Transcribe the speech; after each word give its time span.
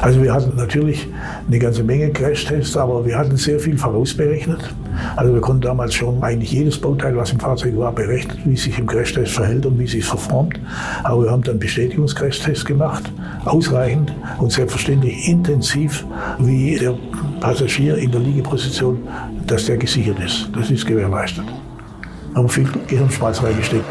Also 0.00 0.22
wir 0.22 0.32
hatten 0.32 0.56
natürlich 0.56 1.06
eine 1.46 1.58
ganze 1.58 1.82
Menge 1.82 2.10
Crashtests, 2.10 2.76
aber 2.76 3.04
wir 3.04 3.18
hatten 3.18 3.36
sehr 3.36 3.60
viel 3.60 3.76
vorausberechnet. 3.76 4.74
Also 5.16 5.34
wir 5.34 5.40
konnten 5.40 5.62
damals 5.62 5.94
schon 5.94 6.22
eigentlich 6.22 6.52
jedes 6.52 6.78
Bauteil, 6.80 7.16
was 7.16 7.32
im 7.32 7.40
Fahrzeug 7.40 7.76
war, 7.76 7.92
berechnen, 7.92 8.38
wie 8.44 8.56
sich 8.56 8.78
im 8.78 8.86
Crashtest 8.86 9.32
verhält 9.32 9.66
und 9.66 9.78
wie 9.78 9.86
sich 9.86 10.04
verformt. 10.04 10.58
Aber 11.04 11.24
wir 11.24 11.30
haben 11.30 11.42
dann 11.42 11.58
Bestätigungscrashtests 11.58 12.64
gemacht, 12.64 13.12
ausreichend 13.44 14.12
und 14.38 14.50
selbstverständlich 14.50 15.28
intensiv, 15.28 16.06
wie 16.38 16.78
der 16.78 16.94
Passagier 17.40 17.96
in 17.96 18.10
der 18.10 18.20
Liegeposition, 18.20 19.06
dass 19.46 19.66
der 19.66 19.76
gesichert 19.76 20.18
ist. 20.20 20.48
Das 20.54 20.70
ist 20.70 20.86
gewährleistet. 20.86 21.44
Aber 22.34 22.48
viel 22.48 22.68
Gehirnschmalz 22.86 23.42
reingesteckt. 23.42 23.84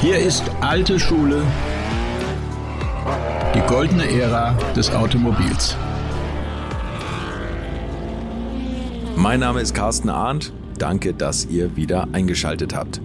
Hier 0.00 0.18
ist 0.18 0.44
alte 0.60 1.00
Schule, 1.00 1.42
die 3.54 3.60
goldene 3.68 4.10
Ära 4.10 4.52
des 4.74 4.90
Automobils. 4.90 5.76
Mein 9.14 9.38
Name 9.38 9.60
ist 9.60 9.74
Carsten 9.74 10.08
Arndt. 10.08 10.52
Danke, 10.76 11.14
dass 11.14 11.46
ihr 11.46 11.76
wieder 11.76 12.08
eingeschaltet 12.12 12.74
habt. 12.74 13.00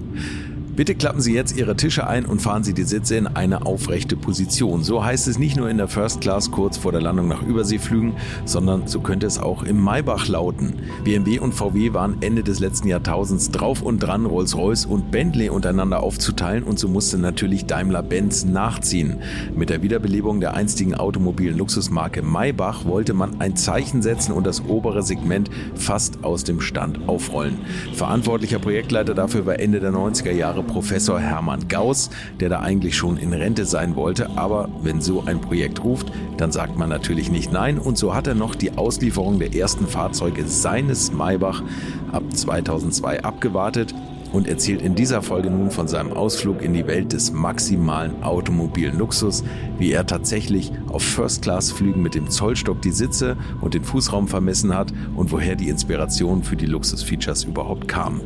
Bitte 0.79 0.95
klappen 0.95 1.19
Sie 1.19 1.33
jetzt 1.33 1.57
Ihre 1.57 1.75
Tische 1.75 2.07
ein 2.07 2.25
und 2.25 2.41
fahren 2.41 2.63
Sie 2.63 2.73
die 2.73 2.83
Sitze 2.83 3.17
in 3.17 3.27
eine 3.27 3.65
aufrechte 3.65 4.15
Position. 4.15 4.81
So 4.81 5.03
heißt 5.03 5.27
es 5.27 5.37
nicht 5.37 5.57
nur 5.57 5.69
in 5.69 5.75
der 5.75 5.89
First 5.89 6.21
Class 6.21 6.51
kurz 6.51 6.77
vor 6.77 6.93
der 6.93 7.01
Landung 7.01 7.27
nach 7.27 7.41
Überseeflügen, 7.41 8.13
sondern 8.45 8.87
so 8.87 9.01
könnte 9.01 9.27
es 9.27 9.39
auch 9.39 9.63
im 9.63 9.83
Maybach 9.83 10.29
lauten. 10.29 10.75
BMW 11.03 11.39
und 11.39 11.51
VW 11.51 11.91
waren 11.91 12.21
Ende 12.21 12.43
des 12.43 12.61
letzten 12.61 12.87
Jahrtausends 12.87 13.51
drauf 13.51 13.81
und 13.81 13.99
dran, 13.99 14.25
Rolls-Royce 14.25 14.85
und 14.85 15.11
Bentley 15.11 15.49
untereinander 15.49 16.01
aufzuteilen 16.01 16.63
und 16.63 16.79
so 16.79 16.87
musste 16.87 17.17
natürlich 17.17 17.65
Daimler-Benz 17.65 18.45
nachziehen. 18.45 19.17
Mit 19.53 19.71
der 19.71 19.81
Wiederbelebung 19.81 20.39
der 20.39 20.53
einstigen 20.53 20.95
automobilen 20.95 21.57
Luxusmarke 21.57 22.21
Maybach 22.21 22.85
wollte 22.85 23.13
man 23.13 23.41
ein 23.41 23.57
Zeichen 23.57 24.01
setzen 24.01 24.31
und 24.31 24.47
das 24.47 24.63
obere 24.63 25.03
Segment 25.03 25.49
fast 25.75 26.23
aus 26.23 26.45
dem 26.45 26.61
Stand 26.61 27.09
aufrollen. 27.09 27.57
Verantwortlicher 27.95 28.59
Projektleiter 28.59 29.13
dafür 29.13 29.45
war 29.45 29.59
Ende 29.59 29.81
der 29.81 29.91
90er 29.91 30.31
Jahre 30.31 30.68
Professor 30.69 31.19
Hermann 31.19 31.67
Gauss, 31.67 32.09
der 32.39 32.49
da 32.49 32.59
eigentlich 32.59 32.95
schon 32.95 33.17
in 33.17 33.33
Rente 33.33 33.65
sein 33.65 33.95
wollte. 33.95 34.29
Aber 34.37 34.69
wenn 34.81 35.01
so 35.01 35.23
ein 35.25 35.41
Projekt 35.41 35.83
ruft, 35.83 36.11
dann 36.37 36.51
sagt 36.51 36.77
man 36.77 36.89
natürlich 36.89 37.31
nicht 37.31 37.51
nein. 37.51 37.79
Und 37.79 37.97
so 37.97 38.13
hat 38.13 38.27
er 38.27 38.35
noch 38.35 38.55
die 38.55 38.77
Auslieferung 38.77 39.39
der 39.39 39.53
ersten 39.53 39.87
Fahrzeuge 39.87 40.45
seines 40.45 41.11
Maybach 41.11 41.63
ab 42.11 42.23
2002 42.33 43.23
abgewartet 43.23 43.93
und 44.31 44.47
erzählt 44.47 44.81
in 44.81 44.95
dieser 44.95 45.21
Folge 45.21 45.49
nun 45.49 45.71
von 45.71 45.87
seinem 45.87 46.13
Ausflug 46.13 46.61
in 46.61 46.73
die 46.73 46.87
Welt 46.87 47.13
des 47.13 47.31
maximalen 47.31 48.23
automobilen 48.23 48.97
Luxus, 48.97 49.43
wie 49.77 49.91
er 49.91 50.05
tatsächlich 50.05 50.71
auf 50.87 51.03
First-Class-Flügen 51.03 52.01
mit 52.01 52.15
dem 52.15 52.29
Zollstock 52.29 52.81
die 52.81 52.91
Sitze 52.91 53.37
und 53.61 53.73
den 53.73 53.83
Fußraum 53.83 54.27
vermessen 54.27 54.75
hat 54.75 54.93
und 55.15 55.31
woher 55.31 55.55
die 55.55 55.69
Inspiration 55.69 56.43
für 56.43 56.55
die 56.55 56.65
Luxus-Features 56.65 57.43
überhaupt 57.43 57.87
kam. 57.87 58.21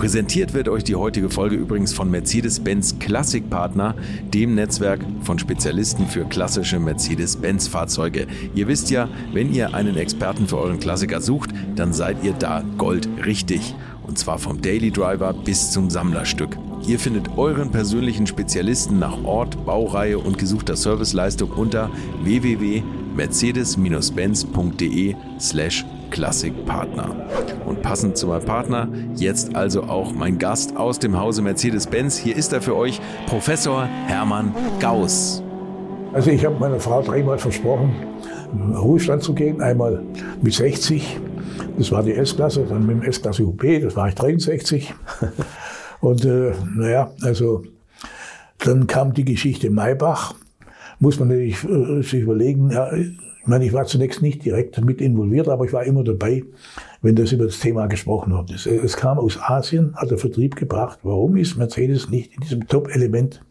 Präsentiert 0.00 0.54
wird 0.54 0.70
euch 0.70 0.82
die 0.82 0.96
heutige 0.96 1.28
Folge 1.28 1.56
übrigens 1.56 1.92
von 1.92 2.10
Mercedes-Benz 2.10 2.98
Klassikpartner, 3.00 3.94
dem 4.32 4.54
Netzwerk 4.54 5.00
von 5.20 5.38
Spezialisten 5.38 6.06
für 6.06 6.24
klassische 6.24 6.78
Mercedes-Benz-Fahrzeuge. 6.80 8.26
Ihr 8.54 8.66
wisst 8.66 8.90
ja, 8.90 9.10
wenn 9.34 9.52
ihr 9.52 9.74
einen 9.74 9.98
Experten 9.98 10.46
für 10.46 10.56
euren 10.56 10.80
Klassiker 10.80 11.20
sucht, 11.20 11.50
dann 11.76 11.92
seid 11.92 12.24
ihr 12.24 12.32
da 12.32 12.64
goldrichtig. 12.78 13.74
Und 14.10 14.18
zwar 14.18 14.38
vom 14.40 14.60
Daily 14.60 14.90
Driver 14.90 15.32
bis 15.32 15.70
zum 15.70 15.88
Sammlerstück. 15.88 16.58
Ihr 16.84 16.98
findet 16.98 17.38
euren 17.38 17.70
persönlichen 17.70 18.26
Spezialisten 18.26 18.98
nach 18.98 19.22
Ort, 19.22 19.64
Baureihe 19.64 20.18
und 20.18 20.36
gesuchter 20.36 20.74
Serviceleistung 20.74 21.52
unter 21.52 21.90
www.mercedes-benz.de 22.24 25.14
slash 25.38 25.86
Klassikpartner. 26.10 27.28
Und 27.66 27.82
passend 27.82 28.16
zu 28.16 28.26
meinem 28.26 28.44
Partner, 28.44 28.88
jetzt 29.14 29.54
also 29.54 29.84
auch 29.84 30.12
mein 30.12 30.38
Gast 30.38 30.76
aus 30.76 30.98
dem 30.98 31.16
Hause 31.16 31.42
Mercedes-Benz. 31.42 32.18
Hier 32.18 32.34
ist 32.34 32.52
er 32.52 32.62
für 32.62 32.74
euch, 32.74 33.00
Professor 33.26 33.84
Hermann 33.84 34.52
Gauss. 34.80 35.40
Also 36.12 36.32
ich 36.32 36.44
habe 36.44 36.58
meiner 36.58 36.80
Frau 36.80 37.00
dreimal 37.00 37.38
versprochen, 37.38 37.92
in 38.52 38.74
Ruhestand 38.74 39.22
zu 39.22 39.34
gehen. 39.34 39.62
Einmal 39.62 40.02
mit 40.42 40.54
60, 40.54 41.20
das 41.80 41.90
war 41.92 42.02
die 42.02 42.12
S-Klasse, 42.12 42.66
dann 42.68 42.86
mit 42.86 42.96
dem 42.96 43.02
S-Klasse 43.02 43.42
UP, 43.42 43.62
das 43.62 43.96
war 43.96 44.08
ich 44.08 44.14
63. 44.14 44.92
Und 46.02 46.26
äh, 46.26 46.52
naja, 46.76 47.10
also 47.22 47.62
dann 48.58 48.86
kam 48.86 49.14
die 49.14 49.24
Geschichte 49.24 49.70
Maybach. 49.70 50.34
Muss 50.98 51.18
man 51.18 51.28
natürlich 51.28 51.64
äh, 51.64 52.02
sich 52.02 52.20
überlegen, 52.20 52.70
ja, 52.70 52.92
ich 52.92 53.16
meine, 53.46 53.64
ich 53.64 53.72
war 53.72 53.86
zunächst 53.86 54.20
nicht 54.20 54.44
direkt 54.44 54.78
mit 54.84 55.00
involviert, 55.00 55.48
aber 55.48 55.64
ich 55.64 55.72
war 55.72 55.84
immer 55.84 56.04
dabei, 56.04 56.44
wenn 57.00 57.16
das 57.16 57.32
über 57.32 57.46
das 57.46 57.60
Thema 57.60 57.86
gesprochen 57.86 58.34
wird. 58.34 58.50
Es, 58.50 58.66
es 58.66 58.98
kam 58.98 59.18
aus 59.18 59.38
Asien, 59.40 59.94
hat 59.96 60.10
der 60.10 60.18
Vertrieb 60.18 60.56
gebracht. 60.56 60.98
Warum 61.02 61.36
ist 61.36 61.56
Mercedes 61.56 62.10
nicht 62.10 62.34
in 62.34 62.40
diesem 62.42 62.66
Top-Element 62.68 63.42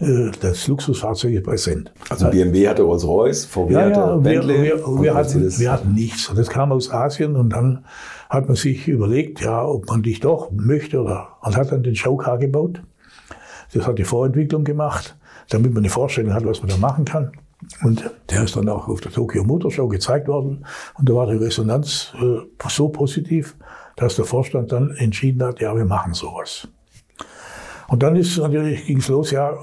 äh, 0.00 0.30
des 0.30 0.68
Luxusfahrzeuges 0.68 1.42
präsent? 1.42 1.92
Also 2.08 2.28
BMW 2.30 2.68
hatte 2.68 2.82
Rolls-Royce, 2.82 3.46
VW 3.46 3.72
ja, 3.72 3.80
hatte 3.80 3.92
ja, 3.92 4.16
Bentley. 4.16 4.62
wir, 4.62 4.78
wir, 4.78 5.02
wir, 5.02 5.14
hatten, 5.14 5.58
wir 5.58 5.72
hatten 5.72 5.92
nichts. 5.94 6.28
Und 6.28 6.38
das 6.38 6.48
kam 6.48 6.72
aus 6.72 6.90
Asien 6.90 7.36
und 7.36 7.50
dann 7.50 7.84
hat 8.28 8.46
man 8.46 8.56
sich 8.56 8.88
überlegt, 8.88 9.40
ja, 9.40 9.64
ob 9.64 9.88
man 9.88 10.02
dich 10.02 10.20
doch 10.20 10.50
möchte 10.52 11.00
oder 11.02 11.28
man 11.42 11.56
hat 11.56 11.72
dann 11.72 11.82
den 11.82 11.96
Showcar 11.96 12.38
gebaut. 12.38 12.82
Das 13.72 13.86
hat 13.86 13.98
die 13.98 14.04
Vorentwicklung 14.04 14.64
gemacht, 14.64 15.16
damit 15.50 15.72
man 15.72 15.82
eine 15.82 15.90
Vorstellung 15.90 16.32
hat, 16.32 16.44
was 16.44 16.60
man 16.60 16.70
da 16.70 16.76
machen 16.76 17.04
kann. 17.04 17.32
Und 17.82 18.08
der 18.30 18.44
ist 18.44 18.56
dann 18.56 18.68
auch 18.68 18.88
auf 18.88 19.00
der 19.00 19.12
Tokyo 19.12 19.42
Motor 19.44 19.70
Show 19.70 19.88
gezeigt 19.88 20.28
worden. 20.28 20.64
Und 20.94 21.08
da 21.08 21.14
war 21.14 21.26
die 21.26 21.36
Resonanz 21.36 22.12
äh, 22.20 22.68
so 22.68 22.88
positiv, 22.88 23.56
dass 23.96 24.16
der 24.16 24.24
Vorstand 24.24 24.70
dann 24.72 24.92
entschieden 24.92 25.42
hat, 25.42 25.60
ja, 25.60 25.76
wir 25.76 25.84
machen 25.84 26.14
sowas. 26.14 26.68
Und 27.88 28.02
dann 28.02 28.16
ist 28.16 28.36
natürlich, 28.38 28.86
ging 28.86 28.98
es 28.98 29.08
los, 29.08 29.30
ja, 29.30 29.56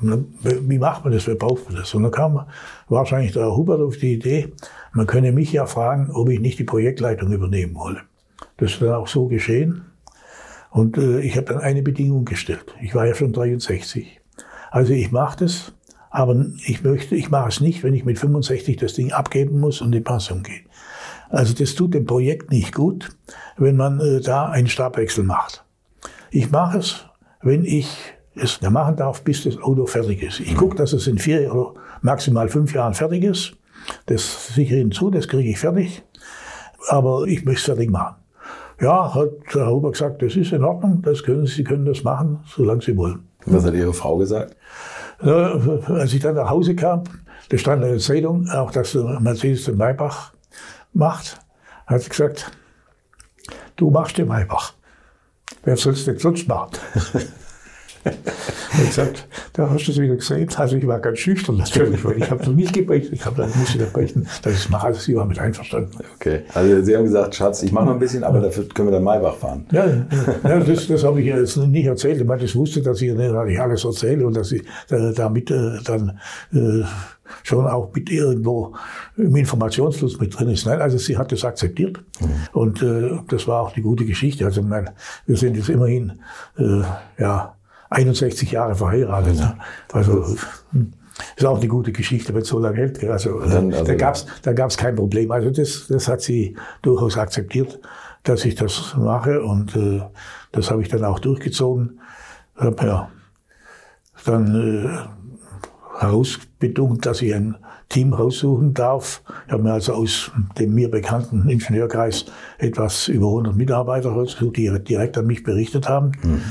wie 0.00 0.78
macht 0.78 1.04
man 1.04 1.12
das, 1.12 1.26
wer 1.26 1.34
braucht 1.34 1.66
man 1.66 1.76
das? 1.76 1.94
Und 1.94 2.02
dann 2.02 2.12
kam 2.12 2.46
wahrscheinlich 2.88 3.32
der 3.32 3.56
Hubert 3.56 3.80
auf 3.80 3.96
die 3.96 4.14
Idee, 4.14 4.52
man 4.92 5.06
könne 5.06 5.32
mich 5.32 5.52
ja 5.52 5.66
fragen, 5.66 6.10
ob 6.10 6.28
ich 6.28 6.40
nicht 6.40 6.58
die 6.58 6.64
Projektleitung 6.64 7.32
übernehmen 7.32 7.74
wolle. 7.74 8.00
Das 8.58 8.72
ist 8.72 8.82
dann 8.82 8.92
auch 8.92 9.08
so 9.08 9.26
geschehen. 9.26 9.86
Und 10.70 10.98
äh, 10.98 11.20
ich 11.20 11.36
habe 11.36 11.46
dann 11.46 11.58
eine 11.58 11.82
Bedingung 11.82 12.24
gestellt. 12.24 12.74
Ich 12.80 12.94
war 12.94 13.06
ja 13.06 13.14
schon 13.14 13.32
63. 13.32 14.20
Also 14.70 14.92
ich 14.92 15.12
mache 15.12 15.44
das, 15.44 15.72
aber 16.10 16.46
ich 16.66 16.82
möchte, 16.82 17.14
ich 17.14 17.30
mache 17.30 17.48
es 17.48 17.60
nicht, 17.60 17.82
wenn 17.82 17.94
ich 17.94 18.04
mit 18.04 18.18
65 18.18 18.76
das 18.76 18.94
Ding 18.94 19.12
abgeben 19.12 19.60
muss 19.60 19.80
und 19.80 19.94
in 19.94 20.04
Pension 20.04 20.42
gehe. 20.42 20.62
Also 21.28 21.54
das 21.54 21.74
tut 21.74 21.94
dem 21.94 22.06
Projekt 22.06 22.50
nicht 22.50 22.74
gut, 22.74 23.10
wenn 23.56 23.76
man 23.76 24.00
äh, 24.00 24.20
da 24.20 24.46
einen 24.46 24.66
Stabwechsel 24.66 25.24
macht. 25.24 25.64
Ich 26.30 26.50
mache 26.50 26.78
es, 26.78 27.06
wenn 27.42 27.64
ich 27.64 27.96
es 28.34 28.60
machen 28.62 28.96
darf, 28.96 29.22
bis 29.22 29.44
das 29.44 29.60
Auto 29.60 29.86
fertig 29.86 30.22
ist. 30.22 30.40
Ich 30.40 30.56
gucke, 30.56 30.76
dass 30.76 30.92
es 30.92 31.06
in 31.06 31.18
vier 31.18 31.52
oder 31.54 31.74
maximal 32.00 32.48
fünf 32.48 32.74
Jahren 32.74 32.94
fertig 32.94 33.24
ist. 33.24 33.52
Das 34.06 34.54
sichere 34.54 34.76
ich 34.76 34.82
hinzu, 34.82 35.10
das 35.10 35.28
kriege 35.28 35.50
ich 35.50 35.58
fertig. 35.58 36.02
Aber 36.88 37.26
ich 37.26 37.44
möchte 37.44 37.60
es 37.60 37.64
fertig 37.64 37.90
machen. 37.90 38.16
Ja, 38.80 39.14
hat 39.14 39.30
Herr 39.48 39.70
Huber 39.70 39.92
gesagt, 39.92 40.22
das 40.22 40.34
ist 40.34 40.52
in 40.52 40.64
Ordnung, 40.64 41.02
das 41.02 41.22
können 41.22 41.46
Sie, 41.46 41.56
Sie 41.56 41.64
können 41.64 41.84
das 41.84 42.02
machen, 42.02 42.40
solange 42.46 42.82
Sie 42.82 42.96
wollen. 42.96 43.28
Was 43.46 43.64
hat 43.64 43.74
Ihre 43.74 43.92
Frau 43.92 44.16
gesagt? 44.16 44.56
Ja, 45.22 45.52
als 45.88 46.12
ich 46.12 46.20
dann 46.20 46.34
nach 46.34 46.50
Hause 46.50 46.74
kam, 46.74 47.04
da 47.48 47.58
stand 47.58 47.82
in 47.82 47.90
der 47.90 47.98
Zeitung, 47.98 48.48
auch 48.48 48.70
dass 48.70 48.94
Mercedes 48.94 49.66
den 49.66 49.76
Maybach 49.76 50.32
macht, 50.92 51.38
hat 51.86 52.02
sie 52.02 52.08
gesagt, 52.08 52.50
du 53.76 53.90
machst 53.90 54.18
den 54.18 54.28
Maybach. 54.28 54.74
Wer 55.64 55.76
soll 55.76 55.92
es 55.92 56.04
denn 56.04 56.18
sonst 56.18 56.48
machen? 56.48 56.78
Und 58.04 58.86
gesagt, 58.86 59.28
da 59.52 59.70
hast 59.70 59.86
du 59.86 59.92
es 59.92 60.00
wieder 60.00 60.16
gesehen. 60.16 60.48
Also 60.56 60.76
ich 60.76 60.86
war 60.86 60.98
ganz 60.98 61.18
schüchtern 61.18 61.58
natürlich, 61.58 62.04
weil 62.04 62.18
ich 62.18 62.30
habe 62.30 62.44
noch 62.44 62.52
nicht 62.52 62.72
gebeichtet. 62.72 63.12
Ich 63.12 63.24
habe 63.24 63.42
dann 63.42 63.50
muss 63.56 63.74
ich 63.74 63.78
da 63.78 63.84
beichten, 63.84 64.26
dass 64.42 64.52
ich 64.54 64.58
es 64.60 64.68
mache. 64.70 64.88
Also 64.88 65.00
sie 65.00 65.14
war 65.14 65.24
mit 65.24 65.38
einverstanden. 65.38 65.98
Okay, 66.16 66.40
also 66.52 66.82
Sie 66.82 66.96
haben 66.96 67.04
gesagt, 67.04 67.34
Schatz, 67.34 67.62
ich 67.62 67.70
mache 67.70 67.86
noch 67.86 67.92
ein 67.92 67.98
bisschen, 67.98 68.24
aber 68.24 68.40
dafür 68.40 68.66
können 68.68 68.88
wir 68.88 68.92
dann 68.92 69.04
Maybach 69.04 69.36
fahren. 69.36 69.66
Ja, 69.70 69.86
ja 70.42 70.60
das, 70.60 70.88
das 70.88 71.04
habe 71.04 71.20
ich 71.20 71.26
ja 71.26 71.38
jetzt 71.38 71.56
nicht 71.56 71.86
erzählt. 71.86 72.20
Ich 72.20 72.26
meine, 72.26 72.42
ich 72.42 72.56
wusste, 72.56 72.82
dass 72.82 73.00
ich 73.02 73.12
nicht 73.12 73.60
alles 73.60 73.84
erzähle 73.84 74.26
und 74.26 74.36
dass 74.36 74.50
ich 74.50 74.62
äh, 74.90 75.12
damit 75.14 75.50
äh, 75.50 75.78
dann 75.84 76.18
äh, 76.52 76.82
schon 77.42 77.66
auch 77.66 77.92
mit 77.94 78.10
irgendwo 78.10 78.74
im 79.16 79.34
Informationsfluss 79.36 80.20
mit 80.20 80.38
drin 80.38 80.48
ist. 80.48 80.66
Nein, 80.66 80.80
also 80.80 80.98
sie 80.98 81.16
hat 81.16 81.32
das 81.32 81.44
akzeptiert 81.44 82.02
mhm. 82.20 82.30
und 82.52 82.82
äh, 82.82 83.18
das 83.28 83.46
war 83.48 83.62
auch 83.62 83.72
die 83.72 83.82
gute 83.82 84.04
Geschichte. 84.04 84.44
Also 84.44 84.62
mein, 84.62 84.90
wir 85.26 85.36
sind 85.36 85.56
jetzt 85.56 85.68
immerhin 85.68 86.20
äh, 86.56 86.82
ja 87.18 87.56
61 87.90 88.52
Jahre 88.52 88.74
verheiratet. 88.74 89.36
Ja. 89.36 89.58
Also 89.92 90.36
hm, 90.72 90.92
ist 91.36 91.44
auch 91.44 91.58
eine 91.58 91.68
gute 91.68 91.92
Geschichte, 91.92 92.34
wenn 92.34 92.42
es 92.42 92.48
so 92.48 92.58
lange 92.58 92.76
hält. 92.76 93.04
Also, 93.04 93.40
dann, 93.40 93.72
also 93.72 93.84
da 93.84 93.94
gab's 93.94 94.26
da 94.42 94.52
gab's 94.52 94.76
kein 94.76 94.96
Problem. 94.96 95.30
Also 95.30 95.50
das, 95.50 95.86
das 95.88 96.08
hat 96.08 96.22
sie 96.22 96.56
durchaus 96.82 97.18
akzeptiert, 97.18 97.80
dass 98.22 98.44
ich 98.44 98.54
das 98.54 98.94
mache 98.96 99.42
und 99.42 99.76
äh, 99.76 100.02
das 100.52 100.70
habe 100.70 100.82
ich 100.82 100.88
dann 100.88 101.04
auch 101.04 101.18
durchgezogen. 101.18 102.00
Ja, 102.60 103.10
dann 104.24 105.08
herausbedungen, 105.98 106.98
dass 106.98 107.22
ich 107.22 107.34
ein 107.34 107.56
Team 107.88 108.14
raussuchen 108.14 108.74
darf. 108.74 109.22
Ich 109.46 109.52
habe 109.52 109.62
mir 109.62 109.72
also 109.72 109.92
aus 109.92 110.30
dem 110.58 110.74
mir 110.74 110.90
bekannten 110.90 111.48
Ingenieurkreis 111.48 112.26
etwas 112.58 113.08
über 113.08 113.26
100 113.26 113.54
Mitarbeiter 113.54 114.10
rausgesucht, 114.10 114.56
die 114.56 114.72
direkt 114.82 115.18
an 115.18 115.26
mich 115.26 115.42
berichtet 115.42 115.88
haben. 115.88 116.12
Mhm. 116.22 116.42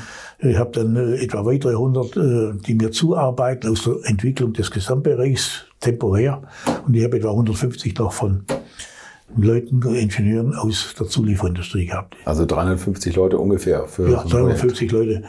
Ich 0.44 0.58
habe 0.58 0.72
dann 0.72 0.96
äh, 0.96 1.24
etwa 1.24 1.46
weitere 1.46 1.74
100, 1.74 2.18
äh, 2.18 2.54
die 2.66 2.76
mir 2.76 2.92
zuarbeiten 2.92 3.70
aus 3.70 3.84
der 3.84 3.98
Entwicklung 4.04 4.54
des 4.54 4.72
Gesamtbereichs 4.72 5.66
temporär. 5.80 6.42
Und 6.86 6.96
ich 6.96 7.04
habe 7.04 7.18
etwa 7.18 7.30
150 7.30 7.98
noch 7.98 8.12
von 8.12 8.44
Leuten, 9.38 9.82
Ingenieuren 9.96 10.54
aus 10.56 10.94
der 11.00 11.08
Zulieferindustrie 11.08 11.86
gehabt. 11.86 12.16
Also 12.26 12.46
350 12.46 13.16
Leute 13.16 13.38
ungefähr 13.38 13.88
für 13.88 14.10
Ja, 14.10 14.24
350 14.24 14.92
Leute, 14.92 15.24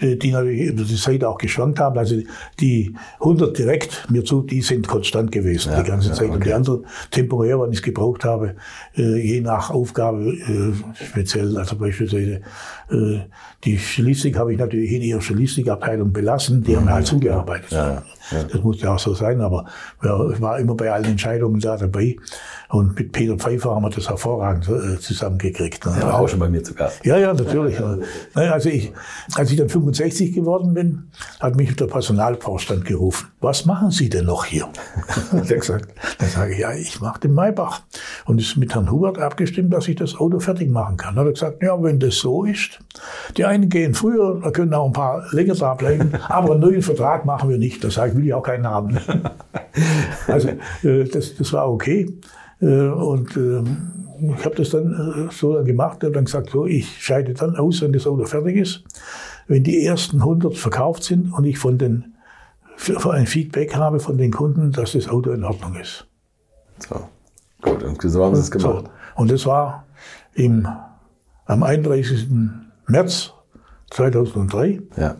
äh, 0.00 0.16
die 0.16 0.30
natürlich 0.32 0.68
über 0.68 0.84
die 0.84 0.96
Zeit 0.96 1.24
auch 1.24 1.38
geschwankt 1.38 1.80
haben. 1.80 1.98
Also 1.98 2.16
die 2.60 2.94
100 3.20 3.56
direkt 3.56 4.06
mir 4.10 4.24
zu, 4.24 4.42
die 4.42 4.62
sind 4.62 4.88
konstant 4.88 5.32
gewesen 5.32 5.72
ja, 5.72 5.82
die 5.82 5.88
ganze 5.88 6.12
Zeit. 6.12 6.20
Ja, 6.20 6.24
okay. 6.26 6.34
Und 6.34 6.44
die 6.44 6.52
anderen 6.52 6.86
temporär, 7.10 7.58
wann 7.58 7.70
ich 7.70 7.78
es 7.78 7.82
gebraucht 7.82 8.24
habe, 8.24 8.56
äh, 8.96 9.16
je 9.16 9.40
nach 9.40 9.70
Aufgabe 9.70 10.32
äh, 10.32 11.04
speziell, 11.04 11.56
also 11.56 11.76
beispielsweise 11.76 12.40
die 12.90 13.78
Stilistik 13.78 14.38
habe 14.38 14.52
ich 14.52 14.58
natürlich 14.58 14.92
in 14.92 15.02
ihrer 15.02 15.20
Stilistikabteilung 15.20 16.12
belassen, 16.12 16.62
die 16.62 16.76
haben 16.76 16.88
halt 16.88 17.06
zugearbeitet. 17.06 17.72
Ja, 17.72 18.02
das 18.30 18.62
musste 18.62 18.90
auch 18.90 18.98
so 18.98 19.14
sein, 19.14 19.40
aber 19.40 19.66
ich 20.02 20.40
war 20.40 20.58
immer 20.58 20.74
bei 20.74 20.92
allen 20.92 21.04
Entscheidungen 21.04 21.60
da 21.60 21.76
dabei. 21.76 22.16
Und 22.68 22.98
mit 22.98 23.12
Peter 23.12 23.36
Pfeiffer 23.36 23.74
haben 23.74 23.84
wir 23.84 23.90
das 23.90 24.08
hervorragend 24.08 24.68
äh, 24.68 24.98
zusammengekriegt. 24.98 25.86
Er 25.86 26.02
war 26.02 26.20
auch 26.20 26.28
schon 26.28 26.40
bei 26.40 26.48
mir 26.48 26.62
zu 26.62 26.74
Gast. 26.74 27.04
Ja, 27.04 27.16
ja, 27.16 27.32
natürlich. 27.32 27.78
Also 28.34 28.68
ich, 28.68 28.92
als 29.34 29.50
ich 29.50 29.56
dann 29.56 29.68
65 29.68 30.32
geworden 30.32 30.74
bin, 30.74 31.04
hat 31.40 31.56
mich 31.56 31.76
der 31.76 31.86
Personalvorstand 31.86 32.84
gerufen. 32.84 33.28
Was 33.44 33.66
machen 33.66 33.90
Sie 33.90 34.08
denn 34.08 34.24
noch 34.24 34.46
hier? 34.46 34.66
hat 35.32 35.50
er 35.50 35.58
gesagt. 35.58 35.94
Dann 36.18 36.28
sage 36.30 36.54
ich, 36.54 36.60
ja, 36.60 36.72
ich 36.72 37.02
mache 37.02 37.20
den 37.20 37.34
Maybach. 37.34 37.82
Und 38.24 38.40
ist 38.40 38.56
mit 38.56 38.74
Herrn 38.74 38.90
Hubert 38.90 39.18
abgestimmt, 39.18 39.74
dass 39.74 39.86
ich 39.86 39.96
das 39.96 40.16
Auto 40.16 40.40
fertig 40.40 40.70
machen 40.70 40.96
kann. 40.96 41.16
Hat 41.16 41.26
er 41.26 41.32
gesagt, 41.32 41.62
ja, 41.62 41.80
wenn 41.82 42.00
das 42.00 42.16
so 42.16 42.44
ist, 42.44 42.78
die 43.36 43.44
einen 43.44 43.68
gehen 43.68 43.92
früher, 43.92 44.40
da 44.42 44.50
können 44.50 44.72
auch 44.72 44.86
ein 44.86 44.94
paar 44.94 45.26
länger 45.32 45.54
da 45.54 45.74
bleiben, 45.74 46.12
aber 46.28 46.52
einen 46.52 46.60
neuen 46.60 46.80
Vertrag 46.80 47.26
machen 47.26 47.50
wir 47.50 47.58
nicht. 47.58 47.84
Da 47.84 47.90
sage 47.90 48.12
ich, 48.12 48.16
will 48.16 48.26
ich 48.26 48.32
auch 48.32 48.42
keinen 48.42 48.66
haben. 48.66 48.98
also 50.26 50.48
äh, 50.82 51.04
das, 51.04 51.36
das 51.36 51.52
war 51.52 51.70
okay. 51.70 52.18
Äh, 52.62 52.66
und 52.66 53.36
ähm, 53.36 53.92
ich 54.38 54.44
habe 54.46 54.54
das 54.54 54.70
dann 54.70 55.28
äh, 55.28 55.32
so 55.34 55.62
gemacht 55.64 56.02
und 56.02 56.16
dann 56.16 56.24
gesagt, 56.24 56.48
so, 56.48 56.64
ich 56.64 56.88
scheide 56.98 57.34
dann 57.34 57.56
aus, 57.56 57.82
wenn 57.82 57.92
das 57.92 58.06
Auto 58.06 58.24
fertig 58.24 58.56
ist. 58.56 58.84
Wenn 59.48 59.64
die 59.64 59.84
ersten 59.84 60.20
100 60.20 60.56
verkauft 60.56 61.04
sind 61.04 61.30
und 61.30 61.44
ich 61.44 61.58
von 61.58 61.76
den, 61.76 62.13
ein 62.88 63.26
Feedback 63.26 63.74
habe 63.76 64.00
von 64.00 64.18
den 64.18 64.32
Kunden, 64.32 64.72
dass 64.72 64.92
das 64.92 65.08
Auto 65.08 65.30
in 65.30 65.44
Ordnung 65.44 65.76
ist. 65.76 66.06
So, 66.78 67.08
gut, 67.62 67.82
und 67.82 68.00
so 68.02 68.24
haben 68.24 68.34
Sie 68.34 68.42
es 68.42 68.50
gemacht. 68.50 68.84
So. 68.86 69.20
Und 69.20 69.30
das 69.30 69.46
war 69.46 69.84
im, 70.34 70.66
am 71.46 71.62
31. 71.62 72.28
März 72.86 73.32
2003. 73.90 74.82
Ja. 74.96 75.16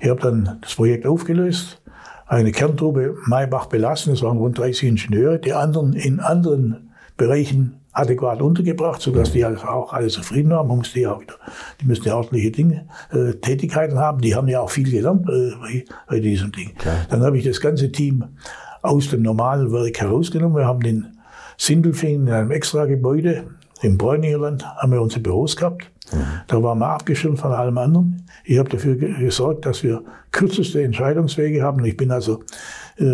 Ich 0.00 0.08
habe 0.08 0.20
dann 0.20 0.58
das 0.60 0.74
Projekt 0.74 1.06
aufgelöst, 1.06 1.80
eine 2.26 2.52
Kerntruppe 2.52 3.16
Maybach 3.26 3.66
belassen, 3.66 4.12
es 4.12 4.22
waren 4.22 4.36
rund 4.36 4.58
30 4.58 4.88
Ingenieure, 4.88 5.38
die 5.38 5.54
anderen 5.54 5.94
in 5.94 6.20
anderen 6.20 6.90
Bereichen 7.16 7.80
adäquat 7.92 8.40
untergebracht, 8.42 9.00
sodass 9.00 9.32
die 9.32 9.44
also 9.44 9.66
auch 9.66 9.92
alle 9.92 10.08
zufrieden 10.08 10.50
waren. 10.50 10.68
Man 10.68 10.78
musste 10.78 11.00
ja 11.00 11.12
auch 11.12 11.20
wieder, 11.20 11.34
die 11.80 11.86
müssen 11.86 12.04
ja 12.04 12.16
ordentliche 12.16 12.50
Dinge, 12.50 12.86
äh, 13.10 13.32
Tätigkeiten 13.34 13.98
haben. 13.98 14.20
Die 14.20 14.34
haben 14.34 14.48
ja 14.48 14.60
auch 14.60 14.70
viel 14.70 14.90
gelernt 14.90 15.28
äh, 15.28 15.52
bei, 15.60 15.84
bei 16.08 16.20
diesem 16.20 16.52
Ding. 16.52 16.74
Klar. 16.76 17.06
Dann 17.10 17.22
habe 17.22 17.38
ich 17.38 17.44
das 17.44 17.60
ganze 17.60 17.90
Team 17.90 18.24
aus 18.82 19.08
dem 19.08 19.22
normalen 19.22 19.72
Werk 19.72 20.00
herausgenommen. 20.00 20.56
Wir 20.56 20.66
haben 20.66 20.80
den 20.80 21.18
Sindelfingen 21.56 22.28
in 22.28 22.32
einem 22.32 22.50
extra 22.50 22.86
Gebäude 22.86 23.44
im 23.82 23.96
Bräuningerland 23.96 24.66
haben 24.66 24.92
wir 24.92 25.00
unsere 25.00 25.20
Büros 25.20 25.56
gehabt. 25.56 25.90
Mhm. 26.12 26.18
Da 26.46 26.62
waren 26.62 26.78
wir 26.78 26.88
abgeschirmt 26.88 27.38
von 27.38 27.52
allem 27.52 27.78
anderen. 27.78 28.24
Ich 28.44 28.58
habe 28.58 28.68
dafür 28.68 28.96
gesorgt, 28.96 29.66
dass 29.66 29.82
wir 29.82 30.02
kürzeste 30.32 30.82
Entscheidungswege 30.82 31.62
haben. 31.62 31.84
Ich 31.84 31.96
bin 31.96 32.10
also 32.10 32.42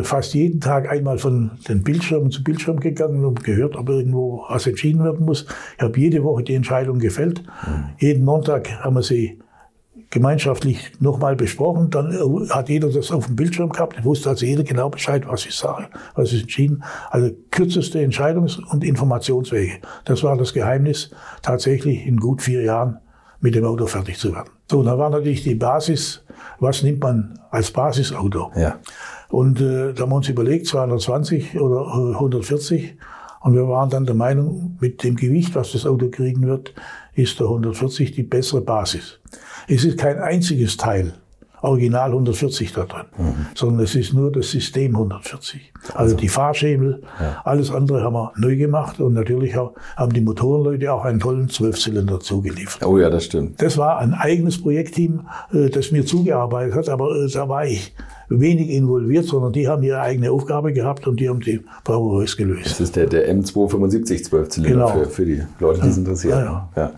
fast 0.02 0.34
jeden 0.34 0.60
Tag 0.60 0.90
einmal 0.90 1.18
von 1.18 1.52
den 1.68 1.82
Bildschirmen 1.82 2.30
zu 2.30 2.42
Bildschirm 2.42 2.80
gegangen 2.80 3.24
und 3.24 3.44
gehört, 3.44 3.76
ob 3.76 3.88
irgendwo 3.88 4.44
was 4.48 4.66
entschieden 4.66 5.04
werden 5.04 5.26
muss. 5.26 5.46
Ich 5.76 5.82
habe 5.82 5.98
jede 5.98 6.24
Woche 6.24 6.42
die 6.42 6.54
Entscheidung 6.54 6.98
gefällt. 6.98 7.42
Mhm. 7.66 7.84
Jeden 7.98 8.24
Montag 8.24 8.70
haben 8.82 8.96
wir 8.96 9.02
sie 9.02 9.38
gemeinschaftlich 10.14 10.92
nochmal 11.00 11.36
besprochen. 11.36 11.90
Dann 11.90 12.12
äh, 12.12 12.48
hat 12.50 12.68
jeder 12.68 12.88
das 12.88 13.10
auf 13.10 13.26
dem 13.26 13.36
Bildschirm 13.36 13.70
gehabt. 13.70 14.02
wusste 14.04 14.30
also 14.30 14.46
jeder 14.46 14.62
genau 14.62 14.88
Bescheid, 14.88 15.24
was 15.26 15.44
ich 15.44 15.54
sage, 15.54 15.88
was 16.14 16.32
ist 16.32 16.42
entschieden. 16.42 16.82
Also 17.10 17.30
kürzeste 17.50 17.98
Entscheidungs- 17.98 18.60
und 18.70 18.84
Informationswege. 18.84 19.80
Das 20.04 20.22
war 20.22 20.36
das 20.36 20.54
Geheimnis, 20.54 21.10
tatsächlich 21.42 22.06
in 22.06 22.16
gut 22.18 22.42
vier 22.42 22.62
Jahren 22.62 22.98
mit 23.40 23.54
dem 23.54 23.64
Auto 23.64 23.86
fertig 23.86 24.18
zu 24.18 24.32
werden. 24.32 24.50
So, 24.70 24.82
da 24.82 24.96
war 24.96 25.10
natürlich 25.10 25.42
die 25.42 25.56
Basis, 25.56 26.24
was 26.60 26.82
nimmt 26.82 27.02
man 27.02 27.38
als 27.50 27.70
Basisauto? 27.70 28.52
Ja. 28.56 28.78
Und 29.28 29.60
äh, 29.60 29.92
da 29.92 30.02
haben 30.02 30.10
wir 30.10 30.16
uns 30.16 30.28
überlegt, 30.28 30.66
220 30.66 31.60
oder 31.60 31.86
140. 32.14 32.96
Und 33.40 33.54
wir 33.54 33.68
waren 33.68 33.90
dann 33.90 34.06
der 34.06 34.14
Meinung, 34.14 34.76
mit 34.80 35.02
dem 35.04 35.16
Gewicht, 35.16 35.54
was 35.54 35.72
das 35.72 35.86
Auto 35.86 36.08
kriegen 36.08 36.46
wird, 36.46 36.74
ist 37.14 37.38
der 37.40 37.46
140 37.46 38.12
die 38.12 38.22
bessere 38.22 38.60
Basis. 38.60 39.20
Es 39.68 39.84
ist 39.84 39.98
kein 39.98 40.18
einziges 40.18 40.76
Teil, 40.76 41.14
Original 41.64 42.10
140 42.10 42.72
da 42.74 42.84
drin, 42.84 43.06
mhm. 43.16 43.46
sondern 43.54 43.84
es 43.84 43.94
ist 43.94 44.12
nur 44.12 44.30
das 44.30 44.50
System 44.50 44.94
140. 44.94 45.72
Also, 45.82 45.98
also 45.98 46.16
die 46.16 46.28
Fahrschemel, 46.28 47.02
ja. 47.18 47.40
alles 47.44 47.70
andere 47.70 48.02
haben 48.02 48.12
wir 48.12 48.32
neu 48.36 48.56
gemacht 48.56 49.00
und 49.00 49.14
natürlich 49.14 49.56
haben 49.56 50.12
die 50.12 50.20
Motorenleute 50.20 50.92
auch 50.92 51.04
einen 51.04 51.20
tollen 51.20 51.48
Zwölfzylinder 51.48 52.20
zugeliefert. 52.20 52.86
Oh 52.86 52.98
ja, 52.98 53.08
das 53.08 53.24
stimmt. 53.24 53.62
Das 53.62 53.78
war 53.78 53.98
ein 53.98 54.12
eigenes 54.12 54.60
Projektteam, 54.60 55.26
äh, 55.52 55.70
das 55.70 55.90
mir 55.90 56.04
zugearbeitet 56.04 56.74
hat, 56.74 56.88
aber 56.90 57.16
äh, 57.16 57.30
da 57.30 57.48
war 57.48 57.64
ich 57.66 57.94
wenig 58.28 58.70
involviert, 58.70 59.26
sondern 59.26 59.52
die 59.52 59.68
haben 59.68 59.82
ihre 59.82 60.00
eigene 60.00 60.30
Aufgabe 60.30 60.72
gehabt 60.72 61.06
und 61.06 61.20
die 61.20 61.28
haben 61.28 61.40
die 61.40 61.60
bravourös 61.84 62.36
gelöst. 62.36 62.66
Das 62.66 62.80
ist 62.80 62.96
der, 62.96 63.06
der 63.06 63.32
M275 63.34 64.24
Zwölfzylinder 64.24 64.86
genau. 64.86 65.04
für, 65.04 65.10
für 65.10 65.26
die 65.26 65.42
Leute, 65.60 65.80
die 65.82 65.88
es 65.88 65.98
interessieren. 65.98 66.38
Ja, 66.38 66.70
ja. 66.76 66.92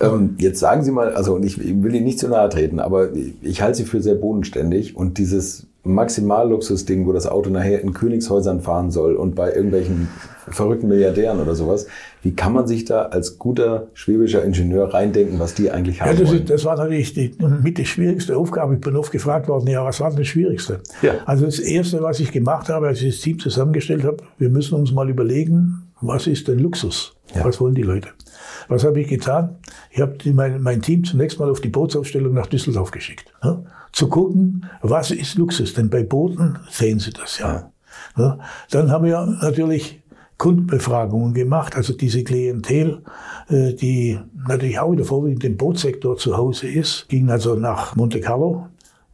ja. 0.00 0.14
Ähm, 0.14 0.36
jetzt 0.38 0.60
sagen 0.60 0.82
Sie 0.82 0.90
mal, 0.90 1.14
also 1.14 1.38
ich, 1.38 1.60
ich 1.60 1.82
will 1.82 1.94
Ihnen 1.94 2.04
nicht 2.04 2.18
zu 2.18 2.28
nahe 2.28 2.48
treten, 2.48 2.80
aber 2.80 3.10
ich 3.42 3.62
halte 3.62 3.78
Sie 3.78 3.84
für 3.84 4.02
sehr 4.02 4.14
bodenständig 4.14 4.96
und 4.96 5.18
dieses 5.18 5.66
Maximalluxusding, 5.84 7.06
wo 7.06 7.12
das 7.12 7.26
Auto 7.26 7.50
nachher 7.50 7.80
in 7.80 7.92
Königshäusern 7.92 8.60
fahren 8.60 8.92
soll 8.92 9.16
und 9.16 9.34
bei 9.34 9.52
irgendwelchen 9.52 10.08
verrückten 10.48 10.88
Milliardären 10.88 11.40
oder 11.40 11.54
sowas. 11.54 11.86
Wie 12.22 12.34
kann 12.34 12.52
man 12.52 12.68
sich 12.68 12.84
da 12.84 13.02
als 13.06 13.38
guter 13.38 13.88
schwäbischer 13.94 14.44
Ingenieur 14.44 14.94
reindenken, 14.94 15.40
was 15.40 15.54
die 15.54 15.70
eigentlich 15.70 16.00
haben 16.00 16.14
ja, 16.14 16.20
das, 16.20 16.30
wollen? 16.30 16.46
das 16.46 16.64
war 16.64 16.76
natürlich 16.76 17.14
die, 17.14 17.34
mit 17.62 17.78
die 17.78 17.86
schwierigste 17.86 18.36
Aufgabe. 18.36 18.74
Ich 18.74 18.80
bin 18.80 18.96
oft 18.96 19.10
gefragt 19.10 19.48
worden, 19.48 19.68
ja, 19.68 19.84
was 19.84 20.00
war 20.00 20.10
denn 20.10 20.18
das 20.18 20.28
Schwierigste? 20.28 20.80
Ja. 21.02 21.14
Also 21.26 21.46
das 21.46 21.58
Erste, 21.58 22.00
was 22.02 22.20
ich 22.20 22.30
gemacht 22.30 22.68
habe, 22.68 22.86
als 22.86 23.02
ich 23.02 23.14
das 23.14 23.22
Team 23.22 23.40
zusammengestellt 23.40 24.04
habe, 24.04 24.18
wir 24.38 24.50
müssen 24.50 24.76
uns 24.76 24.92
mal 24.92 25.10
überlegen, 25.10 25.90
was 26.00 26.26
ist 26.28 26.46
denn 26.46 26.60
Luxus? 26.60 27.16
Ja. 27.34 27.44
Was 27.44 27.60
wollen 27.60 27.74
die 27.74 27.82
Leute? 27.82 28.08
Was 28.68 28.84
habe 28.84 29.00
ich 29.00 29.08
getan? 29.08 29.56
Ich 29.90 30.00
habe 30.00 30.16
mein, 30.32 30.62
mein 30.62 30.82
Team 30.82 31.04
zunächst 31.04 31.38
mal 31.40 31.50
auf 31.50 31.60
die 31.60 31.68
Bootsaufstellung 31.68 32.34
nach 32.34 32.46
Düsseldorf 32.46 32.90
geschickt. 32.90 33.32
Ja? 33.42 33.62
Zu 33.92 34.08
gucken, 34.08 34.66
was 34.80 35.10
ist 35.10 35.36
Luxus? 35.36 35.74
Denn 35.74 35.90
bei 35.90 36.02
Booten 36.02 36.58
sehen 36.70 36.98
Sie 36.98 37.12
das 37.12 37.38
ja. 37.38 37.70
ja? 38.16 38.38
Dann 38.70 38.90
haben 38.90 39.04
wir 39.04 39.26
natürlich 39.42 40.02
Kundenbefragungen 40.38 41.34
gemacht, 41.34 41.76
also 41.76 41.92
diese 41.92 42.24
Klientel, 42.24 43.02
äh, 43.48 43.74
die 43.74 44.18
natürlich 44.48 44.80
auch 44.80 44.90
wieder 44.90 45.04
vorwiegend 45.04 45.44
im 45.44 45.56
Bootsektor 45.56 46.16
zu 46.16 46.36
Hause 46.36 46.68
ist, 46.68 47.08
ging 47.08 47.30
also 47.30 47.54
nach 47.54 47.94
Monte 47.94 48.20
Carlo. 48.20 48.66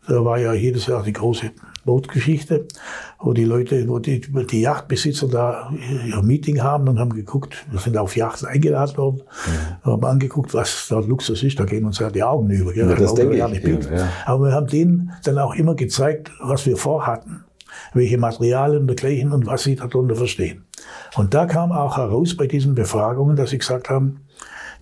Da 0.07 0.25
war 0.25 0.39
ja 0.39 0.55
jedes 0.55 0.87
Jahr 0.87 1.03
die 1.03 1.13
große 1.13 1.51
Bootgeschichte, 1.89 2.67
wo 3.19 3.33
die 3.33 3.45
Leute, 3.45 3.89
wo 3.89 3.99
die, 3.99 4.21
die 4.21 4.61
Yachtbesitzer 4.61 5.27
da 5.27 5.73
ihr 6.07 6.21
Meeting 6.21 6.63
haben 6.63 6.87
und 6.87 6.99
haben 6.99 7.15
geguckt, 7.15 7.65
wir 7.71 7.81
sind 7.81 7.97
auf 7.97 8.15
Yachten 8.15 8.47
eingeladen 8.47 8.99
worden, 8.99 9.23
mhm. 9.85 9.91
haben 9.91 10.05
angeguckt, 10.05 10.53
was 10.53 10.89
da 10.91 10.99
Luxus 10.99 11.43
ist, 11.43 11.59
da 11.59 11.65
gehen 11.65 11.87
uns 11.87 11.99
ja 11.99 12.11
die 12.11 12.23
Augen 12.23 12.51
über. 12.51 12.77
Ja, 12.77 12.95
das 12.95 13.15
denke 13.15 13.37
ich. 13.37 13.39
Ja, 13.41 13.97
ja. 13.97 14.09
Aber 14.27 14.49
wir 14.49 14.53
haben 14.53 14.67
denen 14.67 15.13
dann 15.25 15.39
auch 15.39 15.55
immer 15.55 15.75
gezeigt, 15.77 16.31
was 16.41 16.67
wir 16.67 16.77
vorhatten 16.77 17.45
welche 17.95 18.19
Materialien 18.19 18.87
dergleichen 18.87 19.33
und 19.33 19.47
was 19.47 19.63
sie 19.63 19.77
darunter 19.77 20.17
verstehen. 20.17 20.65
Und 21.17 21.33
da 21.33 21.47
kam 21.47 21.71
auch 21.71 21.97
heraus 21.97 22.37
bei 22.37 22.47
diesen 22.47 22.75
Befragungen, 22.75 23.37
dass 23.37 23.51
sie 23.51 23.59
gesagt 23.59 23.89
haben, 23.89 24.27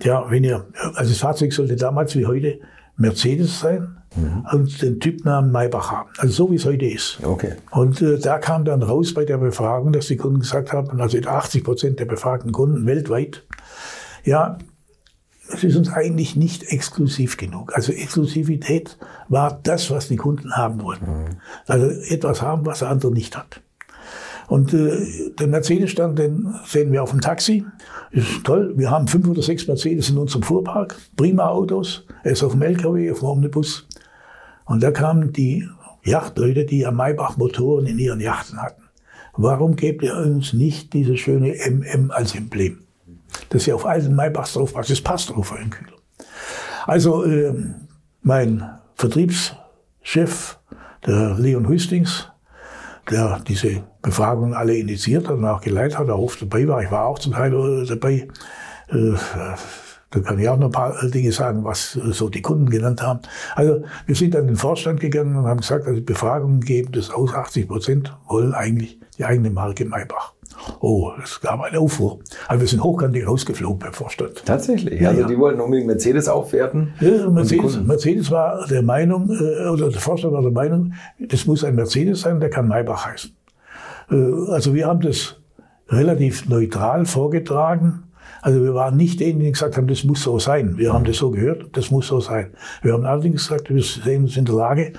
ja, 0.02 0.25
wenn 0.30 0.44
ihr, 0.44 0.66
also 0.94 1.10
das 1.10 1.18
Fahrzeug 1.18 1.52
sollte 1.52 1.76
damals 1.76 2.16
wie 2.16 2.26
heute 2.26 2.58
Mercedes 2.96 3.60
sein 3.60 3.95
mhm. 4.16 4.46
und 4.52 4.82
den 4.82 5.00
Typnamen 5.00 5.52
Maybach 5.52 5.90
haben. 5.90 6.11
Also 6.18 6.32
so 6.32 6.50
wie 6.50 6.56
es 6.56 6.64
heute 6.64 6.87
ist. 6.87 7.18
Okay. 7.23 7.54
Und 7.70 8.00
äh, 8.02 8.18
da 8.18 8.38
kam 8.38 8.64
dann 8.64 8.82
raus 8.82 9.14
bei 9.14 9.25
der 9.25 9.38
Befragung, 9.38 9.92
dass 9.92 10.06
die 10.06 10.16
Kunden 10.16 10.40
gesagt 10.40 10.73
haben, 10.73 11.00
also 11.00 11.18
80 11.18 11.64
Prozent 11.64 12.00
der 12.00 12.06
befragten 12.06 12.52
Kunden 12.52 12.87
weltweit, 12.87 13.44
ja, 14.25 14.58
es 15.49 15.62
ist 15.62 15.76
uns 15.76 15.92
eigentlich 15.92 16.37
nicht 16.37 16.73
exklusiv 16.73 17.37
genug. 17.37 17.73
Also 17.75 17.92
Exklusivität 17.92 18.99
war 19.28 19.61
das, 19.62 19.90
was 19.90 20.08
die 20.08 20.16
Kunden 20.16 20.56
haben 20.56 20.82
wollten. 20.82 21.06
Mhm. 21.06 21.25
Also 21.66 21.87
etwas 21.87 22.42
haben, 22.42 22.66
was 22.66 22.80
der 22.80 22.88
andere 22.88 23.12
nicht 23.12 23.37
hat. 23.37 23.61
Und 24.49 24.73
äh, 24.75 25.30
den 25.38 25.50
Mercedes-Stand, 25.50 26.18
den 26.18 26.54
sehen 26.66 26.92
wir 26.92 27.02
auf 27.02 27.11
dem 27.11 27.20
Taxi. 27.20 27.64
Ist 28.12 28.44
toll. 28.44 28.75
Wir 28.76 28.90
haben 28.90 29.08
fünf 29.08 29.26
oder 29.28 29.42
sechs 29.42 29.66
Mercedes 29.66 30.08
in 30.08 30.18
unserem 30.18 30.42
Fuhrpark. 30.42 30.96
Prima 31.16 31.49
Autos. 31.49 32.04
Er 32.23 32.32
ist 32.32 32.44
auf 32.44 32.52
dem 32.52 32.62
LKW, 32.62 33.11
auf 33.11 33.20
dem 33.20 33.28
Omnibus. 33.28 33.87
Und 34.66 34.82
da 34.82 34.90
kamen 34.90 35.32
die 35.32 35.66
Yachtleute, 36.02 36.66
die 36.66 36.87
am 36.87 36.96
Maybach 36.96 37.37
Motoren 37.37 37.87
in 37.87 37.99
ihren 37.99 38.20
Yachten 38.20 38.61
hatten. 38.61 38.82
Warum 39.37 39.76
gebt 39.76 40.02
ihr 40.02 40.16
uns 40.16 40.52
nicht 40.52 40.92
diese 40.92 41.16
schöne 41.16 41.54
MM 41.54 42.11
als 42.11 42.35
Emblem? 42.35 42.80
Dass 43.50 43.66
ihr 43.66 43.75
auf 43.75 43.87
alten 43.87 44.14
Maybachs 44.14 44.54
drauf 44.54 44.75
passt. 44.75 44.90
Das 44.90 45.00
passt 45.00 45.30
drauf 45.30 45.52
auf 45.52 45.58
den 45.58 45.70
Kühler. 45.70 45.96
Also 46.87 47.25
äh, 47.25 47.52
mein 48.23 48.78
Vertriebschef, 48.94 50.58
der 51.06 51.35
Leon 51.38 51.68
Hüstings, 51.68 52.28
der 53.11 53.40
diese 53.46 53.85
Befragungen 54.02 54.54
alle 54.54 54.76
initiiert 54.76 55.28
hat 55.28 55.37
und 55.37 55.44
auch 55.44 55.61
geleitet 55.61 55.99
hat, 55.99 56.08
auch 56.08 56.18
oft 56.18 56.42
dabei 56.42 56.66
war. 56.66 56.82
Ich 56.82 56.90
war 56.90 57.06
auch 57.06 57.18
zum 57.18 57.32
Teil 57.32 57.52
äh, 57.52 57.87
dabei. 57.87 58.28
Äh, 58.88 59.14
da 60.10 60.20
kann 60.20 60.38
ich 60.38 60.48
auch 60.48 60.56
noch 60.56 60.66
ein 60.66 60.72
paar 60.72 60.94
Dinge 61.08 61.32
sagen, 61.32 61.64
was 61.64 61.92
so 61.92 62.28
die 62.28 62.42
Kunden 62.42 62.70
genannt 62.70 63.02
haben. 63.02 63.20
Also 63.54 63.82
wir 64.06 64.14
sind 64.14 64.36
an 64.36 64.46
den 64.46 64.56
Vorstand 64.56 65.00
gegangen 65.00 65.36
und 65.36 65.46
haben 65.46 65.60
gesagt, 65.60 65.86
also 65.86 66.00
Befragungen 66.00 66.60
geben 66.60 66.92
das 66.92 67.10
aus, 67.10 67.34
80 67.34 67.68
Prozent 67.68 68.16
wollen 68.28 68.54
eigentlich 68.54 69.00
die 69.18 69.25
eigene 69.25 69.50
Marke 69.50 69.84
Maybach. 69.84 70.32
Oh, 70.80 71.12
es 71.22 71.40
gab 71.40 71.60
eine 71.60 71.78
Aufruhr. 71.78 72.18
Also 72.48 72.60
wir 72.60 72.68
sind 72.68 72.82
hochkantig 72.82 73.26
rausgeflogen 73.26 73.78
beim 73.78 73.92
Vorstand. 73.92 74.42
Tatsächlich? 74.44 75.00
Ja, 75.00 75.10
also 75.10 75.22
ja. 75.22 75.26
die 75.26 75.38
wollten 75.38 75.60
unbedingt 75.60 75.86
Mercedes 75.86 76.28
aufwerten? 76.28 76.94
Ja, 77.00 77.28
Mercedes, 77.28 77.80
Mercedes 77.82 78.30
war 78.30 78.66
der 78.66 78.82
Meinung, 78.82 79.28
äh, 79.30 79.68
oder 79.68 79.90
der 79.90 80.00
Vorstand 80.00 80.32
war 80.32 80.42
der 80.42 80.52
Meinung, 80.52 80.94
das 81.18 81.46
muss 81.46 81.64
ein 81.64 81.75
Mercedes 81.75 82.22
sein, 82.22 82.40
der 82.40 82.50
kann 82.50 82.68
Maybach 82.68 83.06
heißen. 83.06 83.36
Äh, 84.10 84.14
also 84.50 84.75
wir 84.75 84.86
haben 84.86 85.00
das 85.00 85.36
relativ 85.88 86.48
neutral 86.48 87.06
vorgetragen. 87.06 88.04
Also 88.46 88.62
wir 88.62 88.74
waren 88.74 88.96
nicht 88.96 89.18
diejenigen, 89.18 89.46
die 89.46 89.50
gesagt 89.50 89.76
haben, 89.76 89.88
das 89.88 90.04
muss 90.04 90.22
so 90.22 90.38
sein. 90.38 90.78
Wir 90.78 90.92
haben 90.92 91.04
das 91.04 91.16
so 91.16 91.32
gehört, 91.32 91.66
das 91.72 91.90
muss 91.90 92.06
so 92.06 92.20
sein. 92.20 92.52
Wir 92.80 92.92
haben 92.92 93.04
allerdings 93.04 93.48
gesagt, 93.48 93.70
wir 93.70 93.82
sehen 93.82 94.22
uns 94.22 94.36
in 94.36 94.44
der 94.44 94.54
Lage, 94.54 94.92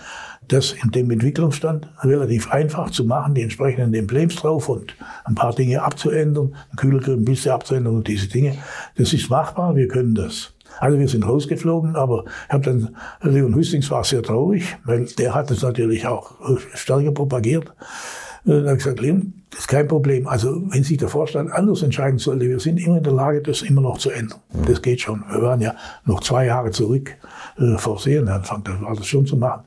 das 0.49 0.73
in 0.73 0.91
dem 0.91 1.09
Entwicklungsstand 1.11 1.87
relativ 2.03 2.51
einfach 2.51 2.89
zu 2.89 3.05
machen, 3.05 3.35
die 3.35 3.43
entsprechenden 3.43 3.93
Emblems 3.93 4.35
drauf 4.35 4.67
und 4.67 4.97
ein 5.23 5.35
paar 5.35 5.55
Dinge 5.55 5.81
abzuändern, 5.81 6.57
Kühlgrill 6.75 7.15
ein 7.15 7.23
bisschen 7.23 7.53
abzuändern 7.53 7.95
und 7.95 8.09
diese 8.09 8.27
Dinge. 8.27 8.57
Das 8.97 9.13
ist 9.13 9.29
machbar, 9.29 9.77
wir 9.77 9.87
können 9.87 10.13
das. 10.13 10.53
Also 10.81 10.99
wir 10.99 11.07
sind 11.07 11.25
rausgeflogen, 11.25 11.95
aber 11.95 12.25
ich 12.47 12.53
habe 12.53 12.65
dann, 12.65 12.97
Leon 13.21 13.55
Hüstings 13.55 13.89
war 13.89 14.03
sehr 14.03 14.23
traurig, 14.23 14.75
weil 14.83 15.05
der 15.05 15.33
hat 15.33 15.51
es 15.51 15.61
natürlich 15.61 16.05
auch 16.05 16.33
stärker 16.73 17.13
propagiert. 17.13 17.71
Dann 18.47 18.63
habe 18.63 18.77
ich 18.77 18.83
gesagt, 18.83 19.01
Leon, 19.01 19.33
das 19.49 19.61
ist 19.61 19.67
kein 19.67 19.87
Problem. 19.89 20.25
Also 20.25 20.63
wenn 20.69 20.83
sich 20.83 20.97
der 20.97 21.09
Vorstand 21.09 21.51
anders 21.51 21.83
entscheiden 21.83 22.17
sollte, 22.17 22.47
wir 22.47 22.59
sind 22.61 22.79
immer 22.79 22.97
in 22.97 23.03
der 23.03 23.11
Lage, 23.11 23.41
das 23.41 23.61
immer 23.61 23.81
noch 23.81 23.97
zu 23.97 24.09
ändern. 24.09 24.39
Das 24.65 24.81
geht 24.81 25.01
schon. 25.01 25.21
Wir 25.29 25.41
waren 25.41 25.59
ja 25.59 25.75
noch 26.05 26.21
zwei 26.21 26.45
Jahre 26.45 26.71
zurück 26.71 27.15
äh, 27.57 27.77
vor 27.77 27.99
Serienanfang, 27.99 28.63
da 28.63 28.81
war 28.81 28.95
das 28.95 29.05
schon 29.05 29.25
zu 29.25 29.35
machen. 29.35 29.65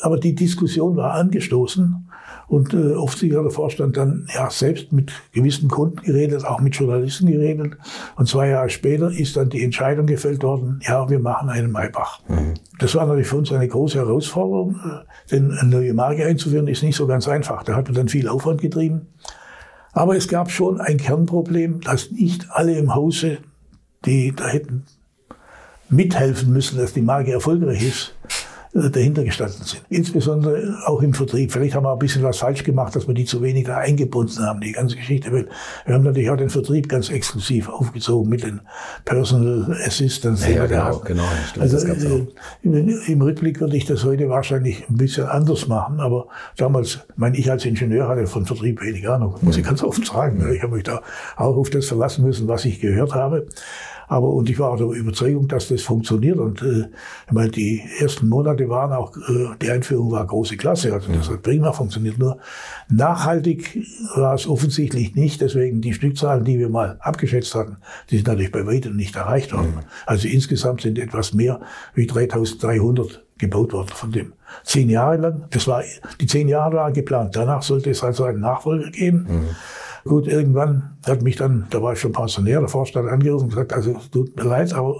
Aber 0.00 0.18
die 0.18 0.34
Diskussion 0.34 0.96
war 0.96 1.12
angestoßen 1.12 2.07
und 2.48 2.72
äh, 2.72 2.94
oft 2.94 3.22
hat 3.22 3.30
der 3.30 3.50
Vorstand 3.50 3.96
dann 3.96 4.26
ja 4.34 4.50
selbst 4.50 4.92
mit 4.92 5.12
gewissen 5.32 5.68
Kunden 5.68 6.00
geredet, 6.02 6.44
auch 6.44 6.60
mit 6.60 6.74
Journalisten 6.74 7.26
geredet. 7.26 7.76
Und 8.16 8.26
zwei 8.26 8.48
Jahre 8.48 8.70
später 8.70 9.10
ist 9.10 9.36
dann 9.36 9.50
die 9.50 9.62
Entscheidung 9.62 10.06
gefällt 10.06 10.42
worden, 10.42 10.80
ja, 10.82 11.08
wir 11.10 11.18
machen 11.18 11.50
einen 11.50 11.70
Maybach. 11.70 12.20
Mhm. 12.28 12.54
Das 12.78 12.94
war 12.94 13.06
natürlich 13.06 13.28
für 13.28 13.36
uns 13.36 13.52
eine 13.52 13.68
große 13.68 13.98
Herausforderung, 13.98 14.76
äh, 14.76 15.30
denn 15.30 15.52
eine 15.52 15.68
neue 15.68 15.94
Marke 15.94 16.24
einzuführen 16.24 16.68
ist 16.68 16.82
nicht 16.82 16.96
so 16.96 17.06
ganz 17.06 17.28
einfach. 17.28 17.62
Da 17.64 17.76
hat 17.76 17.86
man 17.86 17.94
dann 17.94 18.08
viel 18.08 18.28
Aufwand 18.28 18.60
getrieben. 18.62 19.08
Aber 19.92 20.16
es 20.16 20.28
gab 20.28 20.50
schon 20.50 20.80
ein 20.80 20.96
Kernproblem, 20.96 21.80
dass 21.80 22.10
nicht 22.10 22.46
alle 22.50 22.78
im 22.78 22.94
Hause, 22.94 23.38
die 24.04 24.32
da 24.34 24.46
hätten 24.46 24.84
mithelfen 25.90 26.52
müssen, 26.52 26.78
dass 26.78 26.92
die 26.92 27.02
Marke 27.02 27.32
erfolgreich 27.32 27.82
ist, 27.82 28.14
dahinter 28.78 29.24
gestanden 29.24 29.64
sind. 29.64 29.82
Insbesondere 29.88 30.78
auch 30.86 31.02
im 31.02 31.14
Vertrieb. 31.14 31.52
Vielleicht 31.52 31.74
haben 31.74 31.84
wir 31.84 31.92
ein 31.92 31.98
bisschen 31.98 32.22
was 32.22 32.38
falsch 32.38 32.64
gemacht, 32.64 32.94
dass 32.94 33.06
wir 33.06 33.14
die 33.14 33.24
zu 33.24 33.42
wenig 33.42 33.64
da 33.64 33.78
eingebunden 33.78 34.38
haben, 34.44 34.60
die 34.60 34.72
ganze 34.72 34.96
Geschichte. 34.96 35.32
Wir 35.32 35.94
haben 35.94 36.04
natürlich 36.04 36.30
auch 36.30 36.36
den 36.36 36.50
Vertrieb 36.50 36.88
ganz 36.88 37.10
exklusiv 37.10 37.68
aufgezogen 37.68 38.28
mit 38.28 38.42
den 38.42 38.60
Personal 39.04 39.76
Assistants. 39.84 40.46
Ja, 40.46 40.64
ja 40.64 40.66
genau, 40.66 40.98
genau. 41.04 41.24
Stimmt, 41.48 41.74
also 41.74 42.28
äh, 42.64 43.12
im 43.12 43.22
Rückblick 43.22 43.60
würde 43.60 43.76
ich 43.76 43.84
das 43.84 44.04
heute 44.04 44.28
wahrscheinlich 44.28 44.88
ein 44.88 44.96
bisschen 44.96 45.26
anders 45.26 45.66
machen. 45.66 46.00
Aber 46.00 46.28
damals, 46.56 47.00
meine 47.16 47.36
ich 47.36 47.50
als 47.50 47.64
Ingenieur 47.64 48.08
hatte 48.08 48.26
von 48.26 48.46
Vertrieb 48.46 48.80
wenig 48.82 49.08
Ahnung, 49.08 49.34
muss 49.42 49.56
ich 49.56 49.64
ganz 49.64 49.82
offen 49.82 50.04
sagen. 50.04 50.52
Ich 50.54 50.62
habe 50.62 50.76
mich 50.76 50.84
da 50.84 51.02
auch 51.36 51.56
auf 51.56 51.70
das 51.70 51.86
verlassen 51.86 52.24
müssen, 52.24 52.48
was 52.48 52.64
ich 52.64 52.80
gehört 52.80 53.14
habe. 53.14 53.46
Aber 54.08 54.30
und 54.30 54.48
ich 54.48 54.58
war 54.58 54.76
der 54.76 54.86
Überzeugung, 54.86 55.48
dass 55.48 55.68
das 55.68 55.82
funktioniert. 55.82 56.38
Und 56.38 56.62
äh, 56.62 56.88
ich 57.26 57.32
meine, 57.32 57.50
die 57.50 57.82
ersten 58.00 58.28
Monate 58.28 58.68
waren 58.68 58.92
auch, 58.92 59.16
äh, 59.16 59.50
die 59.60 59.70
Einführung 59.70 60.10
war 60.10 60.26
große 60.26 60.56
Klasse. 60.56 60.92
Also 60.92 61.12
das 61.12 61.28
hat 61.28 61.42
prima 61.42 61.72
funktioniert. 61.72 62.18
Nur 62.18 62.38
nachhaltig 62.88 63.86
war 64.14 64.34
es 64.34 64.46
offensichtlich 64.46 65.14
nicht. 65.14 65.40
Deswegen 65.40 65.80
die 65.80 65.92
Stückzahlen, 65.92 66.44
die 66.44 66.58
wir 66.58 66.70
mal 66.70 66.96
abgeschätzt 67.00 67.54
hatten, 67.54 67.76
die 68.10 68.16
sind 68.16 68.26
natürlich 68.26 68.52
bei 68.52 68.66
weitem 68.66 68.96
nicht 68.96 69.14
erreicht 69.14 69.52
worden. 69.52 69.74
Mhm. 69.76 69.84
Also 70.06 70.26
insgesamt 70.26 70.80
sind 70.80 70.98
etwas 70.98 71.34
mehr 71.34 71.60
wie 71.94 72.06
3300 72.06 73.24
gebaut 73.38 73.72
worden 73.72 73.88
von 73.88 74.10
dem. 74.10 74.32
Zehn 74.64 74.88
Jahre 74.90 75.16
lang, 75.16 75.44
das 75.50 75.66
war, 75.68 75.82
die 76.20 76.26
zehn 76.26 76.48
Jahre 76.48 76.76
waren 76.76 76.92
geplant. 76.92 77.36
Danach 77.36 77.62
sollte 77.62 77.90
es 77.90 78.02
also 78.02 78.24
einen 78.24 78.40
Nachfolger 78.40 78.90
geben. 78.90 79.26
Mhm. 79.28 79.48
Gut, 80.04 80.26
irgendwann 80.26 80.96
hat 81.06 81.22
mich 81.22 81.36
dann, 81.36 81.66
da 81.70 81.82
war 81.82 81.92
ich 81.92 82.00
schon 82.00 82.12
pensionär, 82.12 82.60
der 82.60 82.68
Vorstand 82.68 83.08
angerufen 83.08 83.44
und 83.44 83.50
gesagt, 83.50 83.72
also 83.72 83.96
es 83.98 84.10
tut 84.10 84.36
mir 84.36 84.44
leid, 84.44 84.72
aber 84.74 84.96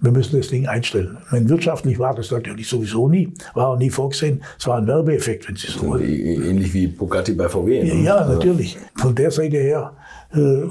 wir 0.00 0.10
müssen 0.10 0.36
das 0.36 0.48
Ding 0.48 0.66
einstellen. 0.66 1.18
Meine, 1.30 1.48
wirtschaftlich 1.48 1.98
war 1.98 2.14
das 2.14 2.30
natürlich 2.30 2.68
sowieso 2.68 3.08
nie, 3.08 3.32
war 3.54 3.68
auch 3.68 3.78
nie 3.78 3.90
vorgesehen. 3.90 4.42
Es 4.58 4.66
war 4.66 4.78
ein 4.78 4.86
Werbeeffekt, 4.86 5.48
wenn 5.48 5.56
Sie 5.56 5.68
so 5.68 5.86
wollen. 5.86 6.04
Ähnlich 6.04 6.72
wie 6.74 6.86
Bugatti 6.86 7.32
bei 7.32 7.48
VW. 7.48 7.84
Ne? 7.84 8.04
Ja, 8.04 8.16
also 8.16 8.34
natürlich. 8.34 8.78
Von 8.96 9.14
der 9.14 9.30
Seite 9.30 9.56
her 9.56 9.92
äh, 10.32 10.62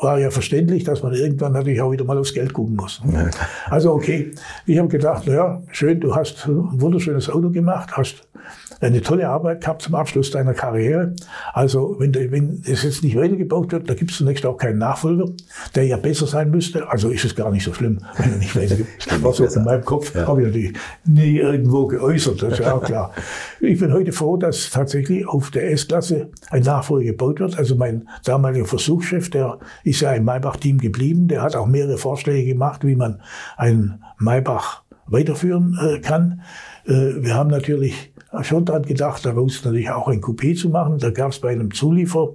war 0.00 0.18
ja 0.18 0.30
verständlich, 0.30 0.84
dass 0.84 1.02
man 1.02 1.12
irgendwann 1.14 1.52
natürlich 1.52 1.80
auch 1.80 1.92
wieder 1.92 2.04
mal 2.04 2.16
aufs 2.16 2.32
Geld 2.32 2.52
gucken 2.52 2.76
muss. 2.76 3.02
Also 3.66 3.92
okay, 3.92 4.32
ich 4.66 4.78
habe 4.78 4.88
gedacht, 4.88 5.26
naja, 5.26 5.62
schön, 5.72 6.00
du 6.00 6.14
hast 6.14 6.46
ein 6.46 6.80
wunderschönes 6.80 7.28
Auto 7.28 7.50
gemacht, 7.50 7.90
hast 7.92 8.26
eine 8.80 9.02
tolle 9.02 9.28
Arbeit 9.28 9.60
gehabt 9.60 9.82
zum 9.82 9.94
Abschluss 9.94 10.30
deiner 10.30 10.54
Karriere. 10.54 11.14
Also 11.52 11.96
wenn, 11.98 12.14
wenn 12.14 12.62
es 12.64 12.82
jetzt 12.82 13.04
nicht 13.04 13.16
weitergebaut 13.16 13.72
wird, 13.72 13.90
da 13.90 13.94
gibt 13.94 14.10
es 14.10 14.16
zunächst 14.18 14.46
auch 14.46 14.56
keinen 14.56 14.78
Nachfolger, 14.78 15.26
der 15.74 15.86
ja 15.86 15.96
besser 15.96 16.26
sein 16.26 16.50
müsste. 16.50 16.88
Also 16.88 17.10
ist 17.10 17.24
es 17.24 17.34
gar 17.34 17.50
nicht 17.50 17.64
so 17.64 17.72
schlimm, 17.72 18.00
wenn 18.16 18.32
er 18.32 18.38
nicht 18.38 18.56
weitergebaut 18.56 19.38
wird. 19.38 19.50
so 19.52 19.58
in 19.58 19.64
meinem 19.64 19.84
Kopf 19.84 20.14
ja. 20.14 20.26
habe 20.26 20.40
ich 20.40 20.46
natürlich 20.46 20.72
nie 21.04 21.36
irgendwo 21.38 21.86
geäußert, 21.86 22.42
das 22.42 22.54
ist 22.54 22.58
ja 22.60 22.74
auch 22.74 22.82
klar. 22.82 23.12
Ich 23.60 23.78
bin 23.78 23.92
heute 23.92 24.12
froh, 24.12 24.36
dass 24.36 24.70
tatsächlich 24.70 25.26
auf 25.26 25.50
der 25.50 25.70
S-Klasse 25.72 26.30
ein 26.50 26.62
Nachfolger 26.62 27.06
gebaut 27.06 27.40
wird. 27.40 27.58
Also 27.58 27.76
mein 27.76 28.08
damaliger 28.24 28.64
Versuchschef, 28.64 29.30
der 29.30 29.58
ist 29.84 30.00
ja 30.00 30.12
im 30.12 30.24
Maybach-Team 30.24 30.78
geblieben, 30.78 31.28
der 31.28 31.42
hat 31.42 31.56
auch 31.56 31.66
mehrere 31.66 31.98
Vorschläge 31.98 32.48
gemacht, 32.48 32.84
wie 32.84 32.96
man 32.96 33.20
einen 33.56 34.02
Maybach 34.18 34.82
weiterführen 35.06 35.78
äh, 35.80 35.98
kann. 36.00 36.42
Äh, 36.86 37.22
wir 37.22 37.34
haben 37.34 37.50
natürlich 37.50 38.12
schon 38.42 38.64
daran 38.64 38.82
gedacht, 38.82 39.24
daraus 39.24 39.64
natürlich 39.64 39.90
auch 39.90 40.08
ein 40.08 40.20
Coupé 40.20 40.56
zu 40.56 40.68
machen. 40.68 40.98
Da 40.98 41.10
gab 41.10 41.32
es 41.32 41.40
bei 41.40 41.50
einem 41.50 41.72
Zuliefer, 41.72 42.30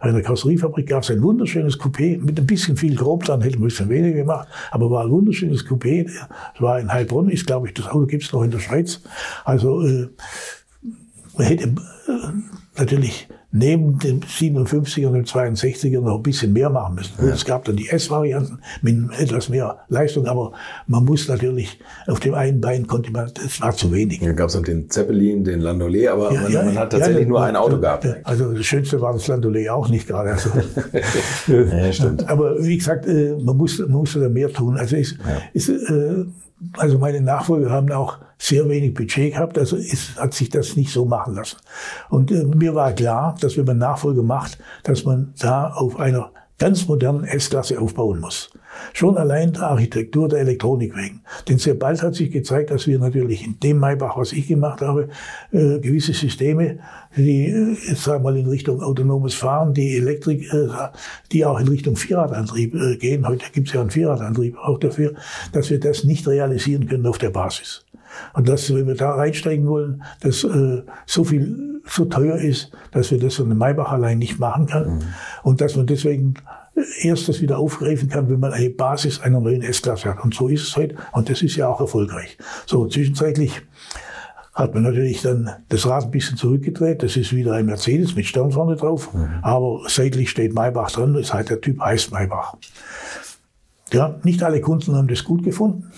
einer 0.00 0.22
Karosseriefabrik, 0.22 0.88
gab 0.88 1.02
es 1.02 1.10
ein 1.10 1.22
wunderschönes 1.22 1.78
Coupé 1.78 2.18
mit 2.18 2.38
ein 2.38 2.46
bisschen 2.46 2.76
viel 2.76 2.96
Chrom 2.96 3.20
dran, 3.20 3.40
hätte 3.40 3.56
man 3.56 3.64
ein 3.64 3.68
bisschen 3.68 3.88
weniger 3.88 4.16
gemacht, 4.16 4.48
aber 4.70 4.90
war 4.90 5.04
ein 5.04 5.10
wunderschönes 5.10 5.66
Coupé. 5.66 6.04
Das 6.04 6.62
war 6.62 6.78
in 6.78 6.92
Heilbronn, 6.92 7.28
ist 7.30 7.46
glaube 7.46 7.68
ich, 7.68 7.74
das 7.74 7.86
Auto 7.86 8.06
gibt 8.06 8.24
es 8.24 8.32
noch 8.32 8.42
in 8.42 8.50
der 8.50 8.60
Schweiz. 8.60 9.00
Also 9.44 9.82
äh, 9.82 10.08
man 11.36 11.46
hätte 11.46 11.64
äh, 11.64 12.78
natürlich 12.78 13.28
neben 13.50 13.98
dem 13.98 14.20
57er 14.20 15.06
und 15.06 15.14
dem 15.14 15.24
62er 15.24 16.00
noch 16.00 16.16
ein 16.16 16.22
bisschen 16.22 16.52
mehr 16.52 16.68
machen 16.68 16.96
müssen. 16.96 17.14
Ja. 17.18 17.32
Es 17.32 17.44
gab 17.46 17.64
dann 17.64 17.76
die 17.76 17.88
S-Varianten 17.88 18.58
mit 18.82 18.96
etwas 19.18 19.48
mehr 19.48 19.78
Leistung, 19.88 20.26
aber 20.26 20.52
man 20.86 21.04
muss 21.04 21.28
natürlich 21.28 21.78
auf 22.06 22.20
dem 22.20 22.34
einen 22.34 22.60
Bein 22.60 22.86
konnte 22.86 23.10
man, 23.10 23.30
das 23.32 23.60
war 23.62 23.74
zu 23.74 23.90
wenig. 23.90 24.20
Dann 24.20 24.36
gab 24.36 24.48
es 24.48 24.54
noch 24.54 24.62
den 24.62 24.90
Zeppelin, 24.90 25.44
den 25.44 25.60
Landaulet, 25.60 26.08
aber 26.08 26.32
ja, 26.32 26.40
man, 26.42 26.52
ja, 26.52 26.62
man, 26.62 26.78
hat 26.78 26.92
tatsächlich 26.92 27.26
nur 27.26 27.42
ein 27.42 27.56
Auto 27.56 27.80
gehabt. 27.80 28.06
Also 28.24 28.52
das 28.52 28.66
Schönste 28.66 29.00
war 29.00 29.14
das 29.14 29.26
Landaulet 29.26 29.70
auch 29.70 29.88
nicht 29.88 30.06
gerade. 30.06 30.32
Also, 30.32 30.50
ja, 31.46 31.92
stimmt. 31.92 32.28
Aber 32.28 32.62
wie 32.62 32.76
gesagt, 32.76 33.06
äh, 33.06 33.34
man 33.42 33.56
muss, 33.56 33.78
man 33.78 33.92
muss 33.92 34.12
da 34.12 34.28
mehr 34.28 34.52
tun. 34.52 34.76
Also 34.76 34.96
ist, 34.96 35.16
ist 35.54 35.70
äh, 35.70 36.26
also 36.76 36.98
meine 36.98 37.20
Nachfolger 37.20 37.70
haben 37.70 37.90
auch 37.92 38.18
sehr 38.38 38.68
wenig 38.68 38.94
Budget 38.94 39.32
gehabt, 39.32 39.58
also 39.58 39.76
es 39.76 40.16
hat 40.16 40.34
sich 40.34 40.48
das 40.48 40.76
nicht 40.76 40.92
so 40.92 41.04
machen 41.04 41.34
lassen. 41.34 41.56
Und 42.08 42.30
äh, 42.30 42.44
mir 42.44 42.74
war 42.74 42.92
klar, 42.92 43.36
dass 43.40 43.56
wenn 43.56 43.64
man 43.64 43.78
Nachfolge 43.78 44.22
macht, 44.22 44.58
dass 44.84 45.04
man 45.04 45.34
da 45.38 45.70
auf 45.70 45.98
einer 45.98 46.30
ganz 46.58 46.88
modernen 46.88 47.24
S-Klasse 47.24 47.80
aufbauen 47.80 48.20
muss. 48.20 48.50
Schon 48.92 49.16
allein 49.16 49.52
der 49.52 49.62
Architektur 49.62 50.28
der 50.28 50.40
Elektronik 50.40 50.96
wegen. 50.96 51.22
Denn 51.48 51.58
sehr 51.58 51.74
bald 51.74 52.02
hat 52.02 52.14
sich 52.14 52.30
gezeigt, 52.30 52.70
dass 52.70 52.86
wir 52.86 52.98
natürlich 52.98 53.44
in 53.44 53.58
dem 53.60 53.78
Maybach, 53.78 54.16
was 54.16 54.32
ich 54.32 54.48
gemacht 54.48 54.80
habe, 54.80 55.08
äh, 55.52 55.78
gewisse 55.78 56.12
Systeme, 56.12 56.78
die, 57.16 57.46
äh, 57.46 57.76
jetzt 57.88 58.02
sagen 58.02 58.24
wir 58.24 58.30
mal, 58.30 58.38
in 58.38 58.48
Richtung 58.48 58.82
autonomes 58.82 59.34
Fahren, 59.34 59.74
die 59.74 59.96
Elektrik, 59.96 60.52
äh, 60.52 60.68
die 61.32 61.44
auch 61.44 61.58
in 61.60 61.68
Richtung 61.68 61.96
Vierradantrieb 61.96 62.74
äh, 62.74 62.96
gehen, 62.96 63.26
heute 63.26 63.46
gibt 63.52 63.68
es 63.68 63.74
ja 63.74 63.80
einen 63.80 63.90
Vierradantrieb 63.90 64.56
auch 64.58 64.78
dafür, 64.78 65.14
dass 65.52 65.70
wir 65.70 65.80
das 65.80 66.04
nicht 66.04 66.26
realisieren 66.26 66.88
können 66.88 67.06
auf 67.06 67.18
der 67.18 67.30
Basis. 67.30 67.84
Und 68.34 68.48
dass, 68.48 68.72
wenn 68.74 68.86
wir 68.86 68.94
da 68.94 69.12
reinsteigen 69.12 69.66
wollen, 69.66 70.02
dass 70.20 70.44
äh, 70.44 70.82
so 71.06 71.24
viel 71.24 71.80
so 71.86 72.04
teuer 72.04 72.36
ist, 72.36 72.70
dass 72.92 73.10
wir 73.10 73.18
das 73.18 73.36
von 73.36 73.46
einem 73.46 73.58
Maybach 73.58 73.92
allein 73.92 74.18
nicht 74.18 74.38
machen 74.38 74.66
kann. 74.66 74.96
Mhm. 74.96 75.02
Und 75.42 75.60
dass 75.60 75.76
man 75.76 75.86
deswegen 75.86 76.34
erst 77.00 77.28
das 77.28 77.40
wieder 77.40 77.58
aufgreifen 77.58 78.08
kann, 78.08 78.28
wenn 78.28 78.40
man 78.40 78.52
eine 78.52 78.70
Basis 78.70 79.20
einer 79.20 79.40
neuen 79.40 79.62
S-Klasse 79.62 80.10
hat. 80.10 80.22
Und 80.22 80.34
so 80.34 80.48
ist 80.48 80.62
es 80.62 80.76
heute. 80.76 80.96
Und 81.12 81.28
das 81.28 81.42
ist 81.42 81.56
ja 81.56 81.68
auch 81.68 81.80
erfolgreich. 81.80 82.38
So, 82.66 82.86
zwischenzeitlich 82.86 83.62
hat 84.54 84.74
man 84.74 84.82
natürlich 84.82 85.22
dann 85.22 85.50
das 85.68 85.86
Rad 85.86 86.04
ein 86.04 86.10
bisschen 86.10 86.36
zurückgedreht. 86.36 87.02
Das 87.02 87.16
ist 87.16 87.32
wieder 87.32 87.52
ein 87.52 87.66
Mercedes 87.66 88.16
mit 88.16 88.26
Stern 88.26 88.50
vorne 88.50 88.76
drauf. 88.76 89.14
Mhm. 89.14 89.28
Aber 89.42 89.82
seitlich 89.86 90.30
steht 90.30 90.52
Maybach 90.52 90.90
drin. 90.90 91.14
Das 91.14 91.32
heißt, 91.32 91.50
der 91.50 91.60
Typ 91.60 91.80
heißt 91.80 92.12
Maybach. 92.12 92.56
Ja, 93.92 94.18
nicht 94.22 94.42
alle 94.42 94.60
Kunden 94.60 94.94
haben 94.94 95.08
das 95.08 95.24
gut 95.24 95.42
gefunden. 95.42 95.90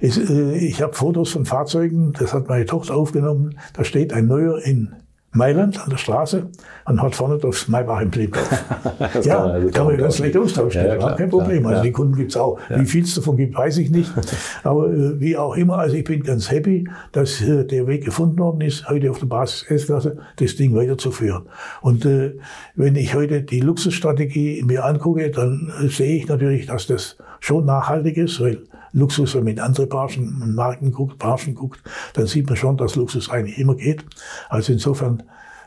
Es, 0.00 0.18
äh, 0.18 0.56
ich 0.56 0.82
habe 0.82 0.92
Fotos 0.92 1.30
von 1.30 1.46
Fahrzeugen, 1.46 2.12
das 2.12 2.34
hat 2.34 2.48
meine 2.48 2.66
Tochter 2.66 2.94
aufgenommen. 2.94 3.58
Da 3.72 3.84
steht 3.84 4.12
ein 4.12 4.26
neuer 4.26 4.58
in 4.58 4.94
Mailand 5.32 5.82
an 5.82 5.88
der 5.88 5.96
Straße 5.96 6.46
und 6.84 7.02
hat 7.02 7.14
vorne 7.14 7.38
das 7.38 7.66
Maybach-Emblem 7.66 8.32
drauf. 8.32 8.50
ja, 9.24 9.36
kann, 9.36 9.50
also 9.50 9.68
kann 9.70 9.86
man 9.86 9.96
ganz 9.96 10.18
leicht 10.18 10.36
austauschen. 10.36 10.84
Ja, 10.84 10.94
ja, 10.96 11.12
kein 11.14 11.30
Problem. 11.30 11.64
Also 11.66 11.82
die 11.82 11.92
Kunden 11.92 12.14
gibt's 12.14 12.36
auch. 12.36 12.58
Ja. 12.68 12.78
Wie 12.78 12.84
viel 12.84 13.02
es 13.02 13.14
davon 13.14 13.38
gibt, 13.38 13.56
weiß 13.56 13.78
ich 13.78 13.90
nicht. 13.90 14.12
Aber 14.62 14.92
äh, 14.92 15.18
wie 15.20 15.36
auch 15.36 15.56
immer, 15.56 15.78
also 15.78 15.96
ich 15.96 16.04
bin 16.04 16.22
ganz 16.22 16.50
happy, 16.50 16.86
dass 17.12 17.40
äh, 17.40 17.64
der 17.64 17.86
Weg 17.86 18.04
gefunden 18.04 18.38
worden 18.38 18.60
ist, 18.60 18.88
heute 18.88 19.10
auf 19.10 19.20
der 19.20 19.26
Basis 19.26 19.62
S-Klasse 19.70 20.18
das 20.36 20.56
Ding 20.56 20.74
weiterzuführen. 20.74 21.46
Und 21.80 22.04
äh, 22.04 22.34
wenn 22.74 22.96
ich 22.96 23.14
heute 23.14 23.42
die 23.42 23.60
Luxusstrategie 23.60 24.62
mir 24.66 24.84
angucke, 24.84 25.30
dann 25.30 25.72
äh, 25.82 25.88
sehe 25.88 26.18
ich 26.18 26.28
natürlich, 26.28 26.66
dass 26.66 26.86
das 26.86 27.16
schon 27.40 27.64
nachhaltig 27.64 28.18
ist, 28.18 28.38
weil 28.40 28.64
Luxus, 28.92 29.34
wenn 29.34 29.44
man 29.44 29.54
in 29.54 29.60
andere 29.60 29.86
Branchen, 29.86 30.54
Marken 30.54 30.92
guckt, 30.92 31.18
Branchen 31.18 31.54
guckt, 31.54 31.80
dann 32.14 32.26
sieht 32.26 32.46
man 32.46 32.56
schon, 32.56 32.76
dass 32.76 32.96
Luxus 32.96 33.30
eigentlich 33.30 33.58
immer 33.58 33.74
geht. 33.74 34.04
Also 34.48 34.72
insofern 34.72 35.22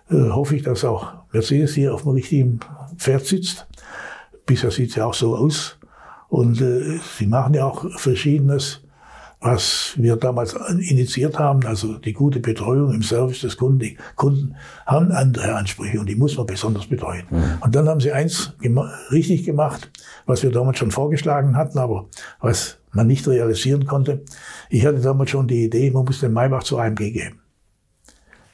äh, 0.10 0.30
hoffe 0.30 0.56
ich, 0.56 0.64
dass 0.64 0.86
auch 0.86 1.14
Mercedes 1.32 1.74
hier 1.74 1.94
auf 1.94 2.04
dem 2.04 2.12
richtigen 2.12 2.60
Pferd 2.98 3.26
sitzt. 3.26 3.68
Bisher 4.46 4.72
sieht 4.72 4.90
es 4.90 4.96
ja 4.96 5.06
auch 5.06 5.14
so 5.14 5.36
aus. 5.36 5.78
Und 6.30 6.62
äh, 6.62 7.00
sie 7.18 7.28
machen 7.28 7.54
ja 7.54 7.66
auch 7.66 7.90
Verschiedenes, 7.98 8.82
was 9.42 9.94
wir 9.96 10.16
damals 10.16 10.54
initiiert 10.54 11.38
haben, 11.38 11.66
also 11.66 12.00
die 12.00 12.14
gute 12.14 12.40
Betreuung 12.40 12.94
im 12.94 13.04
Service 13.04 13.42
des 13.42 13.58
Kunden. 13.58 13.80
Die 13.80 13.98
Kunden 14.16 14.56
haben 14.86 15.12
andere 15.12 15.56
Ansprüche 15.56 16.00
und 16.00 16.10
die 16.10 16.16
muss 16.16 16.36
man 16.36 16.48
besonders 16.48 16.88
betreuen. 16.88 17.26
Mhm. 17.30 17.44
Und 17.62 17.76
dann 17.76 17.88
haben 17.88 18.00
sie 18.00 18.12
eins 18.12 18.54
gema 18.60 18.92
richtig 19.12 19.46
gemacht, 19.46 19.92
was 20.26 20.42
wir 20.42 20.52
damals 20.52 20.80
schon 20.80 20.92
vorgeschlagen 20.92 21.56
hatten, 21.56 21.78
aber 21.78 22.06
was 22.40 22.80
man 22.96 23.08
nicht 23.08 23.28
realisieren 23.28 23.86
konnte. 23.86 24.22
Ich 24.70 24.86
hatte 24.86 25.00
damals 25.00 25.30
schon 25.30 25.48
die 25.48 25.66
Idee, 25.66 25.92
man 25.92 26.06
muss 26.06 26.20
den 26.20 26.34
Maybach 26.34 26.64
zu 26.64 26.78
AMG 26.78 27.12
geben. 27.12 27.40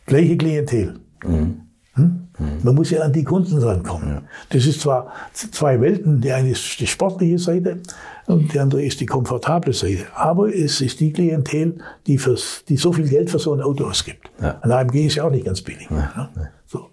Gleiche 0.05 0.37
Klientel. 0.37 0.99
Mhm. 1.23 1.61
Hm? 1.93 2.27
Mhm. 2.39 2.59
Man 2.63 2.75
muss 2.75 2.89
ja 2.89 3.01
an 3.01 3.13
die 3.13 3.23
Kunden 3.23 3.57
rankommen. 3.57 4.09
Ja. 4.09 4.23
Das 4.49 4.65
ist 4.65 4.81
zwar 4.81 5.11
zwei 5.33 5.79
Welten, 5.81 6.21
die 6.21 6.31
eine 6.31 6.51
ist 6.51 6.79
die 6.79 6.87
sportliche 6.87 7.37
Seite 7.37 7.81
und 8.27 8.53
die 8.53 8.59
andere 8.59 8.83
ist 8.83 8.99
die 9.01 9.05
komfortable 9.05 9.73
Seite. 9.73 10.05
Aber 10.15 10.53
es 10.53 10.81
ist 10.81 10.99
die 10.99 11.11
Klientel, 11.11 11.77
die, 12.07 12.17
fürs, 12.17 12.63
die 12.67 12.77
so 12.77 12.93
viel 12.93 13.07
Geld 13.07 13.29
für 13.29 13.39
so 13.39 13.53
ein 13.53 13.61
Auto 13.61 13.85
ausgibt. 13.85 14.31
Ja. 14.41 14.57
Ein 14.61 14.71
AMG 14.71 15.05
ist 15.05 15.15
ja 15.15 15.25
auch 15.25 15.31
nicht 15.31 15.45
ganz 15.45 15.61
billig. 15.61 15.87
Ja. 15.89 16.29
So. 16.65 16.89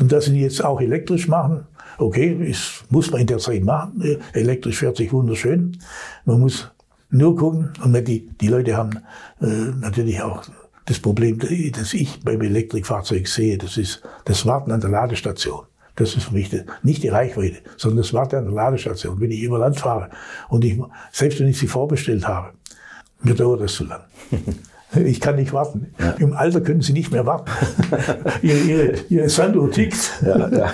Und 0.00 0.10
dass 0.10 0.24
sie 0.24 0.32
die 0.32 0.40
jetzt 0.40 0.64
auch 0.64 0.80
elektrisch 0.80 1.28
machen, 1.28 1.66
okay, 1.98 2.32
ist, 2.32 2.84
muss 2.88 3.10
man 3.10 3.20
in 3.20 3.26
der 3.26 3.38
Zeit 3.38 3.62
machen. 3.62 4.02
Elektrisch 4.32 4.78
fährt 4.78 4.96
sich 4.96 5.12
wunderschön. 5.12 5.76
Man 6.24 6.40
muss 6.40 6.70
nur 7.10 7.36
gucken, 7.36 7.72
und 7.82 7.92
die, 8.06 8.28
die 8.40 8.48
Leute 8.48 8.76
haben 8.76 8.98
äh, 9.40 9.46
natürlich 9.80 10.20
auch 10.22 10.42
das 10.86 10.98
Problem, 10.98 11.38
das 11.72 11.94
ich 11.94 12.20
beim 12.24 12.40
Elektrikfahrzeug 12.40 13.28
sehe, 13.28 13.58
das 13.58 13.76
ist 13.76 14.02
das 14.24 14.46
Warten 14.46 14.72
an 14.72 14.80
der 14.80 14.90
Ladestation. 14.90 15.66
Das 15.96 16.14
ist 16.14 16.24
für 16.24 16.34
mich 16.34 16.50
nicht 16.82 17.02
die 17.02 17.08
Reichweite, 17.08 17.58
sondern 17.76 17.98
das 17.98 18.14
Warten 18.14 18.36
an 18.36 18.44
der 18.44 18.54
Ladestation. 18.54 19.20
Wenn 19.20 19.30
ich 19.30 19.42
über 19.42 19.58
Land 19.58 19.78
fahre 19.78 20.10
und 20.48 20.64
ich, 20.64 20.80
selbst 21.12 21.40
wenn 21.40 21.48
ich 21.48 21.58
sie 21.58 21.66
vorbestellt 21.66 22.26
habe, 22.26 22.54
mir 23.22 23.34
dauert 23.34 23.60
das 23.60 23.74
zu 23.74 23.84
lang. 23.84 24.02
Ich 24.96 25.20
kann 25.20 25.36
nicht 25.36 25.52
warten. 25.52 25.92
Ja. 25.98 26.10
Im 26.18 26.32
Alter 26.32 26.60
können 26.60 26.80
Sie 26.80 26.92
nicht 26.92 27.12
mehr 27.12 27.24
warten. 27.24 27.50
ihre, 28.42 28.58
ihre, 28.58 28.94
ihre 29.08 29.28
Sanduhr 29.28 29.70
tickt. 29.70 30.20
Ja, 30.22 30.48
ja. 30.48 30.72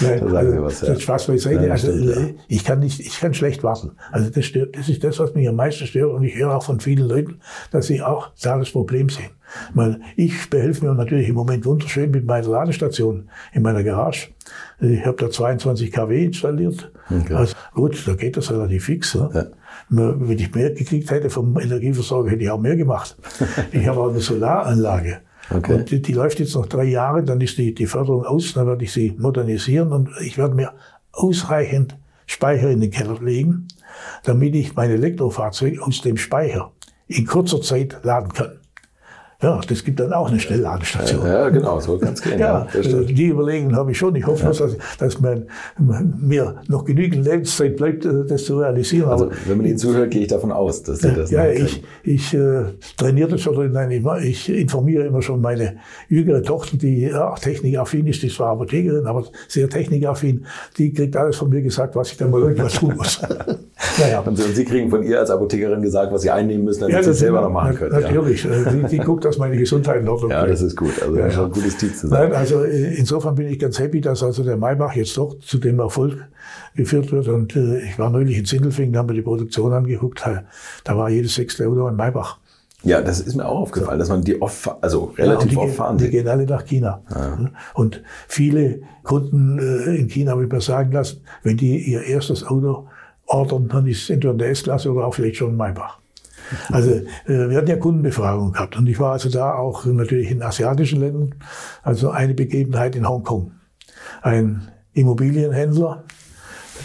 Nein, 0.00 0.20
da 0.20 0.28
sagen 0.28 0.50
Sie 0.52 0.62
was, 0.62 0.80
ja. 0.82 1.00
Spaß 1.00 1.26
beiseite. 1.28 1.72
also, 1.72 1.90
stimmt, 1.90 2.40
ich 2.46 2.64
kann 2.64 2.80
nicht, 2.80 3.00
ich 3.00 3.18
kann 3.18 3.32
schlecht 3.32 3.62
warten. 3.62 3.92
Also 4.12 4.30
das 4.30 4.44
stört, 4.44 4.76
das 4.76 4.88
ist 4.88 5.02
das, 5.02 5.18
was 5.18 5.34
mich 5.34 5.48
am 5.48 5.56
meisten 5.56 5.86
stört. 5.86 6.12
Und 6.12 6.24
ich 6.24 6.34
höre 6.36 6.54
auch 6.54 6.62
von 6.62 6.80
vielen 6.80 7.08
Leuten, 7.08 7.40
dass 7.70 7.86
sie 7.86 8.02
auch 8.02 8.30
da 8.42 8.58
das 8.58 8.70
Problem 8.70 9.08
sehen. 9.08 9.30
Weil 9.72 10.00
ich 10.16 10.50
behelfe 10.50 10.84
mir 10.84 10.94
natürlich 10.94 11.28
im 11.28 11.34
Moment 11.34 11.64
wunderschön 11.64 12.10
mit 12.10 12.26
meiner 12.26 12.48
Ladestation 12.48 13.30
in 13.52 13.62
meiner 13.62 13.82
Garage. 13.82 14.28
Ich 14.80 15.04
habe 15.06 15.16
da 15.16 15.30
22 15.30 15.92
kW 15.92 16.24
installiert. 16.24 16.92
Okay. 17.10 17.34
Also 17.34 17.54
gut, 17.72 18.02
da 18.06 18.14
geht 18.14 18.36
das 18.36 18.50
relativ 18.50 18.84
fix. 18.86 19.14
Ne? 19.14 19.30
Ja. 19.32 19.46
Wenn 19.88 20.38
ich 20.38 20.54
mehr 20.54 20.70
gekriegt 20.70 21.10
hätte 21.10 21.30
vom 21.30 21.58
Energieversorger, 21.58 22.30
hätte 22.30 22.42
ich 22.42 22.50
auch 22.50 22.60
mehr 22.60 22.76
gemacht. 22.76 23.16
ich 23.72 23.86
habe 23.86 24.00
auch 24.00 24.10
eine 24.10 24.20
Solaranlage. 24.20 25.20
Okay. 25.50 25.74
Und 25.74 25.90
die, 25.90 26.00
die, 26.00 26.12
läuft 26.12 26.40
jetzt 26.40 26.54
noch 26.54 26.66
drei 26.66 26.84
Jahre, 26.84 27.22
dann 27.22 27.40
ist 27.40 27.58
die, 27.58 27.74
die 27.74 27.86
Förderung 27.86 28.24
aus, 28.24 28.54
dann 28.54 28.66
werde 28.66 28.84
ich 28.84 28.92
sie 28.92 29.14
modernisieren 29.18 29.92
und 29.92 30.08
ich 30.22 30.38
werde 30.38 30.54
mir 30.54 30.72
ausreichend 31.12 31.98
Speicher 32.26 32.70
in 32.70 32.80
den 32.80 32.90
Keller 32.90 33.20
legen, 33.20 33.68
damit 34.22 34.54
ich 34.54 34.74
mein 34.74 34.90
Elektrofahrzeug 34.90 35.80
aus 35.80 36.00
dem 36.00 36.16
Speicher 36.16 36.72
in 37.06 37.26
kurzer 37.26 37.60
Zeit 37.60 37.98
laden 38.02 38.32
kann. 38.32 38.58
Ja, 39.44 39.60
das 39.68 39.84
gibt 39.84 40.00
dann 40.00 40.12
auch 40.14 40.30
eine 40.30 40.40
Schnellladestation. 40.40 41.26
Ja, 41.26 41.50
genau, 41.50 41.78
so 41.78 41.98
ganz 41.98 42.22
gehen. 42.22 42.38
Ja, 42.38 42.66
ja 42.72 42.80
äh, 42.80 43.04
die 43.04 43.28
Überlegungen 43.28 43.76
habe 43.76 43.90
ich 43.90 43.98
schon. 43.98 44.16
Ich 44.16 44.26
hoffe, 44.26 44.44
ja. 44.44 44.52
dass, 44.52 44.76
dass 44.98 45.20
man, 45.20 45.44
mir 46.18 46.56
noch 46.68 46.86
genügend 46.86 47.26
Lebenszeit 47.26 47.76
bleibt, 47.76 48.06
äh, 48.06 48.24
das 48.26 48.46
zu 48.46 48.58
realisieren. 48.58 49.10
Also, 49.10 49.30
wenn 49.46 49.58
man 49.58 49.66
Ihnen 49.66 49.76
zuhört, 49.76 50.10
gehe 50.12 50.22
ich 50.22 50.28
davon 50.28 50.50
aus, 50.50 50.82
dass 50.82 51.00
Sie 51.00 51.12
das 51.12 51.30
Ja, 51.30 51.46
ich, 51.46 51.82
ich 52.02 52.32
äh, 52.32 52.64
trainiere 52.96 53.28
das 53.28 53.42
schon, 53.42 53.70
nein, 53.70 53.90
ich, 53.90 54.48
ich 54.48 54.48
informiere 54.48 55.04
immer 55.04 55.20
schon 55.20 55.42
meine 55.42 55.76
jüngere 56.08 56.42
Tochter, 56.42 56.78
die 56.78 57.02
ja, 57.02 57.34
technikaffin 57.34 58.06
ist, 58.06 58.22
die 58.22 58.28
ist 58.28 58.36
zwar 58.36 58.52
Apothekerin, 58.52 59.06
aber 59.06 59.24
sehr 59.46 59.68
technikaffin, 59.68 60.46
die 60.78 60.90
kriegt 60.94 61.16
alles 61.18 61.36
von 61.36 61.50
mir 61.50 61.60
gesagt, 61.60 61.94
was 61.96 62.12
ich 62.12 62.16
dann 62.16 62.30
mal 62.30 62.40
irgendwas 62.40 62.72
tun 62.74 62.94
muss. 62.96 63.20
naja. 63.98 64.20
Und 64.20 64.38
Sie 64.38 64.64
kriegen 64.64 64.88
von 64.88 65.02
ihr 65.02 65.20
als 65.20 65.30
Apothekerin 65.30 65.82
gesagt, 65.82 66.12
was 66.12 66.22
Sie 66.22 66.30
einnehmen 66.30 66.64
müssen, 66.64 66.80
damit 66.80 66.96
ja, 66.96 67.02
Sie 67.02 67.10
es 67.10 67.18
selber 67.18 67.42
noch 67.42 67.50
machen 67.50 67.74
können. 67.76 68.00
Natürlich. 68.00 68.44
Ja. 68.44 68.50
Die, 68.70 68.84
die 68.84 68.98
guckt, 68.98 69.24
dass 69.24 69.33
meine 69.38 69.56
Gesundheit 69.56 70.00
in 70.00 70.08
Ordnung 70.08 70.30
Ja, 70.30 70.46
das 70.46 70.62
ist 70.62 70.76
gut. 70.76 71.02
Also 71.02 71.16
ja, 71.16 71.26
ist 71.26 71.38
ein 71.38 71.50
gutes 71.50 71.76
Tipp 71.76 71.96
zu 71.96 72.08
sagen. 72.08 72.30
Nein, 72.30 72.38
also 72.38 72.64
äh, 72.64 72.94
insofern 72.94 73.34
bin 73.34 73.48
ich 73.48 73.58
ganz 73.58 73.78
happy, 73.78 74.00
dass 74.00 74.22
also 74.22 74.42
der 74.42 74.56
Maybach 74.56 74.94
jetzt 74.94 75.16
doch 75.16 75.38
zu 75.40 75.58
dem 75.58 75.78
Erfolg 75.78 76.16
geführt 76.74 77.12
wird. 77.12 77.28
Und 77.28 77.56
äh, 77.56 77.80
ich 77.80 77.98
war 77.98 78.10
neulich 78.10 78.38
in 78.38 78.44
Sindelfingen, 78.44 78.92
da 78.92 79.00
haben 79.00 79.08
wir 79.08 79.14
die 79.14 79.22
Produktion 79.22 79.72
angeguckt. 79.72 80.24
Da 80.84 80.96
war 80.96 81.10
jedes 81.10 81.34
sechste 81.34 81.66
Auto 81.66 81.86
ein 81.86 81.96
Maybach. 81.96 82.38
Ja, 82.84 83.00
das 83.00 83.20
ist 83.20 83.34
mir 83.34 83.46
auch 83.46 83.60
aufgefallen, 83.60 83.98
dass 83.98 84.10
man 84.10 84.22
die 84.22 84.40
oft, 84.42 84.68
also 84.82 85.14
relativ 85.16 85.52
ja, 85.52 85.58
oft 85.58 85.74
fahren 85.74 85.96
Die 85.96 86.10
gehen 86.10 86.28
alle 86.28 86.44
nach 86.44 86.66
China. 86.66 87.02
Ja. 87.10 87.38
Und 87.72 88.02
viele 88.28 88.82
Kunden 89.02 89.58
äh, 89.58 89.96
in 89.96 90.08
China 90.08 90.32
haben 90.32 90.46
mir 90.46 90.60
sagen 90.60 90.92
lassen, 90.92 91.22
wenn 91.42 91.56
die 91.56 91.78
ihr 91.78 92.02
erstes 92.02 92.46
Auto 92.46 92.86
ordern, 93.26 93.68
dann 93.68 93.86
ist 93.86 94.02
es 94.02 94.10
entweder 94.10 94.34
eine 94.34 94.44
S-Klasse 94.46 94.92
oder 94.92 95.06
auch 95.06 95.14
vielleicht 95.14 95.36
schon 95.36 95.52
ein 95.52 95.56
Maybach. 95.56 95.98
Also 96.70 96.90
äh, 96.90 97.04
wir 97.26 97.56
hatten 97.56 97.68
ja 97.68 97.76
Kundenbefragung 97.76 98.52
gehabt 98.52 98.76
und 98.76 98.86
ich 98.86 98.98
war 98.98 99.12
also 99.12 99.28
da 99.28 99.54
auch 99.54 99.84
natürlich 99.86 100.30
in 100.30 100.42
asiatischen 100.42 101.00
Ländern. 101.00 101.34
Also 101.82 102.10
eine 102.10 102.34
Begebenheit 102.34 102.96
in 102.96 103.08
Hongkong. 103.08 103.52
Ein 104.22 104.68
Immobilienhändler, 104.92 106.04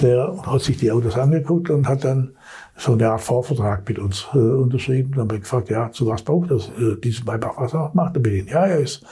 der 0.02 0.36
hat 0.46 0.62
sich 0.62 0.78
die 0.78 0.92
Autos 0.92 1.18
angeguckt 1.18 1.70
und 1.70 1.88
hat 1.88 2.04
dann 2.04 2.32
so 2.76 2.94
eine 2.94 3.10
Art 3.10 3.22
Vorvertrag 3.22 3.88
mit 3.88 4.00
uns 4.00 4.28
äh, 4.34 4.38
unterschrieben. 4.38 5.12
Dann 5.12 5.22
habe 5.24 5.36
ich 5.36 5.42
gefragt, 5.42 5.70
ja, 5.70 5.92
zu 5.92 6.08
was 6.08 6.24
braucht 6.24 6.52
das? 6.52 6.70
Äh, 6.70 6.96
dieses 7.04 7.26
Maybach, 7.26 7.58
was 7.58 7.74
macht 7.94 8.16
er 8.16 8.22
mit 8.22 8.34
Ihnen? 8.34 8.48
Ja, 8.48 8.66
er 8.66 8.80
ist, 8.80 9.04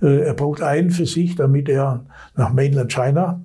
äh, 0.00 0.22
er 0.22 0.34
braucht 0.34 0.62
einen 0.62 0.90
für 0.90 1.06
sich, 1.06 1.36
damit 1.36 1.68
er 1.68 2.04
nach 2.34 2.52
Mainland 2.52 2.92
China 2.92 3.40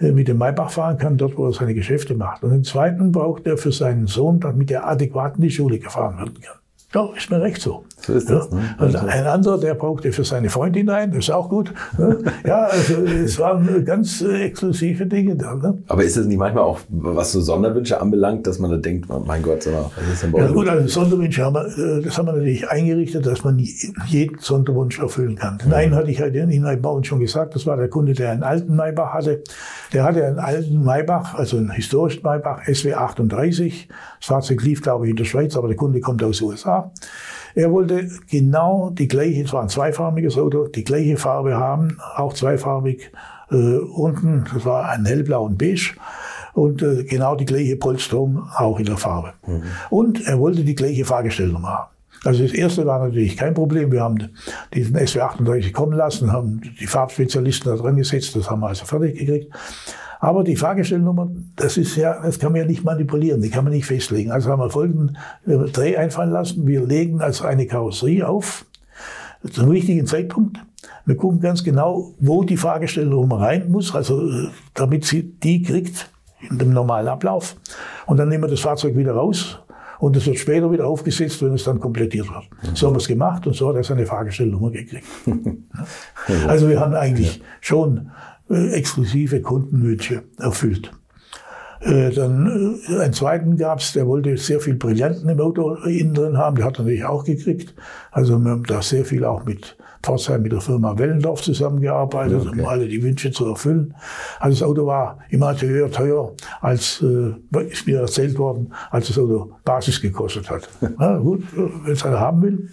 mit 0.00 0.28
dem 0.28 0.38
Maybach 0.38 0.70
fahren 0.70 0.98
kann, 0.98 1.16
dort, 1.16 1.36
wo 1.36 1.46
er 1.46 1.52
seine 1.52 1.74
Geschäfte 1.74 2.14
macht. 2.14 2.42
Und 2.44 2.50
den 2.50 2.64
zweiten 2.64 3.12
braucht 3.12 3.46
er 3.46 3.58
für 3.58 3.72
seinen 3.72 4.06
Sohn, 4.06 4.40
damit 4.40 4.70
er 4.70 4.86
adäquat 4.86 5.36
in 5.36 5.42
die 5.42 5.50
Schule 5.50 5.78
gefahren 5.78 6.18
werden 6.18 6.40
kann. 6.40 6.58
Ja, 6.94 7.10
ist 7.16 7.30
mir 7.30 7.40
recht 7.40 7.60
so. 7.60 7.84
So 8.00 8.14
ist 8.14 8.30
das. 8.30 8.50
Ne? 8.50 8.60
Und 8.78 8.96
ein 8.96 9.26
anderer, 9.26 9.58
der 9.58 9.74
brauchte 9.74 10.12
für 10.12 10.24
seine 10.24 10.48
Freundin 10.50 10.88
ein, 10.88 11.10
das 11.10 11.24
ist 11.24 11.30
auch 11.30 11.48
gut. 11.48 11.72
Ne? 11.98 12.18
Ja, 12.46 12.64
also 12.64 12.94
es 13.02 13.38
waren 13.38 13.84
ganz 13.84 14.22
äh, 14.22 14.44
exklusive 14.44 15.06
Dinge 15.06 15.36
da. 15.36 15.54
Ne? 15.54 15.78
Aber 15.88 16.04
ist 16.04 16.16
es 16.16 16.26
nicht 16.26 16.38
manchmal 16.38 16.64
auch, 16.64 16.80
was 16.88 17.32
so 17.32 17.40
Sonderwünsche 17.40 18.00
anbelangt, 18.00 18.46
dass 18.46 18.58
man 18.58 18.70
da 18.70 18.76
denkt, 18.76 19.08
mein 19.26 19.42
Gott, 19.42 19.62
sag 19.64 19.74
mal, 19.74 19.90
was 19.96 20.12
ist 20.14 20.22
denn 20.22 20.32
bei 20.32 20.38
Ja 20.38 20.46
euch? 20.46 20.54
gut, 20.54 20.68
also 20.68 20.86
Sonderwünsche 20.88 21.44
haben 21.44 21.54
wir, 21.54 21.66
äh, 21.66 22.02
das 22.02 22.16
haben 22.16 22.26
wir 22.26 22.32
natürlich 22.32 22.68
eingerichtet, 22.70 23.26
dass 23.26 23.44
man 23.44 23.58
jeden 23.58 24.38
Sonderwunsch 24.38 24.98
erfüllen 24.98 25.36
kann. 25.36 25.58
Den 25.58 25.72
einen 25.74 25.94
hatte 25.94 26.10
ich 26.10 26.20
halt 26.20 26.34
in 26.34 26.62
Neubau 26.62 27.02
schon 27.02 27.20
gesagt, 27.20 27.54
das 27.54 27.66
war 27.66 27.76
der 27.76 27.88
Kunde, 27.88 28.12
der 28.14 28.30
einen 28.30 28.42
alten 28.42 28.74
Maybach 28.76 29.12
hatte. 29.12 29.42
Der 29.92 30.04
hatte 30.04 30.24
einen 30.24 30.38
alten 30.38 30.84
Maybach, 30.84 31.34
also 31.34 31.56
einen 31.56 31.70
historischen 31.70 32.22
Maybach, 32.22 32.62
SW 32.66 32.94
38. 32.94 33.88
Das 34.20 34.26
Fahrzeug 34.28 34.62
lief, 34.62 34.82
glaube 34.82 35.06
ich, 35.06 35.10
in 35.10 35.16
der 35.16 35.24
Schweiz, 35.24 35.56
aber 35.56 35.68
der 35.68 35.76
Kunde 35.76 36.00
kommt 36.00 36.22
aus 36.22 36.38
den 36.38 36.48
USA. 36.48 36.90
Er 37.58 37.72
wollte 37.72 38.08
genau 38.30 38.90
die 38.90 39.08
gleiche, 39.08 39.42
es 39.42 39.52
war 39.52 39.62
ein 39.62 39.68
zweifarbiges 39.68 40.38
Auto, 40.38 40.68
die 40.68 40.84
gleiche 40.84 41.16
Farbe 41.16 41.56
haben, 41.56 41.98
auch 42.14 42.32
zweifarbig. 42.32 43.10
Äh, 43.50 43.78
unten, 43.78 44.44
das 44.54 44.64
war 44.64 44.88
ein 44.90 45.04
hellblau 45.04 45.46
und 45.46 45.58
beige. 45.58 45.94
Und 46.52 46.82
äh, 46.82 47.02
genau 47.02 47.34
die 47.34 47.46
gleiche 47.46 47.74
Polsterung 47.74 48.44
auch 48.56 48.78
in 48.78 48.86
der 48.86 48.96
Farbe. 48.96 49.32
Und 49.90 50.24
er 50.24 50.38
wollte 50.38 50.62
die 50.62 50.76
gleiche 50.76 51.04
Fahrgestellnummer 51.04 51.68
haben. 51.68 51.90
Also 52.22 52.44
das 52.44 52.52
erste 52.52 52.86
war 52.86 53.04
natürlich 53.04 53.36
kein 53.36 53.54
Problem. 53.54 53.90
Wir 53.90 54.02
haben 54.02 54.28
diesen 54.72 54.96
SW38 54.96 55.72
kommen 55.72 55.94
lassen, 55.94 56.30
haben 56.32 56.60
die 56.78 56.86
Farbspezialisten 56.86 57.72
da 57.72 57.82
dran 57.82 57.96
gesetzt, 57.96 58.36
das 58.36 58.48
haben 58.48 58.60
wir 58.60 58.68
also 58.68 58.84
fertig 58.84 59.18
gekriegt. 59.18 59.52
Aber 60.20 60.42
die 60.44 60.56
Fahrgestellnummer, 60.56 61.30
das 61.56 61.76
ist 61.76 61.96
ja, 61.96 62.20
das 62.20 62.38
kann 62.38 62.52
man 62.52 62.62
ja 62.62 62.66
nicht 62.66 62.84
manipulieren, 62.84 63.40
die 63.40 63.50
kann 63.50 63.64
man 63.64 63.72
nicht 63.72 63.86
festlegen. 63.86 64.32
Also 64.32 64.50
haben 64.50 64.60
wir 64.60 64.70
folgenden 64.70 65.16
äh, 65.46 65.56
Dreh 65.70 65.96
einfallen 65.96 66.30
lassen. 66.30 66.66
Wir 66.66 66.84
legen 66.84 67.20
also 67.20 67.44
eine 67.44 67.66
Karosserie 67.66 68.28
auf, 68.28 68.66
zum 69.50 69.68
richtigen 69.68 70.06
Zeitpunkt. 70.06 70.58
Wir 71.06 71.16
gucken 71.16 71.40
ganz 71.40 71.62
genau, 71.64 72.14
wo 72.18 72.42
die 72.42 72.56
Fahrgestellnummer 72.56 73.40
rein 73.40 73.70
muss, 73.70 73.94
also 73.94 74.28
äh, 74.28 74.48
damit 74.74 75.04
sie 75.04 75.22
die 75.22 75.62
kriegt 75.62 76.10
in 76.50 76.58
dem 76.58 76.72
normalen 76.72 77.08
Ablauf. 77.08 77.56
Und 78.06 78.18
dann 78.18 78.28
nehmen 78.28 78.44
wir 78.44 78.48
das 78.48 78.60
Fahrzeug 78.60 78.96
wieder 78.96 79.12
raus 79.12 79.60
und 79.98 80.16
es 80.16 80.26
wird 80.26 80.38
später 80.38 80.70
wieder 80.70 80.86
aufgesetzt, 80.86 81.42
wenn 81.42 81.54
es 81.54 81.64
dann 81.64 81.80
komplettiert 81.80 82.28
wird. 82.28 82.76
So 82.76 82.86
haben 82.86 82.94
wir 82.94 82.98
es 82.98 83.08
gemacht 83.08 83.46
und 83.46 83.54
so 83.54 83.68
hat 83.68 83.76
er 83.76 83.84
seine 83.84 84.06
Fahrgestellnummer 84.06 84.70
gekriegt. 84.70 85.06
also 86.46 86.68
wir 86.68 86.80
haben 86.80 86.94
eigentlich 86.94 87.42
schon 87.60 88.10
äh, 88.50 88.70
exklusive 88.72 89.40
Kundenwünsche 89.40 90.22
erfüllt. 90.38 90.90
Äh, 91.80 92.10
Dann 92.10 92.80
äh, 92.88 93.00
einen 93.00 93.12
zweiten 93.12 93.56
gab's, 93.56 93.92
der 93.92 94.06
wollte 94.06 94.36
sehr 94.36 94.60
viel 94.60 94.74
Brillanten 94.74 95.28
im 95.28 95.40
Auto 95.40 95.74
innen 95.84 96.14
drin 96.14 96.36
haben, 96.36 96.56
der 96.56 96.64
hat 96.64 96.78
er 96.78 96.82
natürlich 96.82 97.04
auch 97.04 97.24
gekriegt. 97.24 97.74
Also 98.10 98.38
wir 98.38 98.50
haben 98.50 98.64
da 98.64 98.82
sehr 98.82 99.04
viel 99.04 99.24
auch 99.24 99.44
mit 99.44 99.76
Pforzheim, 100.02 100.42
mit 100.42 100.52
der 100.52 100.60
Firma 100.60 100.96
Wellendorf 100.96 101.42
zusammengearbeitet, 101.42 102.46
um 102.46 102.66
alle 102.66 102.88
die 102.88 103.02
Wünsche 103.02 103.30
zu 103.30 103.46
erfüllen. 103.46 103.94
Also 104.40 104.58
das 104.58 104.68
Auto 104.68 104.86
war 104.86 105.18
im 105.30 105.42
Atelier 105.42 105.90
teuer, 105.90 106.32
als 106.60 107.02
äh, 107.02 107.34
ist 107.68 107.86
mir 107.86 108.00
erzählt 108.00 108.38
worden, 108.38 108.72
als 108.90 109.08
das 109.08 109.18
Auto 109.18 109.52
Basis 109.64 110.00
gekostet 110.00 110.50
hat. 110.50 110.68
Ja, 110.98 111.18
gut, 111.18 111.44
wenn 111.54 111.92
es 111.92 112.04
einer 112.04 112.18
haben 112.18 112.42
will. 112.42 112.70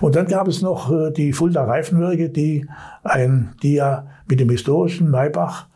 Und 0.00 0.14
dann 0.14 0.26
gab 0.26 0.46
es 0.46 0.62
noch 0.62 0.92
äh, 0.92 1.10
die 1.10 1.32
Fulda 1.32 1.64
Reifenwerke, 1.64 2.28
die 2.28 2.66
ein, 3.02 3.54
die 3.62 3.74
ja 3.74 4.06
mit 4.28 4.40
dem 4.40 4.50
historischen 4.50 5.10
Maybach 5.10 5.66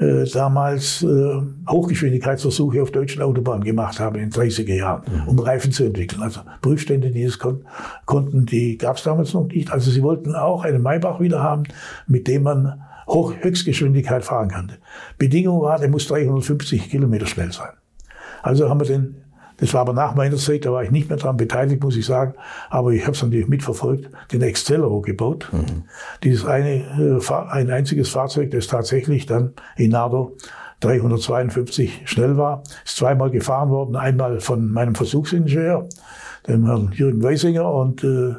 äh, 0.00 0.24
damals 0.32 1.02
äh, 1.02 1.40
Hochgeschwindigkeitsversuche 1.68 2.82
auf 2.82 2.90
deutschen 2.90 3.20
Autobahnen 3.22 3.64
gemacht 3.64 4.00
haben 4.00 4.16
in 4.16 4.30
den 4.30 4.32
30er 4.32 4.74
Jahren, 4.74 5.02
um 5.26 5.38
Reifen 5.38 5.72
zu 5.72 5.84
entwickeln. 5.84 6.22
Also 6.22 6.40
Prüfstände, 6.62 7.10
die 7.10 7.24
das 7.24 7.38
kon 7.38 7.64
konnten, 8.06 8.46
die 8.46 8.78
gab 8.78 8.96
es 8.96 9.02
damals 9.02 9.34
noch 9.34 9.46
nicht. 9.48 9.70
Also 9.70 9.90
sie 9.90 10.02
wollten 10.02 10.34
auch 10.34 10.64
einen 10.64 10.82
Maybach 10.82 11.20
wieder 11.20 11.42
haben, 11.42 11.64
mit 12.06 12.28
dem 12.28 12.44
man 12.44 12.80
Hoch 13.06 13.34
Höchstgeschwindigkeit 13.40 14.24
fahren 14.24 14.48
kann. 14.48 14.72
Bedingung 15.18 15.60
war, 15.60 15.78
der 15.78 15.90
muss 15.90 16.06
350 16.08 16.90
Kilometer 16.90 17.26
schnell 17.26 17.52
sein. 17.52 17.70
Also 18.42 18.70
haben 18.70 18.80
wir 18.80 18.86
den, 18.86 19.16
das 19.60 19.74
war 19.74 19.82
aber 19.82 19.92
nach 19.92 20.14
meiner 20.14 20.36
Zeit, 20.36 20.64
da 20.64 20.72
war 20.72 20.82
ich 20.82 20.90
nicht 20.90 21.08
mehr 21.08 21.18
daran 21.18 21.36
beteiligt, 21.36 21.82
muss 21.82 21.96
ich 21.96 22.06
sagen, 22.06 22.34
aber 22.70 22.92
ich 22.92 23.02
habe 23.02 23.12
es 23.12 23.22
natürlich 23.22 23.48
mitverfolgt, 23.48 24.10
den 24.32 24.42
Excelero 24.42 25.00
gebaut. 25.00 25.50
Dieses 26.24 26.44
eine, 26.46 27.20
äh, 27.20 27.34
ein 27.50 27.70
einziges 27.70 28.08
Fahrzeug, 28.08 28.50
das 28.50 28.66
tatsächlich 28.66 29.26
dann 29.26 29.52
in 29.76 29.90
Nardo 29.90 30.36
352 30.80 32.02
schnell 32.06 32.36
war, 32.38 32.62
ist 32.84 32.96
zweimal 32.96 33.30
gefahren 33.30 33.68
worden, 33.68 33.96
einmal 33.96 34.40
von 34.40 34.70
meinem 34.72 34.94
Versuchsingenieur, 34.94 35.88
dem 36.48 36.64
Herrn 36.64 36.92
Jürgen 36.92 37.22
Weisinger 37.22 37.70
und 37.70 38.02
äh, 38.02 38.34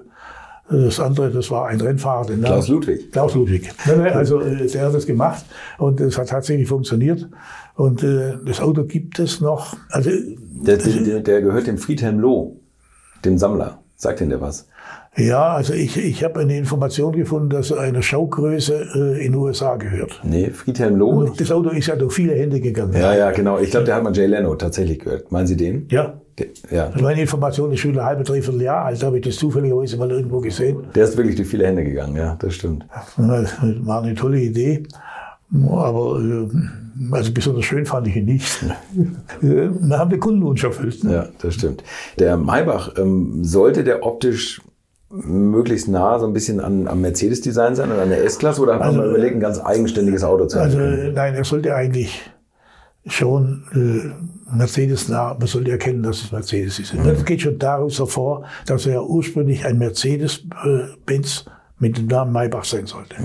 das 0.72 1.00
andere, 1.00 1.30
das 1.32 1.52
war 1.52 1.68
ein 1.68 1.80
Rennfahrer, 1.82 2.26
den 2.28 2.42
Klaus 2.42 2.68
Namen- 2.68 2.80
Ludwig. 2.80 3.12
Klaus 3.12 3.36
Ludwig. 3.36 3.70
Nein, 3.86 4.00
nein, 4.00 4.14
Also 4.14 4.40
äh, 4.42 4.68
der 4.68 4.86
hat 4.86 4.94
das 4.94 5.06
gemacht 5.06 5.46
und 5.78 6.00
es 6.02 6.18
hat 6.18 6.30
tatsächlich 6.30 6.68
funktioniert. 6.68 7.28
Und 7.76 8.04
äh, 8.04 8.34
das 8.46 8.60
Auto 8.62 8.84
gibt 8.86 9.20
es 9.20 9.42
noch. 9.42 9.76
Also 9.90 10.10
Der, 10.64 10.78
der, 10.78 11.20
der 11.22 11.42
gehört 11.42 11.68
dem 11.68 11.78
Friedhelm 11.78 12.20
Loh, 12.20 12.58
dem 13.26 13.38
Sammler. 13.38 13.80
Sagt 13.96 14.22
Ihnen 14.22 14.30
der 14.32 14.42
was? 14.42 14.68
Ja, 15.18 15.54
also 15.54 15.74
ich, 15.74 15.98
ich 15.98 16.24
habe 16.24 16.40
eine 16.40 16.58
Information 16.58 17.12
gefunden, 17.12 17.50
dass 17.50 17.72
einer 17.74 18.02
Schaugröße 18.02 18.88
äh, 18.96 19.26
in 19.26 19.34
den 19.34 19.36
USA 19.36 19.76
gehört. 19.76 20.22
Nee, 20.24 20.50
Friedhelm 20.52 20.96
Loh. 20.96 21.10
Und 21.10 21.40
das 21.42 21.52
Auto 21.52 21.70
ist 21.70 21.88
ja 21.88 21.96
durch 21.98 22.14
viele 22.14 22.34
Hände 22.34 22.62
gegangen. 22.62 22.94
Ja, 22.94 23.14
ja, 23.14 23.32
genau. 23.32 23.60
Ich 23.60 23.72
glaube, 23.72 23.86
der 23.86 23.96
hat 23.96 24.04
mal 24.04 24.16
Jay 24.16 24.26
Leno 24.28 24.56
tatsächlich 24.56 25.00
gehört. 25.00 25.32
Meinen 25.32 25.48
Sie 25.48 25.58
den? 25.58 25.88
Ja. 25.90 26.22
Der, 26.40 26.48
ja. 26.70 26.92
Meine 27.02 27.22
Information 27.22 27.74
ist 27.74 27.82
schon 27.82 28.00
ein 28.00 28.06
halbe, 28.06 28.24
dreiviertel 28.24 28.62
Jahr 28.62 28.86
alt, 28.86 29.04
habe 29.04 29.18
ich 29.18 29.26
das 29.26 29.36
zufälligerweise 29.36 29.98
mal 29.98 30.10
irgendwo 30.10 30.40
gesehen. 30.40 30.86
Der 30.96 31.04
ist 31.04 31.18
wirklich 31.18 31.36
durch 31.36 31.50
viele 31.50 31.68
Hände 31.68 31.84
gegangen, 31.84 32.16
ja, 32.16 32.38
das 32.40 32.54
stimmt. 32.56 32.86
Das 33.18 33.58
war 33.60 34.02
eine 34.02 34.16
tolle 34.16 34.40
Idee. 34.40 34.84
Aber 35.70 36.22
äh, 36.22 36.48
also 37.12 37.34
besonders 37.34 37.66
schön 37.66 37.86
fand 37.86 38.08
ich 38.08 38.16
ihn 38.16 38.26
nicht. 38.26 38.66
Wir 39.42 39.98
haben 39.98 40.10
den 40.10 40.22
Kundenwunsch 40.22 40.64
erfüllt. 40.64 41.04
ne? 41.04 41.14
Ja, 41.14 41.28
das 41.42 41.56
stimmt. 41.56 41.84
Der 42.18 42.38
Maybach, 42.38 42.94
ähm, 42.98 43.44
sollte 43.44 43.84
der 43.84 44.06
optisch 44.06 44.62
möglichst 45.12 45.88
nah 45.88 46.20
so 46.20 46.26
ein 46.28 46.34
bisschen 46.34 46.60
an, 46.60 46.88
am 46.88 47.02
Mercedes-Design 47.02 47.76
sein 47.76 47.92
oder 47.92 48.04
an 48.04 48.10
der 48.10 48.24
S-Klasse 48.24 48.62
oder 48.62 48.74
hat 48.74 48.80
man 48.80 48.90
Also, 48.90 49.00
mal 49.02 49.10
überlegt, 49.10 49.36
ein 49.36 49.40
ganz 49.42 49.60
eigenständiges 49.60 50.24
Auto 50.24 50.46
zu 50.46 50.60
Also 50.60 50.80
entwickeln? 50.80 51.14
nein, 51.14 51.36
er 51.36 51.44
sollte 51.44 51.76
eigentlich 51.76 52.22
schon 53.06 53.64
äh, 53.74 54.56
Mercedes 54.56 55.08
nah, 55.10 55.36
man 55.38 55.48
sollte 55.48 55.72
erkennen, 55.72 56.04
dass 56.04 56.22
es 56.24 56.32
Mercedes 56.32 56.78
ist. 56.80 56.94
Das 57.04 57.26
geht 57.26 57.42
schon 57.42 57.58
daraus 57.58 58.00
hervor, 58.00 58.46
dass 58.66 58.86
er 58.86 59.06
ursprünglich 59.06 59.66
ein 59.66 59.78
Mercedes-Benz 59.78 61.46
mit 61.80 61.98
dem 61.98 62.06
Namen 62.08 62.32
Maybach 62.32 62.64
sein 62.66 62.86
sollte. 62.86 63.16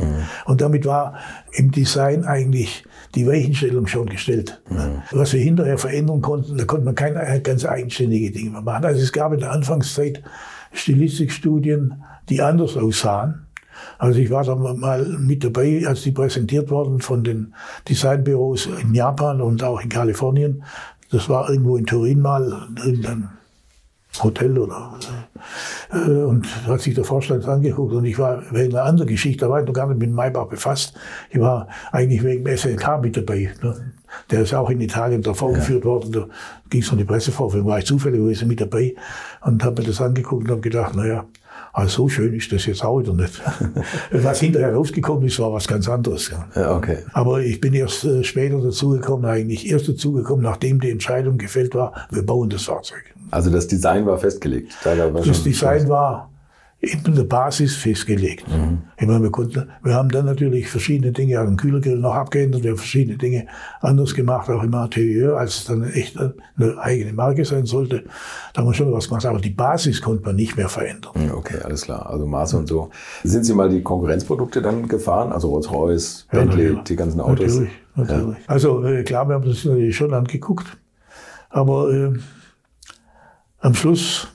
Und 0.47 0.61
damit 0.63 0.87
war 0.87 1.15
im 1.53 1.73
Design 1.73 2.25
eigentlich 2.25 2.85
die 3.15 3.27
Weichenstellung 3.27 3.87
schon 3.87 4.07
gestellt. 4.09 4.63
Was 5.11 5.33
wir 5.35 5.41
hinterher 5.41 5.77
verändern 5.79 6.23
konnten, 6.23 6.57
da 6.57 6.65
konnte 6.65 6.87
man 6.87 6.95
keine 6.95 7.41
ganz 7.43 7.67
eigenständige 7.67 8.31
Dinge 8.31 8.51
mehr 8.51 8.63
machen. 8.63 8.85
Also 8.87 9.03
es 9.03 9.13
gab 9.13 9.33
in 9.35 9.41
der 9.41 9.53
Anfangszeit 9.53 10.23
Stilistikstudien, 10.79 12.03
die 12.29 12.43
anders 12.43 12.77
aussahen. 12.77 13.47
Also 13.99 14.19
ich 14.19 14.31
war 14.31 14.45
da 14.45 14.55
mal 14.55 15.05
mit 15.05 15.45
dabei, 15.45 15.85
als 15.87 16.03
die 16.03 16.13
präsentiert 16.13 16.71
wurden 16.71 17.01
von 17.01 17.25
den 17.25 17.55
Designbüros 17.89 18.67
in 18.67 18.95
Japan 18.95 19.41
und 19.41 19.63
auch 19.63 19.81
in 19.81 19.89
Kalifornien. 19.89 20.63
Das 21.11 21.29
war 21.29 21.51
irgendwo 21.51 21.77
in 21.77 21.87
Turin 21.87 22.21
mal, 22.21 22.69
irgendein 22.85 23.29
Hotel 24.23 24.59
oder 24.59 24.99
äh, 25.93 26.11
und 26.11 26.47
hat 26.67 26.81
sich 26.81 26.95
der 26.95 27.05
Vorstand 27.05 27.47
angeguckt 27.47 27.93
und 27.93 28.05
ich 28.05 28.19
war 28.19 28.43
wegen 28.51 28.75
einer 28.75 28.85
anderen 28.85 29.09
Geschichte, 29.09 29.45
da 29.45 29.51
war 29.51 29.61
ich 29.61 29.67
noch 29.67 29.75
gar 29.75 29.87
nicht 29.89 29.99
mit 29.99 30.11
Maybach 30.11 30.47
befasst. 30.47 30.95
Ich 31.31 31.39
war 31.39 31.69
eigentlich 31.93 32.23
wegen 32.23 32.47
SLK 32.47 33.03
mit 33.03 33.17
dabei. 33.17 33.53
Ne? 33.63 33.93
Der 34.31 34.43
ist 34.43 34.55
auch 34.55 34.71
in 34.71 34.81
Italien 34.81 35.23
da 35.23 35.35
vorgeführt 35.35 35.85
worden. 35.85 36.13
Da 36.13 36.27
ging 36.71 36.83
es 36.83 36.91
um 36.91 36.99
die 36.99 37.05
Pressevorführung, 37.05 37.67
war 37.67 37.79
ich 37.79 37.87
zufälligerweise 37.87 38.47
mit 38.47 38.61
dabei 38.61 38.95
und 39.43 39.63
habe 39.65 39.83
mir 39.83 39.89
das 39.89 40.01
angeguckt 40.01 40.45
und 40.45 40.51
habe 40.51 40.61
gedacht, 40.61 40.95
naja, 40.97 41.25
also 41.73 42.05
so 42.05 42.09
schön 42.09 42.35
ist 42.35 42.51
das 42.53 42.65
jetzt 42.67 42.83
auch 42.83 43.01
wieder 43.01 43.13
nicht. 43.13 43.41
was 44.11 44.41
hinterher 44.41 44.75
rausgekommen 44.75 45.27
ist, 45.27 45.39
war 45.39 45.53
was 45.53 45.69
ganz 45.69 45.89
anderes. 45.89 46.31
Ja. 46.31 46.49
Ja, 46.55 46.77
okay. 46.77 46.99
Aber 47.13 47.41
ich 47.43 47.61
bin 47.61 47.75
erst 47.75 48.05
äh, 48.05 48.25
später 48.25 48.61
dazugekommen, 48.61 49.31
eigentlich 49.31 49.69
erst 49.71 49.89
dazugekommen, 49.89 50.43
nachdem 50.43 50.81
die 50.81 50.91
Entscheidung 50.91 51.37
gefällt 51.37 51.75
war, 51.75 51.93
wir 52.11 52.25
bauen 52.25 52.49
das 52.49 52.63
Fahrzeug. 52.63 53.03
Also 53.31 53.51
das 53.51 53.67
Design 53.67 54.07
war 54.07 54.17
festgelegt. 54.17 54.73
Da 54.85 54.95
Das 54.95 55.43
Design 55.43 55.89
war 55.89 56.31
in 56.79 57.15
der 57.15 57.25
Basis 57.25 57.75
festgelegt. 57.75 58.45
Ich 58.99 59.07
meine, 59.07 59.23
wir, 59.23 59.31
konnten, 59.31 59.69
wir 59.83 59.95
haben 59.95 60.11
dann 60.11 60.27
natürlich 60.27 60.69
verschiedene 60.69 61.11
Dinge 61.11 61.41
an 61.41 61.47
dem 61.47 61.57
Kühlergrill 61.57 61.99
noch 61.99 62.15
abgeändert, 62.15 62.63
wir 62.63 62.71
haben 62.73 62.79
verschiedene 62.79 63.17
Dinge 63.17 63.47
anders 63.81 64.15
gemacht, 64.15 64.51
auch 64.51 64.63
im 64.63 64.75
Atelier, 64.75 65.37
als 65.37 65.57
es 65.59 65.65
dann 65.65 65.83
echt 65.85 66.19
eine 66.19 66.79
eigene 66.79 67.13
Marke 67.15 67.45
sein 67.45 67.65
sollte. 67.65 68.05
Da 68.53 68.61
haben 68.61 68.69
wir 68.69 68.75
schon 68.75 68.93
was 68.93 69.09
gemacht, 69.09 69.25
aber 69.25 69.41
die 69.41 69.51
Basis 69.51 70.03
konnte 70.03 70.25
man 70.25 70.37
nicht 70.37 70.57
mehr 70.57 70.69
verändern. 70.69 71.31
Okay, 71.35 71.59
alles 71.65 71.83
klar. 71.83 72.09
Also 72.11 72.27
Maße 72.27 72.57
und 72.59 72.69
so. 72.69 72.91
Sind 73.25 73.45
Sie 73.45 73.55
mal 73.55 73.71
die 73.71 73.83
Konkurrenzprodukte 73.83 74.61
dann 74.61 74.87
gefahren? 74.87 75.33
Also 75.33 75.49
Rolls-Royce, 75.49 76.29
Ja, 76.31 76.39
Bentley, 76.41 76.65
natürlich. 76.65 76.85
die 76.85 76.97
ganzen 76.97 77.21
Autos? 77.21 77.55
Natürlich, 77.55 77.73
natürlich. 77.95 78.37
Also 78.47 78.85
äh, 78.85 79.03
klar, 79.03 79.27
wir 79.29 79.35
haben 79.35 79.49
das 79.49 79.65
natürlich 79.65 79.97
schon 79.97 80.13
angeguckt, 80.13 80.77
aber 81.49 81.91
äh, 81.91 82.13
am 83.61 83.75
Schluss 83.75 84.29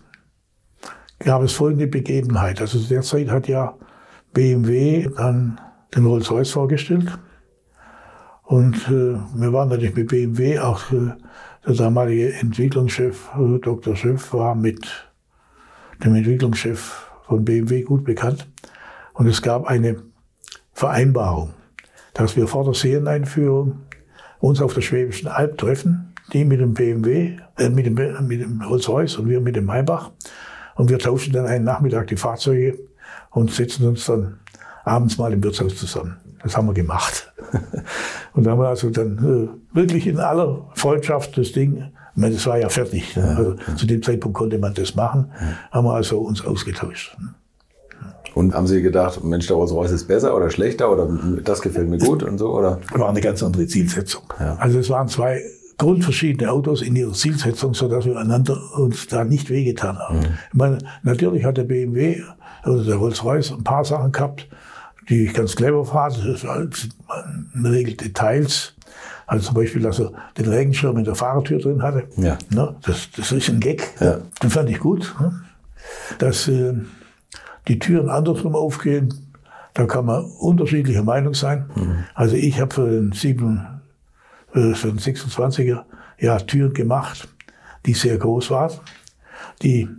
gab 1.23 1.41
es 1.43 1.53
folgende 1.53 1.87
Begebenheit. 1.87 2.61
Also 2.61 2.79
derzeit 2.79 3.29
hat 3.29 3.47
ja 3.47 3.75
BMW 4.33 5.09
dann 5.15 5.59
den 5.95 6.05
Rolls-Royce 6.05 6.51
vorgestellt. 6.51 7.17
Und 8.43 8.75
äh, 8.87 9.17
wir 9.35 9.53
waren 9.53 9.69
natürlich 9.69 9.95
mit 9.95 10.09
BMW, 10.09 10.59
auch 10.59 10.91
äh, 10.91 11.11
der 11.65 11.73
damalige 11.73 12.33
Entwicklungschef, 12.33 13.29
äh, 13.37 13.59
Dr. 13.59 13.95
Schiff, 13.95 14.33
war 14.33 14.55
mit 14.55 15.09
dem 16.03 16.15
Entwicklungschef 16.15 17.07
von 17.27 17.45
BMW 17.45 17.83
gut 17.83 18.03
bekannt. 18.03 18.47
Und 19.13 19.27
es 19.27 19.41
gab 19.41 19.65
eine 19.65 20.03
Vereinbarung, 20.73 21.53
dass 22.13 22.35
wir 22.35 22.47
vor 22.47 22.65
der 22.65 22.73
Serieneinführung 22.73 23.83
uns 24.39 24.61
auf 24.61 24.73
der 24.73 24.81
Schwäbischen 24.81 25.27
Alb 25.27 25.57
treffen, 25.57 26.13
die 26.33 26.43
mit 26.43 26.59
dem 26.59 26.73
BMW, 26.73 27.37
äh, 27.57 27.69
mit 27.69 27.85
dem, 27.85 27.95
mit 28.27 28.41
dem 28.41 28.61
Rolls-Royce 28.61 29.17
und 29.17 29.29
wir 29.29 29.39
mit 29.39 29.55
dem 29.55 29.65
Maybach. 29.65 30.11
Und 30.75 30.89
wir 30.89 30.99
tauschen 30.99 31.33
dann 31.33 31.45
einen 31.45 31.65
Nachmittag 31.65 32.07
die 32.07 32.17
Fahrzeuge 32.17 32.79
und 33.31 33.51
setzen 33.51 33.87
uns 33.87 34.05
dann 34.05 34.39
abends 34.83 35.17
mal 35.17 35.33
im 35.33 35.43
Wirtshaus 35.43 35.75
zusammen. 35.75 36.17
Das 36.43 36.57
haben 36.57 36.67
wir 36.67 36.73
gemacht. 36.73 37.31
und 38.33 38.45
da 38.45 38.51
haben 38.51 38.59
wir 38.59 38.67
also 38.67 38.89
dann 38.89 39.17
äh, 39.73 39.75
wirklich 39.75 40.07
in 40.07 40.19
aller 40.19 40.69
Freundschaft 40.73 41.37
das 41.37 41.51
Ding, 41.51 41.91
ich 42.13 42.21
meine, 42.21 42.33
das 42.35 42.45
war 42.45 42.57
ja 42.57 42.67
fertig. 42.69 43.15
Ja, 43.15 43.23
also 43.23 43.55
ja. 43.55 43.75
zu 43.75 43.85
dem 43.85 44.03
Zeitpunkt 44.03 44.37
konnte 44.37 44.57
man 44.57 44.73
das 44.73 44.95
machen, 44.95 45.31
ja. 45.39 45.47
haben 45.71 45.85
wir 45.85 45.93
also 45.93 46.19
uns 46.19 46.43
ausgetauscht. 46.43 47.15
Und 48.33 48.53
haben 48.53 48.67
Sie 48.67 48.81
gedacht, 48.81 49.23
Mensch, 49.23 49.47
der 49.47 49.57
Rolls-Royce 49.57 49.91
ist 49.91 50.07
besser 50.07 50.35
oder 50.35 50.49
schlechter 50.49 50.91
oder 50.91 51.07
das 51.43 51.61
gefällt 51.61 51.89
mir 51.89 51.97
gut 51.97 52.23
und 52.23 52.37
so? 52.37 52.53
Oder? 52.53 52.79
War 52.93 53.09
eine 53.09 53.19
ganz 53.19 53.43
andere 53.43 53.67
Zielsetzung. 53.67 54.23
Also 54.57 54.79
es 54.79 54.89
waren 54.89 55.09
zwei 55.09 55.41
grundverschiedene 55.81 56.51
Autos 56.51 56.83
in 56.83 56.95
ihrer 56.95 57.13
Zielsetzung, 57.13 57.73
so 57.73 57.87
dass 57.87 58.05
wir 58.05 58.15
einander 58.15 58.55
uns 58.77 59.07
da 59.07 59.23
nicht 59.23 59.49
wehgetan 59.49 59.97
haben. 59.97 60.19
Mhm. 60.19 60.25
Ich 60.49 60.53
meine, 60.53 60.77
natürlich 61.01 61.43
hat 61.43 61.57
der 61.57 61.63
BMW 61.63 62.21
oder 62.63 62.83
der 62.83 62.95
Rolls-Royce 62.97 63.53
ein 63.53 63.63
paar 63.63 63.83
Sachen 63.83 64.11
gehabt, 64.11 64.47
die 65.09 65.25
ich 65.25 65.33
ganz 65.33 65.55
clever 65.55 65.83
fand. 65.83 66.23
Das 66.23 66.41
sind 66.41 66.89
in 67.55 67.63
der 67.63 67.71
Regel 67.71 67.95
Details. 67.95 68.75
Also 69.25 69.47
zum 69.47 69.55
Beispiel, 69.55 69.81
dass 69.81 69.99
er 69.99 70.11
den 70.37 70.49
Regenschirm 70.49 70.97
in 70.97 71.03
der 71.03 71.15
Fahrertür 71.15 71.57
drin 71.57 71.81
hatte. 71.81 72.03
Ja. 72.15 72.37
Ne? 72.51 72.75
Das, 72.83 73.09
das 73.17 73.31
ist 73.31 73.49
ein 73.49 73.59
Gag. 73.59 73.89
Ja. 73.99 74.19
Den 74.43 74.51
fand 74.51 74.69
ich 74.69 74.77
gut. 74.77 75.15
Ne? 75.19 75.41
Dass 76.19 76.47
äh, 76.47 76.73
die 77.67 77.79
Türen 77.79 78.07
andersrum 78.07 78.55
aufgehen, 78.55 79.15
da 79.73 79.85
kann 79.85 80.05
man 80.05 80.25
unterschiedlicher 80.25 81.03
Meinung 81.03 81.33
sein. 81.33 81.65
Mhm. 81.73 82.03
Also 82.13 82.35
ich 82.35 82.61
habe 82.61 82.71
für 82.71 82.87
den 82.87 83.13
7, 83.13 83.65
äh, 84.53 84.73
für 84.73 84.87
den 84.87 84.99
26er 84.99 85.83
ja 86.19 86.37
Türen 86.39 86.73
gemacht, 86.73 87.27
die 87.85 87.93
sehr 87.93 88.17
groß 88.17 88.51
waren, 88.51 88.79
die 89.61 89.89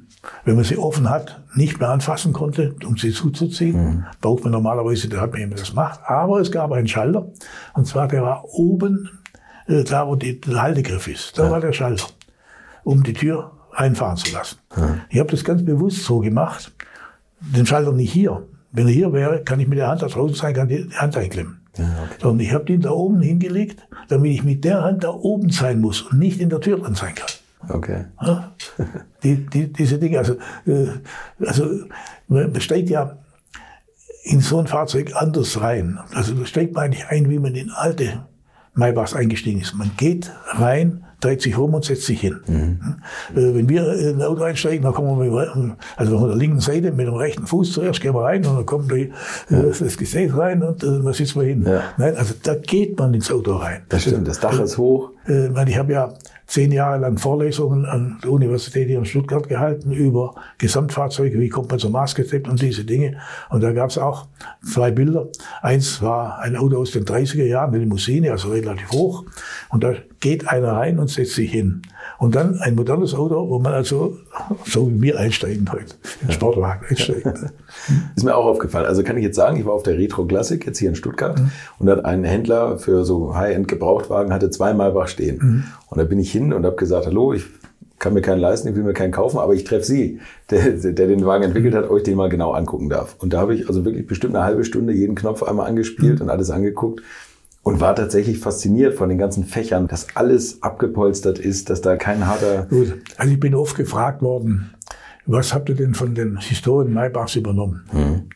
wenn 0.45 0.55
man 0.55 0.65
sie 0.65 0.79
offen 0.79 1.11
hat, 1.11 1.41
nicht 1.55 1.81
mehr 1.81 1.91
anfassen 1.91 2.33
konnte, 2.33 2.75
um 2.87 2.97
sie 2.97 3.11
zuzuziehen. 3.11 3.85
Mhm. 3.85 4.05
Braucht 4.21 4.45
man 4.45 4.53
normalerweise, 4.53 5.09
da 5.09 5.21
hat 5.21 5.33
man 5.33 5.41
immer 5.41 5.57
das 5.57 5.71
gemacht. 5.71 6.01
Aber 6.07 6.41
es 6.41 6.53
gab 6.53 6.73
einen 6.73 6.89
Schalter, 6.89 7.27
und 7.75 7.87
zwar 7.87 8.09
der 8.09 8.23
war 8.23 8.45
oben, 8.45 9.11
äh, 9.67 9.85
da 9.85 10.07
wo 10.07 10.15
die, 10.15 10.41
der 10.41 10.63
Haltegriff 10.63 11.09
ist. 11.09 11.39
Da 11.39 11.45
ja. 11.45 11.51
war 11.51 11.61
der 11.61 11.73
Schalter, 11.73 12.07
um 12.85 13.03
die 13.03 13.13
Tür 13.13 13.53
einfahren 13.73 14.17
zu 14.17 14.33
lassen. 14.33 14.59
Ja. 14.77 14.99
Ich 15.11 15.19
habe 15.19 15.31
das 15.31 15.45
ganz 15.45 15.65
bewusst 15.65 16.05
so 16.05 16.21
gemacht, 16.21 16.73
den 17.41 17.67
Schalter 17.67 17.93
nicht 17.93 18.13
hier. 18.13 18.47
Wenn 18.71 18.87
er 18.87 18.93
hier 18.93 19.13
wäre, 19.13 19.43
kann 19.43 19.61
ich 19.61 19.69
mit 19.69 19.79
der 19.79 19.89
Hand 19.89 20.03
da 20.03 20.07
draußen 20.07 20.37
sein, 20.37 20.55
kann 20.55 20.69
die 20.69 20.89
Hand 20.95 21.17
einklemmen. 21.17 21.62
Ja, 21.77 21.85
okay. 22.05 22.19
Sondern 22.21 22.41
ich 22.41 22.53
habe 22.53 22.65
den 22.65 22.83
da 22.83 22.91
oben 22.91 23.21
hingelegt, 23.21 23.87
damit 24.09 24.33
ich 24.33 24.43
mit 24.43 24.65
der 24.65 24.83
Hand 24.83 25.05
da 25.05 25.11
oben 25.11 25.51
sein 25.51 25.81
muss 25.81 26.03
und 26.03 26.19
nicht 26.19 26.41
in 26.41 26.51
der 26.51 26.61
Tür 26.61 26.79
drin 26.79 26.95
sein 26.95 27.15
kann. 27.15 27.29
Okay. 27.69 28.07
Die, 29.23 29.47
die, 29.47 29.73
diese 29.73 29.99
Dinge, 29.99 30.19
also, 30.19 30.35
äh, 30.67 30.89
also 31.39 31.69
man 32.29 32.61
steigt 32.61 32.91
ja 32.91 33.19
in 34.25 34.41
so 34.41 34.59
ein 34.59 34.67
Fahrzeug 34.67 35.13
anders 35.15 35.61
rein. 35.61 35.99
Also 36.13 36.35
da 36.35 36.45
steigt 36.45 36.75
man 36.75 36.85
eigentlich 36.85 37.07
ein, 37.07 37.31
wie 37.31 37.39
man 37.39 37.55
in 37.55 37.71
alte 37.71 38.27
Maybachs 38.75 39.15
eingestiegen 39.15 39.61
ist. 39.61 39.75
Man 39.75 39.93
geht 39.97 40.33
rein, 40.47 41.05
dreht 41.23 41.41
sich 41.41 41.57
rum 41.57 41.75
und 41.75 41.85
setzt 41.85 42.05
sich 42.05 42.21
hin. 42.21 42.41
Mhm. 42.47 42.81
Äh, 43.35 43.55
wenn 43.55 43.69
wir 43.69 43.93
in 43.95 44.17
ein 44.17 44.23
Auto 44.23 44.43
einsteigen, 44.43 44.83
dann 44.83 44.93
kommen 44.93 45.19
wir 45.21 45.77
also 45.97 46.19
von 46.19 46.29
der 46.29 46.37
linken 46.37 46.61
Seite 46.61 46.93
mit 46.93 47.07
dem 47.07 47.15
rechten 47.15 47.47
Fuß 47.47 47.73
zuerst 47.73 48.01
gehen 48.01 48.15
wir 48.15 48.23
rein 48.23 48.45
und 48.45 48.57
dann 48.57 48.67
kommt 48.67 48.91
die, 48.93 49.13
ja. 49.49 49.63
das 49.63 49.97
Gesäß 49.97 50.37
rein 50.37 50.63
und 50.63 50.83
äh, 50.83 50.87
dann 50.87 51.13
sitzen 51.13 51.41
wir 51.41 51.47
hin. 51.47 51.65
Ja. 51.67 51.83
Nein, 51.97 52.17
also 52.17 52.35
da 52.43 52.55
geht 52.55 52.99
man 52.99 53.15
ins 53.15 53.31
Auto 53.31 53.57
rein. 53.57 53.83
Das 53.89 54.03
stimmt, 54.03 54.29
das 54.29 54.41
Dach 54.41 54.59
ist 54.61 54.79
hoch. 54.79 55.11
Äh, 55.27 55.49
ich 55.69 55.79
habe 55.79 55.93
ja 55.93 56.13
zehn 56.47 56.73
Jahre 56.73 56.99
lang 56.99 57.19
Vorlesungen 57.19 57.87
an 57.87 58.19
der 58.23 58.31
Universität 58.31 58.89
hier 58.89 58.99
in 58.99 59.05
Stuttgart 59.05 59.49
gehalten 59.49 59.93
über 59.93 60.35
Gesamtfahrzeuge, 60.59 61.39
wie 61.41 61.49
kommt 61.49 61.71
man 61.71 61.79
zum 61.79 61.93
Maßgesetz 61.93 62.49
und 62.49 62.61
diese 62.61 62.85
Dinge. 62.85 63.19
Und 63.51 63.63
da 63.63 63.73
gab 63.73 63.91
es 63.91 63.99
auch 63.99 64.27
zwei 64.63 64.91
Bilder. 64.91 65.29
Eins 65.63 66.03
war 66.03 66.41
ein 66.41 66.57
Auto 66.57 66.79
aus 66.79 66.91
den 66.91 67.05
30er 67.05 67.45
Jahren, 67.45 67.71
eine 67.71 67.79
Limousine, 67.79 68.33
also 68.33 68.51
relativ 68.51 68.91
hoch. 68.93 69.25
Und 69.69 69.85
da 69.85 69.95
geht 70.21 70.49
einer 70.49 70.73
rein 70.73 70.99
und 70.99 71.09
setzt 71.09 71.35
sich 71.35 71.51
hin. 71.51 71.83
Und 72.19 72.35
dann 72.35 72.59
ein 72.61 72.75
modernes 72.75 73.15
Auto, 73.15 73.49
wo 73.49 73.59
man 73.59 73.73
also, 73.73 74.19
so 74.65 74.91
wie 74.91 75.01
wir 75.01 75.19
einsteigen 75.19 75.71
heute, 75.73 75.95
in. 76.27 76.33
Sportwagen 76.33 76.87
einsteigen. 76.89 77.51
Ist 78.17 78.25
mir 78.25 78.37
auch 78.37 78.47
aufgefallen. 78.47 78.87
Also 78.87 79.03
kann 79.03 79.17
ich 79.17 79.25
jetzt 79.25 79.37
sagen, 79.37 79.57
ich 79.59 79.67
war 79.67 79.73
auf 79.73 79.83
der 79.83 79.99
Retro 79.99 80.25
Classic 80.25 80.65
jetzt 80.65 80.79
hier 80.79 80.89
in 80.89 80.95
Stuttgart 80.95 81.39
mhm. 81.39 81.51
und 81.79 81.87
da 81.87 81.97
hat 81.97 82.05
ein 82.05 82.25
Händler 82.25 82.79
für 82.79 83.05
so 83.05 83.35
High-End 83.35 83.69
Gebrauchtwagen 83.69 84.33
hatte 84.33 84.51
zwei 84.51 84.75
Maybach 84.75 85.09
stehen. 85.09 85.39
Mhm. 85.41 85.65
Und 85.89 85.99
da 85.99 86.05
bin 86.05 86.19
ich 86.19 86.31
hin 86.31 86.53
und 86.53 86.65
habe 86.65 86.77
gesagt, 86.77 87.07
hallo, 87.07 87.33
ich 87.33 87.45
kann 87.99 88.15
mir 88.15 88.23
keinen 88.23 88.41
leisten, 88.41 88.69
ich 88.69 88.75
will 88.75 88.83
mir 88.83 88.95
keinen 88.95 89.13
kaufen, 89.13 89.39
aber 89.39 89.55
ich 89.55 89.65
treffe 89.65 89.85
Sie, 89.85 90.21
der, 90.51 90.73
der 90.73 91.07
den 91.07 91.25
Wagen 91.25 91.45
entwickelt 91.45 91.75
hat, 91.75 91.89
euch 91.89 92.03
den 92.03 92.17
mal 92.17 92.29
genau 92.29 92.53
angucken 92.53 92.89
darf. 92.89 93.17
Und 93.21 93.33
da 93.33 93.41
habe 93.41 93.55
ich 93.55 93.69
also 93.69 93.85
wirklich 93.85 94.07
bestimmt 94.07 94.35
eine 94.35 94.45
halbe 94.45 94.65
Stunde 94.65 94.93
jeden 94.93 95.15
Knopf 95.15 95.43
einmal 95.43 95.67
angespielt 95.67 96.17
mhm. 96.17 96.23
und 96.23 96.31
alles 96.31 96.51
angeguckt 96.51 97.03
und 97.63 97.81
war 97.81 97.95
tatsächlich 97.95 98.39
fasziniert 98.39 98.95
von 98.95 99.09
den 99.09 99.19
ganzen 99.19 99.45
Fächern, 99.45 99.87
dass 99.87 100.09
alles 100.15 100.63
abgepolstert 100.63 101.39
ist, 101.39 101.71
dass 101.71 101.81
da 101.81 101.97
kein 101.97 102.27
harter... 102.27 102.67
Gut, 102.69 102.95
also 103.17 103.33
ich 103.33 103.39
bin 103.39 103.55
oft 103.55 103.77
gefragt 103.77 104.21
worden, 104.21 104.75
was 105.27 105.55
habt 105.55 105.69
ihr 105.69 105.75
denn 105.75 105.95
von 105.95 106.15
den 106.15 106.39
Historien 106.39 106.93
Maybachs 106.93 107.37
übernommen? 107.37 107.85
Mhm. 107.93 108.29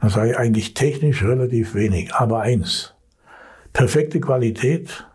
Da 0.00 0.08
sage 0.08 0.30
ich 0.30 0.38
eigentlich 0.38 0.74
technisch 0.74 1.22
relativ 1.22 1.74
wenig, 1.74 2.14
aber 2.14 2.40
eins, 2.40 2.94
perfekte 3.72 4.20
Qualität, 4.20 5.06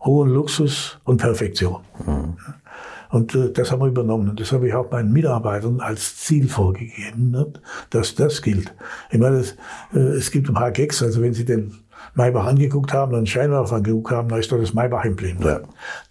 hohen 0.00 0.30
Luxus 0.30 0.98
und 1.04 1.18
Perfektion. 1.18 1.82
Mhm. 2.04 2.36
Und 3.10 3.34
äh, 3.34 3.52
das 3.52 3.70
haben 3.70 3.80
wir 3.80 3.88
übernommen. 3.88 4.28
Und 4.28 4.40
das 4.40 4.52
habe 4.52 4.68
ich 4.68 4.74
auch 4.74 4.90
meinen 4.90 5.12
Mitarbeitern 5.12 5.80
als 5.80 6.16
Ziel 6.16 6.48
vorgegeben, 6.48 7.30
ne? 7.30 7.52
dass 7.90 8.14
das 8.14 8.42
gilt. 8.42 8.74
Ich 9.10 9.18
meine, 9.18 9.36
es, 9.38 9.56
äh, 9.94 9.98
es 9.98 10.30
gibt 10.30 10.48
ein 10.48 10.54
paar 10.54 10.72
Gags, 10.72 11.02
also 11.02 11.22
wenn 11.22 11.32
Sie 11.32 11.44
den 11.44 11.72
Maybach 12.14 12.46
angeguckt 12.46 12.92
haben, 12.92 13.14
einen 13.14 13.26
Scheinwerfer 13.26 13.76
angeguckt 13.76 14.10
haben, 14.10 14.28
da 14.28 14.38
ist 14.38 14.50
da 14.50 14.56
das 14.56 14.74
Maybach-Emblem 14.74 15.38
Ja. 15.42 15.60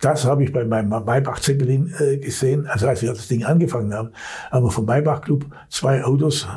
Das 0.01 0.25
habe 0.25 0.43
ich 0.43 0.53
bei 0.53 0.63
meinem 0.65 0.89
Maybach 0.89 1.39
Zeppelin 1.39 1.93
äh, 1.99 2.17
gesehen. 2.17 2.67
Also 2.67 2.88
als 2.88 3.01
wir 3.01 3.10
das 3.10 3.27
Ding 3.27 3.43
angefangen 3.43 3.93
haben, 3.93 4.10
haben 4.51 4.65
wir 4.65 4.71
vom 4.71 4.86
Maybach 4.86 5.21
Club 5.21 5.45
zwei 5.69 6.03
Autos, 6.03 6.47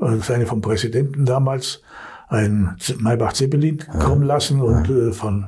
äh, 0.00 0.16
das 0.16 0.30
eine 0.30 0.46
vom 0.46 0.60
Präsidenten 0.60 1.24
damals, 1.24 1.82
ein 2.28 2.76
Maybach 2.98 3.32
Zeppelin 3.32 3.78
ja. 3.86 3.98
kommen 4.00 4.22
lassen 4.22 4.60
und 4.60 4.88
äh, 4.90 5.12
von 5.12 5.46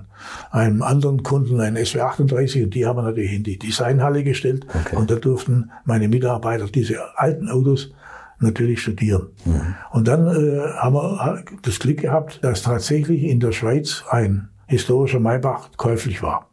einem 0.50 0.82
anderen 0.82 1.22
Kunden 1.22 1.60
ein 1.60 1.76
SW38 1.76 2.64
und 2.64 2.74
die 2.74 2.86
haben 2.86 2.96
wir 2.96 3.02
natürlich 3.02 3.32
in 3.32 3.42
die 3.42 3.58
Designhalle 3.58 4.24
gestellt 4.24 4.66
okay. 4.68 4.96
und 4.96 5.10
da 5.10 5.16
durften 5.16 5.70
meine 5.84 6.08
Mitarbeiter 6.08 6.66
diese 6.66 7.18
alten 7.18 7.48
Autos 7.48 7.92
natürlich 8.40 8.82
studieren. 8.82 9.28
Mhm. 9.44 9.74
Und 9.92 10.08
dann 10.08 10.26
äh, 10.26 10.60
haben 10.76 10.94
wir 10.94 11.44
das 11.62 11.78
Glück 11.78 11.98
gehabt, 11.98 12.40
dass 12.42 12.62
tatsächlich 12.62 13.22
in 13.22 13.40
der 13.40 13.52
Schweiz 13.52 14.04
ein 14.10 14.48
historischer 14.66 15.20
Maybach 15.20 15.70
käuflich 15.76 16.22
war. 16.22 16.48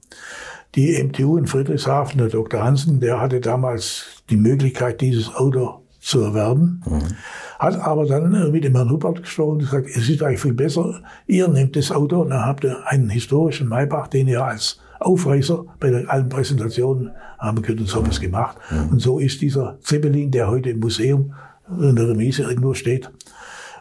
Die 0.76 1.02
MTU 1.02 1.38
in 1.38 1.48
Friedrichshafen, 1.48 2.18
der 2.18 2.28
Dr. 2.28 2.64
Hansen, 2.64 3.00
der 3.00 3.20
hatte 3.20 3.40
damals 3.40 4.24
die 4.30 4.38
Möglichkeit, 4.38 5.02
dieses 5.02 5.34
Auto 5.34 5.82
zu 6.00 6.22
erwerben, 6.22 6.84
mhm. 6.86 7.02
hat 7.60 7.80
aber 7.80 8.06
dann 8.06 8.34
äh, 8.34 8.50
mit 8.50 8.64
dem 8.64 8.76
Herrn 8.76 8.90
Hubbard 8.90 9.24
gesprochen 9.24 9.54
und 9.54 9.60
gesagt, 9.60 9.88
es 9.88 10.10
ist 10.10 10.22
eigentlich 10.22 10.42
viel 10.42 10.54
besser, 10.54 11.02
ihr 11.26 11.48
nehmt 11.48 11.76
das 11.76 11.92
Auto 11.92 12.22
und 12.22 12.30
dann 12.30 12.46
habt 12.46 12.64
ihr 12.64 12.86
einen 12.86 13.10
historischen 13.10 13.68
Maybach, 13.68 14.08
den 14.08 14.28
ihr 14.28 14.44
als 14.44 14.80
Aufreißer 15.00 15.66
bei 15.80 16.06
allen 16.08 16.30
Präsentationen 16.30 17.12
haben 17.38 17.62
könnt 17.62 17.80
und 17.80 17.88
sowas 17.88 18.20
gemacht. 18.20 18.58
Mhm. 18.72 18.90
Und 18.90 19.00
so 19.00 19.20
ist 19.20 19.42
dieser 19.42 19.78
Zeppelin, 19.82 20.32
der 20.32 20.48
heute 20.48 20.72
im 20.72 20.80
Museum 20.80 21.34
in 21.70 21.96
der 21.96 22.10
Remise 22.10 22.44
irgendwo 22.44 22.74
steht. 22.74 23.10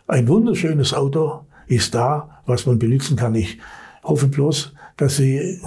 Ein 0.07 0.29
wunderschönes 0.29 0.95
Auto 0.95 1.47
ist 1.67 1.95
da, 1.95 2.41
was 2.47 2.67
man 2.67 2.79
benutzen 2.79 3.17
kann. 3.17 3.35
Ich 3.35 3.59
hoffe 4.05 4.29
bloß, 4.29 4.73
dass 4.97 5.17
die 5.17 5.37
äh, 5.37 5.59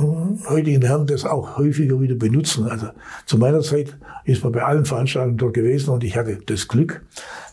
heutigen 0.48 0.82
Herren 0.82 1.06
das 1.06 1.24
auch 1.24 1.58
häufiger 1.58 2.00
wieder 2.02 2.16
benutzen. 2.16 2.68
Also 2.68 2.88
zu 3.26 3.38
meiner 3.38 3.62
Zeit 3.62 3.96
ist 4.26 4.44
man 4.44 4.54
bei 4.54 4.64
allen 4.64 4.86
Veranstaltungen 4.86 5.38
dort 5.38 5.54
gewesen 5.54 5.92
und 5.92 6.04
ich 6.04 6.18
hatte 6.18 6.40
das 6.46 6.68
Glück, 6.68 7.02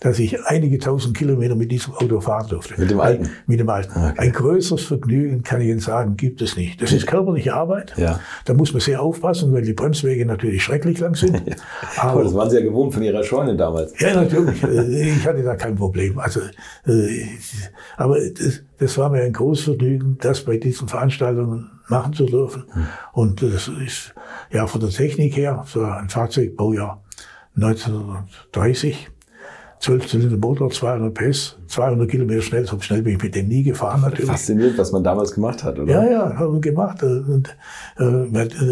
dass 0.01 0.19
ich 0.19 0.45
einige 0.47 0.79
tausend 0.79 1.17
Kilometer 1.17 1.55
mit 1.55 1.71
diesem 1.71 1.95
Auto 1.95 2.21
fahren 2.21 2.49
durfte. 2.49 2.75
Mit 2.79 2.91
dem 2.91 3.01
alten? 3.01 3.31
Mit 3.47 3.61
dem 3.61 3.69
alten. 3.69 3.93
Okay. 3.93 4.15
Ein 4.17 4.33
größeres 4.33 4.85
Vergnügen, 4.85 5.43
kann 5.43 5.61
ich 5.61 5.69
Ihnen 5.69 5.81
sagen, 5.81 6.17
gibt 6.17 6.43
es 6.43 6.57
nicht. 6.57 6.81
Das 6.81 6.93
ist 6.93 7.07
körperliche 7.07 7.55
Arbeit. 7.55 7.95
Ja. 7.97 8.21
Da 8.45 8.55
muss 8.55 8.73
man 8.73 8.81
sehr 8.81 9.03
aufpassen, 9.03 9.53
weil 9.53 9.63
die 9.63 9.73
Bremswege 9.73 10.25
natürlich 10.25 10.63
schrecklich 10.63 10.99
lang 10.99 11.15
sind. 11.15 11.41
Aber 11.97 12.25
das 12.25 12.35
waren 12.35 12.51
Sie 12.51 12.57
ja 12.57 12.63
gewohnt 12.63 12.95
von 12.95 13.03
Ihrer 13.03 13.23
Scheune 13.23 13.57
damals. 13.57 13.99
Ja, 14.01 14.15
natürlich. 14.15 14.63
ich 14.63 15.27
hatte 15.27 15.43
da 15.43 15.57
kein 15.57 15.77
Problem. 15.77 16.19
Also, 16.19 16.41
äh, 16.87 17.27
aber 17.97 18.19
das, 18.19 18.63
das 18.79 18.99
war 18.99 19.11
mir 19.11 19.23
ein 19.23 19.33
großes 19.33 19.65
Vergnügen, 19.65 20.19
das 20.21 20.45
bei 20.45 20.59
diesen 20.59 20.89
Veranstaltungen 20.89 21.71
machen 21.89 22.13
zu 22.13 22.27
dürfen. 22.27 22.65
Mhm. 22.75 22.87
Und 23.13 23.43
das 23.43 23.69
ist 23.69 24.15
ja 24.51 24.67
von 24.67 24.81
der 24.81 24.91
Technik 24.91 25.37
her, 25.37 25.65
so 25.67 25.83
ein 25.83 26.09
Fahrzeugbaujahr 26.09 27.03
1930 27.57 29.11
12 29.79 30.07
Zylinder 30.07 30.37
Motor, 30.39 30.71
200 30.71 31.15
PS, 31.15 31.59
200 31.67 32.11
Kilometer 32.11 32.43
schnell. 32.43 32.67
So 32.67 32.79
schnell 32.81 33.03
bin 33.03 33.17
ich 33.17 33.23
mit 33.23 33.35
dem 33.35 33.49
nie 33.49 33.63
gefahren 33.63 34.01
natürlich. 34.01 34.31
Faszinierend, 34.31 34.79
was 34.79 34.93
man 34.93 35.05
damals 35.05 35.33
gemacht 35.33 35.63
hat, 35.65 35.79
oder? 35.79 35.93
Ja, 35.93 36.11
ja, 36.11 36.39
haben 36.39 36.55
wir 36.55 36.61
gemacht. 36.61 37.03
Und, 37.03 37.57
äh, 37.99 38.05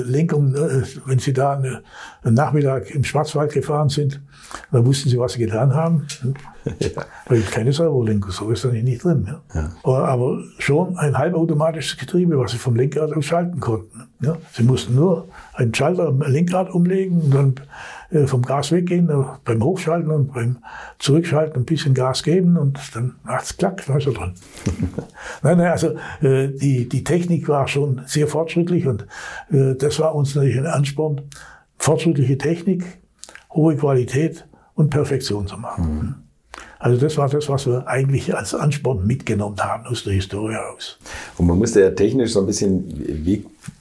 Lenkung, 0.03 0.55
äh, 0.55 0.83
wenn 1.07 1.19
Sie 1.19 1.33
da 1.33 1.55
einen 1.55 2.35
Nachmittag 2.35 2.91
im 2.91 3.05
Schwarzwald 3.05 3.53
gefahren 3.53 3.89
sind, 3.89 4.21
dann 4.71 4.87
wussten 4.87 5.09
Sie, 5.09 5.19
was 5.19 5.33
Sie 5.33 5.41
getan 5.41 5.75
haben. 5.75 6.07
Ja. 6.79 7.05
Weil 7.27 7.43
keine 7.43 7.75
Servolenkung, 7.75 8.31
so 8.31 8.51
ist 8.51 8.65
da 8.65 8.69
nicht 8.69 9.05
drin. 9.05 9.29
Ja. 9.55 9.61
ja. 9.61 9.71
Aber 9.85 10.39
schon 10.59 10.97
ein 10.97 11.19
halbautomatisches 11.19 11.99
Getriebe, 11.99 12.39
was 12.39 12.53
Sie 12.53 12.57
vom 12.57 12.75
Lenkrad 12.75 13.13
aus 13.13 13.27
schalten 13.27 13.61
konnten. 13.61 14.05
Ja. 14.21 14.39
Sie 14.51 14.63
mussten 14.63 14.95
nur 14.95 15.29
einen 15.53 15.75
Schalter 15.75 16.09
am 16.09 16.23
Lenkrad 16.23 16.71
umlegen 16.71 17.21
und 17.21 17.35
dann 17.35 17.55
äh, 18.11 18.27
vom 18.27 18.43
Gas 18.43 18.73
weggehen, 18.73 19.11
äh, 19.11 19.25
beim 19.45 19.63
Hochschalten 19.63 20.11
und 20.11 20.33
beim 20.33 20.59
Zurückschalten 20.99 21.63
ein 21.63 21.65
bisschen 21.65 21.95
Gas 21.95 22.23
geben 22.23 22.57
und 22.57 22.79
dann 22.91 23.17
macht's 23.23 23.57
klack, 23.57 23.85
dann 23.87 23.99
ist 23.99 24.07
er 24.07 24.13
dran. 24.13 24.35
nein, 25.43 25.59
nein, 25.59 25.71
also 25.71 25.97
äh, 26.21 26.49
die, 26.49 26.89
die 26.89 27.05
Technik 27.05 27.49
war 27.49 27.69
schon 27.69 28.03
sehr 28.07 28.27
fortschrittlich 28.29 28.87
und 28.87 29.07
das 29.51 29.99
war 30.01 30.15
uns 30.15 30.35
natürlich 30.35 30.59
ein 30.59 30.67
Ansporn, 30.67 31.23
fortschrittliche 31.79 32.39
Technik, 32.39 32.85
hohe 33.53 33.77
Qualität 33.77 34.47
und 34.75 34.91
Perfektion 34.91 35.47
zu 35.47 35.57
machen. 35.57 35.85
Mhm. 35.85 36.15
Also 36.79 37.01
das 37.01 37.17
war 37.17 37.29
das, 37.29 37.49
was 37.49 37.67
wir 37.67 37.89
eigentlich 37.89 38.37
als 38.37 38.55
Ansporn 38.55 39.07
mitgenommen 39.07 39.59
haben 39.59 39.87
aus 39.87 40.05
der 40.05 40.13
Historie 40.13 40.57
aus. 40.57 40.99
Und 41.39 41.47
man 41.47 41.59
musste 41.59 41.81
ja 41.81 41.91
technisch 41.91 42.33
so 42.33 42.41
ein 42.41 42.47
bisschen 42.47 43.25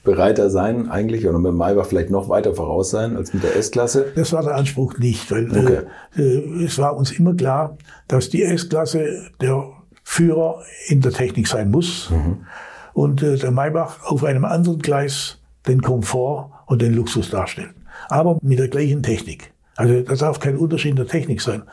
wegbereiter 0.04 0.50
sein 0.50 0.90
eigentlich 0.90 1.28
oder 1.28 1.40
mit 1.40 1.52
dem 1.52 1.58
Maybach 1.58 1.86
vielleicht 1.86 2.10
noch 2.10 2.30
weiter 2.30 2.54
voraus 2.54 2.90
sein 2.90 3.16
als 3.16 3.34
mit 3.34 3.44
der 3.44 3.56
S-Klasse? 3.56 4.12
Das 4.16 4.34
war 4.34 4.44
der 4.44 4.56
Anspruch 4.56 4.98
nicht, 4.98 5.32
weil 5.32 5.50
okay. 5.50 5.82
äh, 6.18 6.64
es 6.64 6.78
war 6.78 6.96
uns 6.96 7.12
immer 7.12 7.34
klar, 7.34 7.78
dass 8.08 8.30
die 8.30 8.44
S-Klasse 8.44 9.30
der 9.42 9.66
Führer 10.04 10.62
in 10.88 11.02
der 11.02 11.12
Technik 11.12 11.48
sein 11.48 11.72
muss 11.72 12.10
mhm. 12.10 12.46
und 12.94 13.24
äh, 13.24 13.38
der 13.38 13.52
Maybach 13.52 14.04
auf 14.06 14.24
einem 14.24 14.46
anderen 14.46 14.80
Gleis 14.80 15.40
den 15.68 15.82
Komfort 15.82 16.52
und 16.66 16.82
den 16.82 16.94
Luxus 16.94 17.30
darstellt. 17.30 17.74
Aber 18.10 18.38
mit 18.42 18.60
der 18.60 18.68
gleichen 18.68 19.02
Technik. 19.02 19.54
Also 19.76 20.02
da 20.02 20.16
darf 20.16 20.40
kein 20.40 20.58
Unterschied 20.58 20.92
in 20.92 20.98
der 20.98 21.08
Technik 21.08 21.42
sein. 21.42 21.64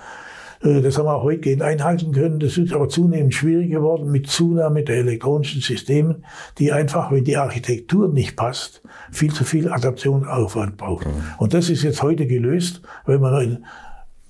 Äh, 0.62 0.80
das 0.80 0.98
haben 0.98 1.06
wir 1.06 1.14
auch 1.14 1.26
weitgehend 1.26 1.62
einhalten 1.62 2.12
können. 2.12 2.38
Das 2.38 2.56
ist 2.56 2.72
aber 2.72 2.88
zunehmend 2.88 3.34
schwierig 3.34 3.70
geworden 3.70 4.10
mit 4.10 4.26
Zunahme 4.28 4.82
der 4.82 4.96
elektronischen 4.96 5.60
Systeme, 5.60 6.20
die 6.58 6.72
einfach, 6.72 7.10
wenn 7.10 7.24
die 7.24 7.36
Architektur 7.36 8.08
nicht 8.08 8.36
passt, 8.36 8.82
viel 9.10 9.32
zu 9.32 9.44
viel 9.44 9.70
Adaptionsaufwand 9.70 10.76
braucht. 10.76 11.06
Mhm. 11.06 11.12
Und 11.38 11.54
das 11.54 11.70
ist 11.70 11.82
jetzt 11.82 12.02
heute 12.02 12.26
gelöst, 12.26 12.82
weil 13.06 13.18
man 13.18 13.42
in, 13.42 13.64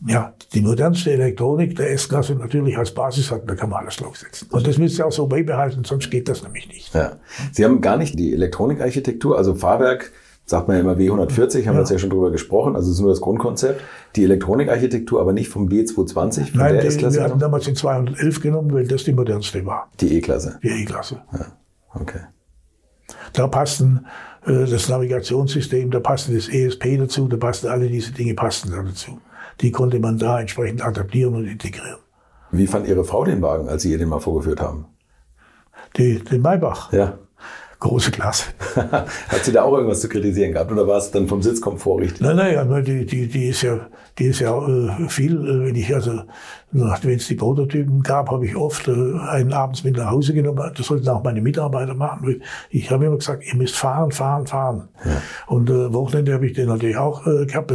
ja, 0.07 0.33
die 0.55 0.63
modernste 0.63 1.13
Elektronik 1.13 1.77
der 1.77 1.93
S-Klasse 1.93 2.35
natürlich 2.35 2.79
als 2.79 2.95
Basis 2.95 3.31
hat, 3.31 3.49
da 3.49 3.55
kann 3.55 3.69
man 3.69 3.81
alles 3.81 3.97
draufsetzen. 3.97 4.49
Und 4.51 4.67
das 4.67 4.79
müsst 4.79 4.99
ihr 4.99 5.07
auch 5.07 5.13
so 5.13 5.27
beibehalten, 5.27 5.85
sonst 5.85 6.11
geht 6.11 6.29
das 6.29 6.43
nämlich 6.43 6.69
nicht. 6.69 6.95
Ja. 6.95 7.19
Sie 7.53 7.65
haben 7.65 7.83
gar 7.83 7.99
nicht 7.99 8.19
die 8.19 8.33
Elektronikarchitektur, 8.33 9.37
also 9.37 9.55
Fahrwerk, 9.55 10.13
sagt 10.51 10.67
man 10.67 10.77
ja 10.77 10.83
immer 10.83 10.95
W140, 10.95 11.65
haben 11.67 11.77
wir 11.77 11.81
jetzt 11.81 11.91
ja 11.91 11.99
schon 11.99 12.11
drüber 12.11 12.33
gesprochen, 12.33 12.75
also 12.75 12.89
das 12.89 12.97
ist 12.97 13.01
nur 13.01 13.11
das 13.11 13.21
Grundkonzept. 13.21 13.81
Die 14.17 14.25
Elektronikarchitektur, 14.25 15.21
aber 15.21 15.33
nicht 15.33 15.49
vom 15.49 15.69
B220, 15.69 16.51
von 16.51 16.61
Nein, 16.61 16.75
der 16.75 16.85
S-Klasse? 16.87 17.19
wir 17.19 17.23
hatten 17.23 17.39
damals 17.39 17.67
den 17.67 17.77
211 17.77 18.41
genommen, 18.41 18.75
weil 18.75 18.85
das 18.85 19.05
die 19.05 19.13
modernste 19.13 19.65
war. 19.65 19.89
Die 20.01 20.17
E-Klasse? 20.17 20.59
Die 20.65 20.83
E-Klasse. 20.83 21.23
Ja, 21.33 21.47
okay. 21.95 22.23
Da 23.33 23.47
passten 23.47 24.07
äh, 24.45 24.67
das 24.67 24.89
Navigationssystem, 24.89 25.93
da 25.93 26.01
passte 26.01 26.35
das 26.35 26.49
ESP 26.49 26.99
dazu, 26.99 27.29
da 27.29 27.37
passten 27.37 27.69
alle 27.69 27.89
diese 27.89 28.11
Dinge 28.11 28.35
passten 28.35 28.73
da 28.73 28.83
dazu. 28.83 29.21
Die 29.61 29.71
konnte 29.71 30.01
man 30.01 30.19
da 30.19 30.41
entsprechend 30.41 30.85
adaptieren 30.85 31.35
und 31.37 31.47
integrieren. 31.47 32.01
Wie 32.51 32.67
fand 32.67 32.89
Ihre 32.89 33.05
Frau 33.05 33.25
den 33.25 33.41
Wagen, 33.41 33.69
als 33.69 33.83
Sie 33.83 33.93
ihr 33.93 33.99
den 33.99 34.09
mal 34.09 34.19
vorgeführt 34.19 34.61
haben? 34.61 34.87
Die, 35.97 36.19
den 36.19 36.43
Maybach. 36.43 36.93
Ja 36.93 37.19
große 37.81 38.11
Klasse. 38.11 38.51
Hat 38.75 39.45
sie 39.45 39.53
da 39.53 39.63
auch 39.63 39.75
irgendwas 39.75 40.01
zu 40.03 40.09
kritisieren 40.09 40.53
gehabt 40.53 40.71
oder 40.71 40.87
war 40.87 40.99
es 40.99 41.11
dann 41.11 41.27
vom 41.27 41.43
Sitzkomfort 41.43 42.01
richtig? 42.01 42.21
Nein, 42.21 42.37
nein, 42.37 42.85
die, 42.85 43.07
die, 43.07 43.27
die 43.27 43.49
ist 43.49 43.63
ja, 43.63 43.89
die 44.19 44.27
ist 44.27 44.41
ja 44.41 44.57
äh, 44.57 45.09
viel, 45.09 45.37
äh, 45.37 45.67
wenn 45.67 45.75
ich 45.75 45.93
also, 45.95 46.23
wenn 46.73 47.17
es 47.17 47.27
die 47.27 47.35
Prototypen 47.35 48.03
gab, 48.03 48.31
habe 48.31 48.47
ich 48.47 48.55
oft 48.55 48.87
äh, 48.87 48.93
einen 49.31 49.55
abends 49.55 49.83
mit 49.83 49.97
nach 49.97 50.11
Hause 50.11 50.35
genommen. 50.35 50.71
Das 50.77 50.87
sollten 50.87 51.09
auch 51.09 51.25
meine 51.25 51.41
Mitarbeiter 51.41 51.95
machen. 51.95 52.43
Ich 52.69 52.91
habe 52.91 53.07
immer 53.07 53.17
gesagt, 53.17 53.45
ihr 53.47 53.57
müsst 53.57 53.77
fahren, 53.77 54.13
fahren, 54.13 54.47
fahren. 54.47 54.89
Ja. 55.05 55.23
Und 55.47 55.71
äh, 55.71 55.93
Wochenende 55.93 56.35
habe 56.35 56.47
ich 56.47 56.53
den 56.53 56.69
natürlich 56.69 56.99
auch 56.99 57.27
äh, 57.27 57.47
gehabt. 57.47 57.73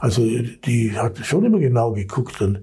Also 0.00 0.22
die 0.22 0.92
hat 0.96 1.18
schon 1.18 1.44
immer 1.44 1.60
genau 1.60 1.92
geguckt 1.92 2.40
und 2.40 2.62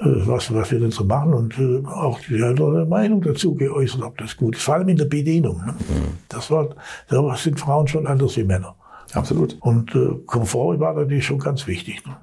was, 0.00 0.52
was 0.54 0.70
wir 0.70 0.80
denn 0.80 0.90
so 0.90 1.04
machen 1.04 1.34
und 1.34 1.58
äh, 1.58 1.82
auch 1.86 2.20
die 2.20 2.42
andere 2.42 2.86
Meinung 2.86 3.20
dazu 3.20 3.54
geäußert, 3.54 4.02
ob 4.02 4.16
das 4.18 4.36
gut 4.36 4.56
ist. 4.56 4.62
Vor 4.62 4.74
allem 4.74 4.88
in 4.88 4.96
der 4.96 5.06
Bedienung. 5.06 5.58
Ne? 5.58 5.72
Mhm. 5.72 6.18
Das 6.28 6.50
war, 6.50 6.68
da 7.08 7.36
sind 7.36 7.58
Frauen 7.58 7.88
schon 7.88 8.06
anders 8.06 8.36
wie 8.36 8.44
Männer. 8.44 8.74
Absolut. 9.14 9.56
Und 9.60 9.94
äh, 9.94 10.10
Komfort 10.26 10.78
war 10.78 10.94
natürlich 10.94 11.26
schon 11.26 11.38
ganz 11.38 11.66
wichtig. 11.66 12.06
Ne? 12.06 12.16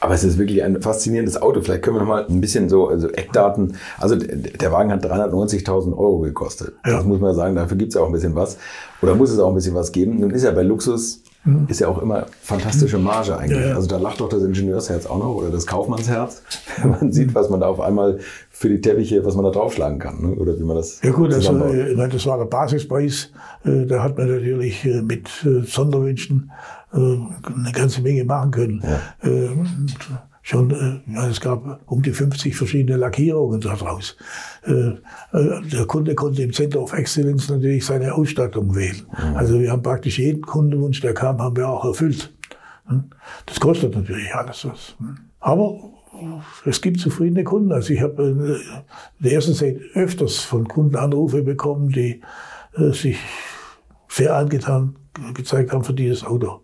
Aber 0.00 0.14
es 0.14 0.24
ist 0.24 0.38
wirklich 0.38 0.62
ein 0.62 0.80
faszinierendes 0.80 1.40
Auto. 1.40 1.60
Vielleicht 1.60 1.82
können 1.82 1.96
wir 1.96 2.00
noch 2.00 2.08
mal 2.08 2.26
ein 2.26 2.40
bisschen 2.40 2.68
so 2.68 2.88
also 2.88 3.08
Eckdaten. 3.08 3.76
Also 3.98 4.16
der 4.16 4.72
Wagen 4.72 4.90
hat 4.90 5.04
390.000 5.04 5.96
Euro 5.96 6.20
gekostet. 6.20 6.74
Ja. 6.84 6.96
Das 6.96 7.04
muss 7.04 7.20
man 7.20 7.34
sagen. 7.34 7.54
Dafür 7.54 7.76
gibt 7.76 7.90
es 7.90 7.94
ja 7.94 8.00
auch 8.00 8.06
ein 8.06 8.12
bisschen 8.12 8.34
was. 8.34 8.58
Oder 9.00 9.14
muss 9.14 9.30
es 9.30 9.38
auch 9.38 9.48
ein 9.48 9.54
bisschen 9.54 9.74
was 9.74 9.92
geben. 9.92 10.20
Nun 10.20 10.30
ist 10.30 10.44
ja 10.44 10.50
bei 10.50 10.62
Luxus 10.62 11.21
Mhm. 11.44 11.66
Ist 11.68 11.80
ja 11.80 11.88
auch 11.88 12.00
immer 12.00 12.26
fantastische 12.40 12.98
Marge 12.98 13.36
eigentlich. 13.36 13.58
Ja, 13.58 13.70
ja. 13.70 13.74
Also 13.74 13.88
da 13.88 13.98
lacht 13.98 14.20
doch 14.20 14.28
das 14.28 14.42
Ingenieursherz 14.42 15.06
auch 15.06 15.18
noch 15.18 15.34
oder 15.34 15.50
das 15.50 15.66
Kaufmannsherz, 15.66 16.42
wenn 16.82 16.90
man 16.90 17.12
sieht, 17.12 17.34
was 17.34 17.50
man 17.50 17.60
da 17.60 17.66
auf 17.66 17.80
einmal 17.80 18.20
für 18.50 18.68
die 18.68 18.80
Teppiche, 18.80 19.24
was 19.24 19.34
man 19.34 19.44
da 19.44 19.50
draufschlagen 19.50 19.98
kann, 19.98 20.20
ne? 20.20 20.34
oder 20.34 20.58
wie 20.58 20.62
man 20.62 20.76
das 20.76 21.00
Ja 21.02 21.10
gut, 21.10 21.32
also, 21.32 21.52
ich 21.52 21.96
meine, 21.96 22.12
das 22.12 22.26
war 22.26 22.38
der 22.38 22.44
Basispreis. 22.44 23.30
Äh, 23.64 23.86
da 23.86 24.02
hat 24.02 24.16
man 24.16 24.28
natürlich 24.28 24.84
äh, 24.84 25.02
mit 25.02 25.28
äh, 25.44 25.62
Sonderwünschen 25.64 26.50
eine 26.94 27.72
ganze 27.72 28.02
Menge 28.02 28.22
machen 28.24 28.50
können. 28.50 28.84
Ja. 28.84 29.30
Schon, 30.44 31.02
ja, 31.06 31.28
es 31.28 31.40
gab 31.40 31.80
um 31.86 32.02
die 32.02 32.10
50 32.10 32.56
verschiedene 32.56 32.98
Lackierungen 32.98 33.60
daraus. 33.60 34.16
Äh, 34.64 34.94
der 35.32 35.86
Kunde 35.86 36.16
konnte 36.16 36.42
im 36.42 36.52
Center 36.52 36.80
of 36.80 36.92
Excellence 36.92 37.48
natürlich 37.48 37.86
seine 37.86 38.12
Ausstattung 38.12 38.74
wählen. 38.74 39.02
Mhm. 39.06 39.36
Also 39.36 39.60
wir 39.60 39.70
haben 39.70 39.82
praktisch 39.82 40.18
jeden 40.18 40.42
Kundenwunsch, 40.42 41.00
der 41.00 41.14
kam, 41.14 41.40
haben 41.40 41.56
wir 41.56 41.68
auch 41.68 41.84
erfüllt. 41.84 42.34
Hm? 42.86 43.04
Das 43.46 43.60
kostet 43.60 43.94
natürlich 43.94 44.34
alles 44.34 44.64
was. 44.64 44.96
Hm? 44.98 45.16
Aber 45.38 45.92
es 46.64 46.80
gibt 46.80 47.00
zufriedene 47.00 47.44
Kunden. 47.44 47.72
Also 47.72 47.92
ich 47.92 48.00
habe 48.00 48.22
in 48.22 49.24
der 49.24 49.32
ersten 49.32 49.54
Zeit 49.54 49.78
öfters 49.94 50.38
von 50.38 50.68
Kunden 50.68 50.96
Anrufe 50.96 51.42
bekommen, 51.42 51.90
die 51.90 52.20
äh, 52.76 52.92
sich 52.92 53.18
sehr 54.08 54.36
angetan 54.36 54.96
gezeigt 55.34 55.72
haben 55.72 55.84
für 55.84 55.94
dieses 55.94 56.24
Auto. 56.24 56.60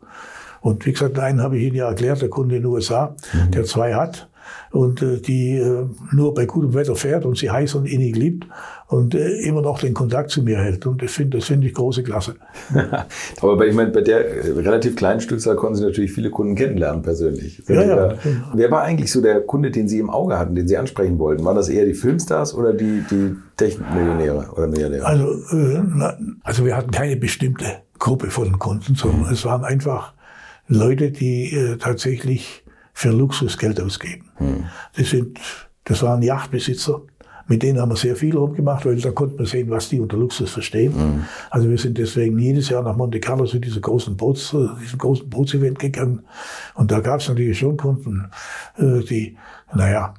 Und 0.68 0.84
wie 0.84 0.92
gesagt, 0.92 1.18
einen 1.18 1.40
habe 1.42 1.56
ich 1.56 1.64
Ihnen 1.64 1.76
ja 1.76 1.88
erklärt, 1.88 2.20
der 2.20 2.28
Kunde 2.28 2.56
in 2.56 2.62
den 2.62 2.70
USA, 2.70 3.16
mhm. 3.32 3.50
der 3.52 3.64
zwei 3.64 3.94
hat 3.94 4.28
und 4.70 5.02
äh, 5.02 5.18
die 5.18 5.56
äh, 5.56 5.86
nur 6.12 6.34
bei 6.34 6.46
gutem 6.46 6.74
Wetter 6.74 6.94
fährt 6.94 7.24
und 7.24 7.36
sie 7.38 7.50
heiß 7.50 7.74
und 7.74 7.86
innig 7.86 8.16
liebt 8.16 8.46
und 8.88 9.14
äh, 9.14 9.40
immer 9.40 9.62
noch 9.62 9.78
den 9.78 9.94
Kontakt 9.94 10.30
zu 10.30 10.42
mir 10.42 10.58
hält. 10.58 10.86
Und 10.86 11.02
das 11.02 11.12
finde 11.12 11.38
das 11.38 11.46
finde 11.46 11.66
ich 11.66 11.74
große 11.74 12.02
Klasse. 12.02 12.36
Aber 13.40 13.66
ich 13.66 13.74
meine, 13.74 13.90
bei 13.90 14.02
der 14.02 14.44
äh, 14.44 14.50
relativ 14.52 14.96
kleinen 14.96 15.20
Stückzahl 15.20 15.56
konnten 15.56 15.76
Sie 15.76 15.84
natürlich 15.84 16.12
viele 16.12 16.30
Kunden 16.30 16.54
kennenlernen 16.54 17.02
persönlich. 17.02 17.62
Ja, 17.66 17.82
ja, 17.82 18.14
wer 18.54 18.70
war 18.70 18.82
eigentlich 18.82 19.10
so 19.10 19.20
der 19.20 19.40
Kunde, 19.40 19.70
den 19.70 19.88
Sie 19.88 19.98
im 19.98 20.10
Auge 20.10 20.38
hatten, 20.38 20.54
den 20.54 20.68
Sie 20.68 20.76
ansprechen 20.76 21.18
wollten? 21.18 21.44
Waren 21.44 21.56
das 21.56 21.68
eher 21.68 21.84
die 21.84 21.94
Filmstars 21.94 22.54
oder 22.54 22.72
die, 22.72 23.04
die 23.10 23.36
Technikmillionäre 23.56 24.50
oder 24.54 24.66
Milliardäre? 24.66 25.04
Also, 25.04 25.32
äh, 25.56 25.82
na, 25.94 26.16
also 26.42 26.64
wir 26.64 26.76
hatten 26.76 26.90
keine 26.90 27.16
bestimmte 27.16 27.64
Gruppe 27.98 28.30
von 28.30 28.58
Kunden, 28.58 28.94
sondern 28.94 29.22
mhm. 29.22 29.32
es 29.32 29.44
waren 29.44 29.64
einfach 29.64 30.12
Leute, 30.68 31.10
die 31.10 31.52
äh, 31.52 31.76
tatsächlich 31.76 32.62
für 32.92 33.10
Luxus 33.10 33.58
Geld 33.58 33.80
ausgeben. 33.80 34.30
Hm. 34.36 34.64
Das 34.96 35.10
sind, 35.10 35.38
das 35.84 36.02
waren 36.02 36.22
Yachtbesitzer 36.22 37.00
Mit 37.46 37.62
denen 37.62 37.80
haben 37.80 37.90
wir 37.90 37.96
sehr 37.96 38.14
viel 38.14 38.36
rumgemacht, 38.36 38.84
weil 38.84 39.00
da 39.00 39.10
konnten 39.10 39.38
wir 39.38 39.46
sehen, 39.46 39.70
was 39.70 39.88
die 39.88 40.00
unter 40.00 40.18
Luxus 40.18 40.50
verstehen. 40.50 40.92
Mhm. 40.94 41.24
Also 41.48 41.70
wir 41.70 41.78
sind 41.78 41.96
deswegen 41.96 42.38
jedes 42.38 42.68
Jahr 42.68 42.82
nach 42.82 42.94
Monte 42.94 43.20
Carlo 43.20 43.46
zu 43.46 43.58
dieser 43.58 43.80
großen 43.80 44.16
Boots, 44.16 44.54
diesem 44.82 44.98
großen 44.98 45.30
Bootsevent 45.30 45.78
gegangen. 45.78 46.26
Und 46.74 46.90
da 46.90 47.00
gab 47.00 47.20
es 47.20 47.28
natürlich 47.28 47.58
schon 47.58 47.78
Kunden, 47.78 48.30
äh, 48.76 49.00
die, 49.00 49.38
naja, 49.74 50.12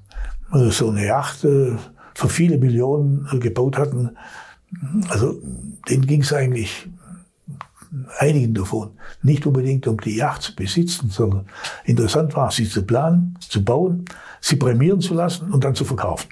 äh, 0.54 0.72
so 0.72 0.90
eine 0.90 1.06
Yacht 1.06 1.44
äh, 1.44 1.76
für 2.16 2.30
viele 2.30 2.58
Millionen 2.58 3.28
gebaut 3.40 3.78
hatten. 3.78 4.18
Also 5.10 5.40
denen 5.88 6.08
ging 6.08 6.22
es 6.22 6.34
eigentlich 6.34 6.88
einigen 8.18 8.54
davon 8.54 8.92
nicht 9.22 9.46
unbedingt 9.46 9.88
um 9.88 10.00
die 10.00 10.16
Yacht 10.16 10.42
zu 10.42 10.56
besitzen, 10.56 11.10
sondern 11.10 11.46
interessant 11.86 12.36
war, 12.36 12.52
sie 12.52 12.68
zu 12.68 12.84
planen, 12.84 13.38
zu 13.40 13.64
bauen, 13.64 14.06
sie 14.42 14.56
prämieren 14.56 15.02
zu 15.02 15.14
lassen 15.14 15.52
und 15.52 15.64
dann 15.64 15.76
zu 15.76 15.86
verkaufen. 15.86 16.30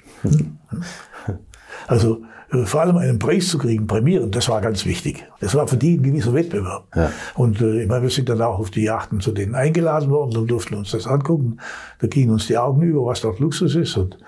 Also 1.86 2.22
äh, 2.50 2.64
vor 2.64 2.80
allem 2.80 2.96
einen 2.96 3.18
Preis 3.18 3.48
zu 3.48 3.58
kriegen, 3.58 3.86
prämieren, 3.86 4.30
das 4.30 4.48
war 4.48 4.60
ganz 4.60 4.86
wichtig. 4.86 5.26
Das 5.40 5.54
war 5.54 5.68
für 5.68 5.76
die 5.76 5.96
ein 5.96 6.02
gewisser 6.02 6.34
Wettbewerb. 6.34 6.86
Ja. 6.94 7.12
Und 7.34 7.60
äh, 7.60 7.82
ich 7.82 7.88
meine, 7.88 8.02
wir 8.02 8.10
sind 8.10 8.28
dann 8.28 8.40
auch 8.40 8.58
auf 8.58 8.70
die 8.70 8.82
Yachten 8.82 9.20
zu 9.20 9.32
denen 9.32 9.54
eingeladen 9.54 10.10
worden 10.10 10.36
und 10.36 10.50
durften 10.50 10.74
uns 10.74 10.90
das 10.90 11.06
angucken. 11.06 11.58
Da 12.00 12.06
gingen 12.06 12.30
uns 12.30 12.46
die 12.46 12.56
Augen 12.56 12.82
über, 12.82 13.04
was 13.04 13.20
dort 13.20 13.38
Luxus 13.38 13.74
ist. 13.74 13.96
Und 13.96 14.18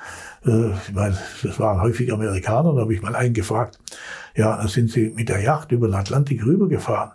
äh, 0.46 0.70
ich 0.70 0.94
meine, 0.94 1.16
das 1.42 1.58
waren 1.58 1.80
häufig 1.80 2.12
Amerikaner. 2.12 2.74
Da 2.74 2.82
habe 2.82 2.94
ich 2.94 3.02
mal 3.02 3.16
einen 3.16 3.34
gefragt, 3.34 3.78
ja, 4.34 4.66
sind 4.68 4.90
sie 4.90 5.12
mit 5.14 5.28
der 5.28 5.40
Yacht 5.40 5.72
über 5.72 5.88
den 5.88 5.94
Atlantik 5.94 6.44
rübergefahren. 6.44 7.12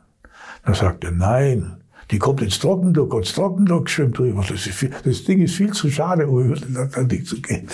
Da 0.65 0.73
sagte 0.73 1.07
er, 1.07 1.13
nein, 1.13 1.77
die 2.11 2.19
kommt 2.19 2.41
ins 2.41 2.59
Trockendock 2.59 3.13
und 3.13 3.25
das 3.25 3.33
Trockendock 3.33 3.89
schwimmt 3.89 4.17
drüber. 4.17 4.43
Das, 4.47 4.61
viel, 4.61 4.91
das 5.03 5.23
Ding 5.23 5.41
ist 5.41 5.55
viel 5.55 5.71
zu 5.71 5.89
schade, 5.89 6.27
um 6.27 6.45
über 6.45 6.55
den 6.55 6.77
Atlantik 6.77 7.25
zu 7.25 7.41
gehen. 7.41 7.67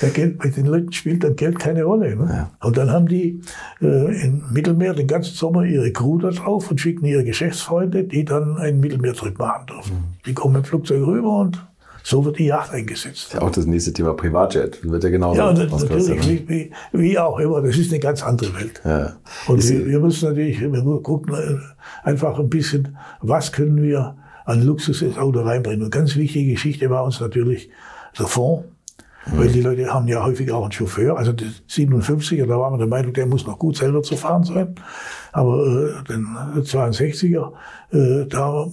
Der 0.00 0.10
Geld, 0.10 0.38
bei 0.38 0.48
den 0.48 0.66
Leuten 0.66 0.92
spielt 0.92 1.24
dann 1.24 1.34
Geld 1.34 1.58
keine 1.58 1.82
Rolle. 1.84 2.14
Ne? 2.14 2.28
Ja. 2.30 2.66
Und 2.66 2.76
dann 2.76 2.90
haben 2.90 3.08
die 3.08 3.40
äh, 3.80 4.26
im 4.26 4.44
Mittelmeer 4.52 4.94
den 4.94 5.08
ganzen 5.08 5.34
Sommer 5.34 5.64
ihre 5.64 5.90
Crew 5.92 6.18
da 6.18 6.30
drauf 6.30 6.70
und 6.70 6.80
schicken 6.80 7.04
ihre 7.04 7.24
Geschäftsfreunde, 7.24 8.04
die 8.04 8.24
dann 8.24 8.58
einen 8.58 8.80
Mittelmeertrip 8.80 9.38
machen 9.38 9.66
dürfen. 9.66 9.94
Mhm. 9.94 10.04
Die 10.26 10.34
kommen 10.34 10.56
im 10.56 10.64
Flugzeug 10.64 11.04
rüber 11.06 11.40
und 11.40 11.66
so 12.08 12.24
wird 12.24 12.38
die 12.38 12.46
Yacht 12.46 12.72
eingesetzt. 12.72 13.34
Ja 13.34 13.42
auch 13.42 13.50
das 13.50 13.66
nächste 13.66 13.92
Thema 13.92 14.14
Privatjet. 14.14 14.78
Wird 14.82 15.04
ja 15.04 15.10
genau 15.10 15.34
Ja, 15.34 15.52
natürlich, 15.52 16.26
wie, 16.26 16.48
wie, 16.48 16.70
wie, 16.92 17.18
auch 17.18 17.38
immer. 17.38 17.60
Das 17.60 17.76
ist 17.76 17.90
eine 17.90 18.00
ganz 18.00 18.22
andere 18.22 18.54
Welt. 18.54 18.80
Ja. 18.82 19.16
Und 19.46 19.68
wir, 19.68 19.86
wir, 19.86 20.00
müssen 20.00 20.30
natürlich, 20.30 20.58
wir 20.58 21.02
gucken 21.02 21.34
äh, 21.34 22.08
einfach 22.08 22.38
ein 22.38 22.48
bisschen, 22.48 22.96
was 23.20 23.52
können 23.52 23.82
wir 23.82 24.16
an 24.46 24.62
Luxus 24.62 25.02
ins 25.02 25.18
Auto 25.18 25.40
reinbringen. 25.40 25.82
Und 25.82 25.90
ganz 25.90 26.16
wichtige 26.16 26.52
Geschichte 26.52 26.88
war 26.88 27.04
uns 27.04 27.20
natürlich 27.20 27.68
der 28.18 28.26
Fonds. 28.26 28.64
Mhm. 29.26 29.38
Weil 29.38 29.48
die 29.48 29.60
Leute 29.60 29.92
haben 29.92 30.08
ja 30.08 30.24
häufig 30.24 30.50
auch 30.50 30.62
einen 30.62 30.72
Chauffeur. 30.72 31.18
Also 31.18 31.32
die 31.32 31.50
57er, 31.68 32.46
da 32.46 32.58
waren 32.58 32.72
wir 32.72 32.78
der 32.78 32.86
Meinung, 32.86 33.12
der 33.12 33.26
muss 33.26 33.46
noch 33.46 33.58
gut 33.58 33.76
selber 33.76 34.02
zu 34.02 34.16
fahren 34.16 34.44
sein. 34.44 34.76
Aber 35.32 35.58
äh, 35.66 36.04
den 36.08 36.24
62er, 36.24 37.52
äh, 37.92 38.24
da 38.26 38.66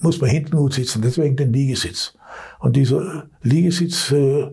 muss 0.00 0.20
man 0.20 0.30
hinten 0.30 0.56
gut 0.56 0.72
sitzen. 0.72 1.00
Deswegen 1.00 1.36
den 1.36 1.52
Liegesitz. 1.52 2.14
Und 2.58 2.76
dieser 2.76 3.24
Liegesitz, 3.42 4.12
äh, 4.12 4.48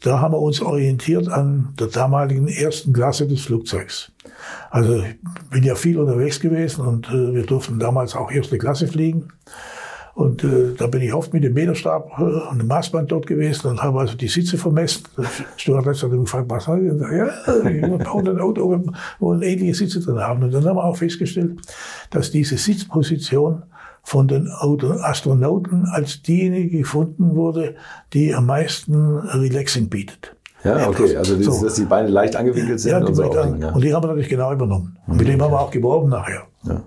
da 0.00 0.20
haben 0.20 0.32
wir 0.32 0.38
uns 0.38 0.60
orientiert 0.60 1.28
an 1.28 1.74
der 1.78 1.88
damaligen 1.88 2.48
ersten 2.48 2.92
Klasse 2.92 3.26
des 3.26 3.40
Flugzeugs. 3.40 4.12
Also 4.70 5.02
ich 5.02 5.16
bin 5.50 5.64
ja 5.64 5.74
viel 5.74 5.98
unterwegs 5.98 6.40
gewesen 6.40 6.86
und 6.86 7.08
äh, 7.08 7.34
wir 7.34 7.46
durften 7.46 7.78
damals 7.78 8.14
auch 8.14 8.30
erste 8.30 8.58
Klasse 8.58 8.86
fliegen. 8.86 9.28
Und 10.18 10.42
äh, 10.42 10.74
da 10.76 10.88
bin 10.88 11.00
ich 11.00 11.14
oft 11.14 11.32
mit 11.32 11.44
dem 11.44 11.54
Meterstab 11.54 12.10
äh, 12.18 12.22
und 12.22 12.58
dem 12.58 12.66
Maßband 12.66 13.12
dort 13.12 13.28
gewesen 13.28 13.68
und 13.68 13.80
habe 13.80 14.00
also 14.00 14.16
die 14.16 14.26
Sitze 14.26 14.58
vermessen. 14.58 15.04
Stewardess 15.56 16.02
hat 16.02 16.10
gefragt, 16.10 16.46
was 16.50 16.64
soll 16.64 16.86
ich? 16.86 17.16
Ja, 17.16 17.30
wir 17.64 17.98
bauen 17.98 18.26
ein 18.26 18.40
Auto, 18.40 18.84
wo 19.20 19.32
wir 19.38 19.46
ähnliche 19.46 19.74
Sitze 19.74 20.00
drin 20.00 20.18
haben. 20.18 20.42
Und 20.42 20.52
dann 20.52 20.64
haben 20.64 20.76
wir 20.76 20.84
auch 20.84 20.96
festgestellt, 20.96 21.60
dass 22.10 22.32
diese 22.32 22.56
Sitzposition 22.56 23.62
von 24.08 24.26
den 24.26 24.48
Astronauten 24.50 25.84
als 25.84 26.22
diejenige 26.22 26.78
gefunden 26.78 27.36
wurde, 27.36 27.74
die 28.14 28.34
am 28.34 28.46
meisten 28.46 29.18
Relaxing 29.18 29.90
bietet. 29.90 30.34
Ja, 30.64 30.88
okay, 30.88 31.14
also 31.14 31.36
dieses, 31.36 31.58
so. 31.58 31.64
dass 31.66 31.74
die 31.74 31.84
Beine 31.84 32.08
leicht 32.08 32.34
angewinkelt 32.34 32.80
sind. 32.80 32.92
Ja, 32.92 33.04
und, 33.04 33.14
so 33.14 33.24
auch, 33.24 33.34
ja. 33.34 33.70
und 33.70 33.84
die 33.84 33.92
haben 33.92 34.02
wir 34.02 34.08
natürlich 34.08 34.30
genau 34.30 34.50
übernommen. 34.50 34.96
Und 35.06 35.18
mit 35.18 35.28
dem 35.28 35.40
haben 35.42 35.52
wir 35.52 35.60
auch 35.60 35.70
geworben 35.70 36.08
nachher. 36.08 36.44
Ja. 36.62 36.82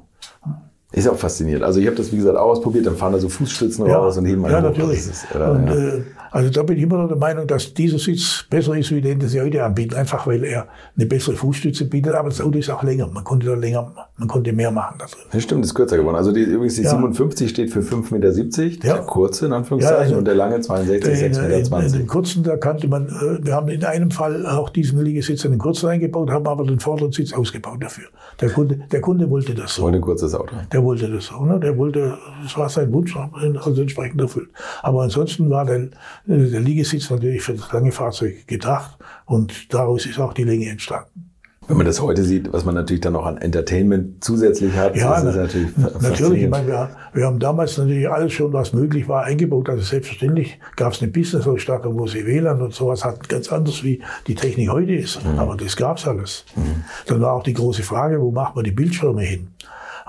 Ist 0.91 1.07
auch 1.07 1.17
fasziniert. 1.17 1.63
Also 1.63 1.79
ich 1.79 1.87
habe 1.87 1.95
das, 1.95 2.11
wie 2.11 2.17
gesagt, 2.17 2.37
auch 2.37 2.49
ausprobiert, 2.49 2.85
dann 2.85 2.97
fahren 2.97 3.13
da 3.13 3.19
so 3.19 3.29
Fußstützen 3.29 3.85
ja, 3.87 3.97
raus 3.97 4.17
und 4.17 4.25
heben 4.25 4.43
Ja, 4.43 4.59
natürlich. 4.59 4.99
Ist, 4.99 5.25
äh, 5.33 5.37
und, 5.37 5.67
ja. 5.67 5.73
Äh, 5.73 6.01
also 6.31 6.49
da 6.49 6.63
bin 6.63 6.77
ich 6.77 6.83
immer 6.83 6.97
noch 6.97 7.09
der 7.09 7.17
Meinung, 7.17 7.45
dass 7.45 7.73
dieser 7.73 7.99
Sitz 7.99 8.45
besser 8.49 8.75
ist, 8.77 8.89
wie 8.91 9.01
den, 9.01 9.19
den 9.19 9.27
sie 9.27 9.41
heute 9.41 9.63
anbieten. 9.63 9.95
Einfach 9.95 10.25
weil 10.27 10.45
er 10.45 10.67
eine 10.95 11.05
bessere 11.05 11.35
Fußstütze 11.35 11.85
bietet, 11.85 12.13
aber 12.13 12.29
das 12.29 12.39
Auto 12.39 12.57
ist 12.57 12.69
auch 12.69 12.83
länger. 12.83 13.07
Man 13.07 13.25
konnte 13.25 13.47
da 13.47 13.53
länger, 13.53 13.93
man 14.17 14.27
konnte 14.29 14.53
mehr 14.53 14.71
machen 14.71 14.95
da 14.97 15.05
drin. 15.05 15.25
Ja, 15.33 15.39
stimmt, 15.41 15.65
ist 15.65 15.73
kürzer 15.73 15.97
geworden. 15.97 16.15
Also 16.15 16.31
die, 16.31 16.43
übrigens 16.43 16.75
die 16.75 16.83
ja. 16.83 16.91
57 16.91 17.49
steht 17.49 17.69
für 17.69 17.81
5,70 17.81 18.13
Meter, 18.13 18.87
ja. 18.87 18.93
der 18.95 19.03
kurze 19.03 19.47
in 19.47 19.53
Anführungszeichen, 19.53 19.99
also 19.99 20.17
und 20.17 20.25
der 20.25 20.35
lange 20.35 20.61
62, 20.61 21.13
6,20 21.13 21.47
Meter. 21.49 21.85
In, 21.85 21.91
den 21.91 22.07
kurzen, 22.07 22.43
da 22.43 22.55
kannte 22.55 22.87
man, 22.87 23.07
äh, 23.07 23.45
wir 23.45 23.53
haben 23.53 23.67
in 23.67 23.83
einem 23.83 24.11
Fall 24.11 24.45
auch 24.45 24.69
diesen 24.69 25.03
Liegesitz 25.03 25.43
in 25.43 25.51
den 25.51 25.59
kurzen 25.59 25.89
eingebaut, 25.89 26.29
haben 26.29 26.47
aber 26.47 26.63
den 26.63 26.79
vorderen 26.79 27.11
Sitz 27.11 27.33
ausgebaut 27.33 27.83
dafür. 27.83 28.05
Der 28.39 28.49
Kunde, 28.49 28.79
der 28.89 29.01
Kunde 29.01 29.29
wollte 29.29 29.53
das 29.53 29.75
so. 29.75 29.83
Wollte 29.83 29.97
ein 29.97 30.01
kurzes 30.01 30.33
Auto. 30.33 30.55
Der 30.71 30.80
wollte 30.83 31.09
das 31.09 31.25
so, 31.25 31.45
ne? 31.45 31.59
Der 31.59 31.77
wollte, 31.77 32.17
das 32.43 32.57
war 32.57 32.69
sein 32.69 32.91
Wunsch, 32.91 33.15
also 33.15 33.81
entsprechend 33.81 34.21
erfüllt. 34.21 34.49
Aber 34.81 35.03
ansonsten 35.03 35.49
war 35.49 35.65
der, 35.65 35.89
der 36.25 36.59
Liegesitz 36.59 37.09
natürlich 37.09 37.41
für 37.41 37.53
das 37.53 37.71
lange 37.71 37.91
Fahrzeug 37.91 38.47
gedacht 38.47 38.97
und 39.25 39.73
daraus 39.73 40.05
ist 40.05 40.19
auch 40.19 40.33
die 40.33 40.43
Länge 40.43 40.69
entstanden. 40.69 41.31
Wenn 41.67 41.77
man 41.77 41.85
das 41.85 42.01
heute 42.01 42.23
sieht, 42.23 42.51
was 42.51 42.65
man 42.65 42.75
natürlich 42.75 43.01
dann 43.01 43.13
noch 43.13 43.25
an 43.25 43.37
Entertainment 43.37 44.21
zusätzlich 44.21 44.75
hat, 44.75 44.93
ja, 44.95 45.21
das 45.21 45.35
ist 45.35 45.35
natürlich 45.35 45.77
natürlich. 46.01 46.43
Ich 46.43 46.49
meine, 46.49 46.67
wir, 46.67 46.89
wir, 47.13 47.25
haben 47.25 47.39
damals 47.39 47.77
natürlich 47.77 48.09
alles 48.09 48.33
schon, 48.33 48.51
was 48.51 48.73
möglich 48.73 49.07
war, 49.07 49.23
eingebaut. 49.23 49.69
Also 49.69 49.83
selbstverständlich 49.83 50.59
gab 50.75 50.91
es 50.91 51.01
eine 51.01 51.11
Business-Ausstattung, 51.11 51.97
wo 51.97 52.07
sie 52.07 52.25
WLAN 52.25 52.61
und 52.61 52.73
sowas 52.73 53.05
hatten, 53.05 53.25
ganz 53.27 53.51
anders 53.53 53.83
wie 53.85 54.01
die 54.27 54.35
Technik 54.35 54.69
heute 54.69 54.93
ist. 54.93 55.23
Mhm. 55.23 55.39
Aber 55.39 55.55
das 55.55 55.77
gab 55.77 55.97
es 55.97 56.05
alles. 56.05 56.45
Mhm. 56.57 56.83
Dann 57.05 57.21
war 57.21 57.31
auch 57.33 57.43
die 57.43 57.53
große 57.53 57.83
Frage, 57.83 58.19
wo 58.19 58.31
macht 58.31 58.55
man 58.55 58.65
die 58.65 58.71
Bildschirme 58.71 59.21
hin? 59.21 59.47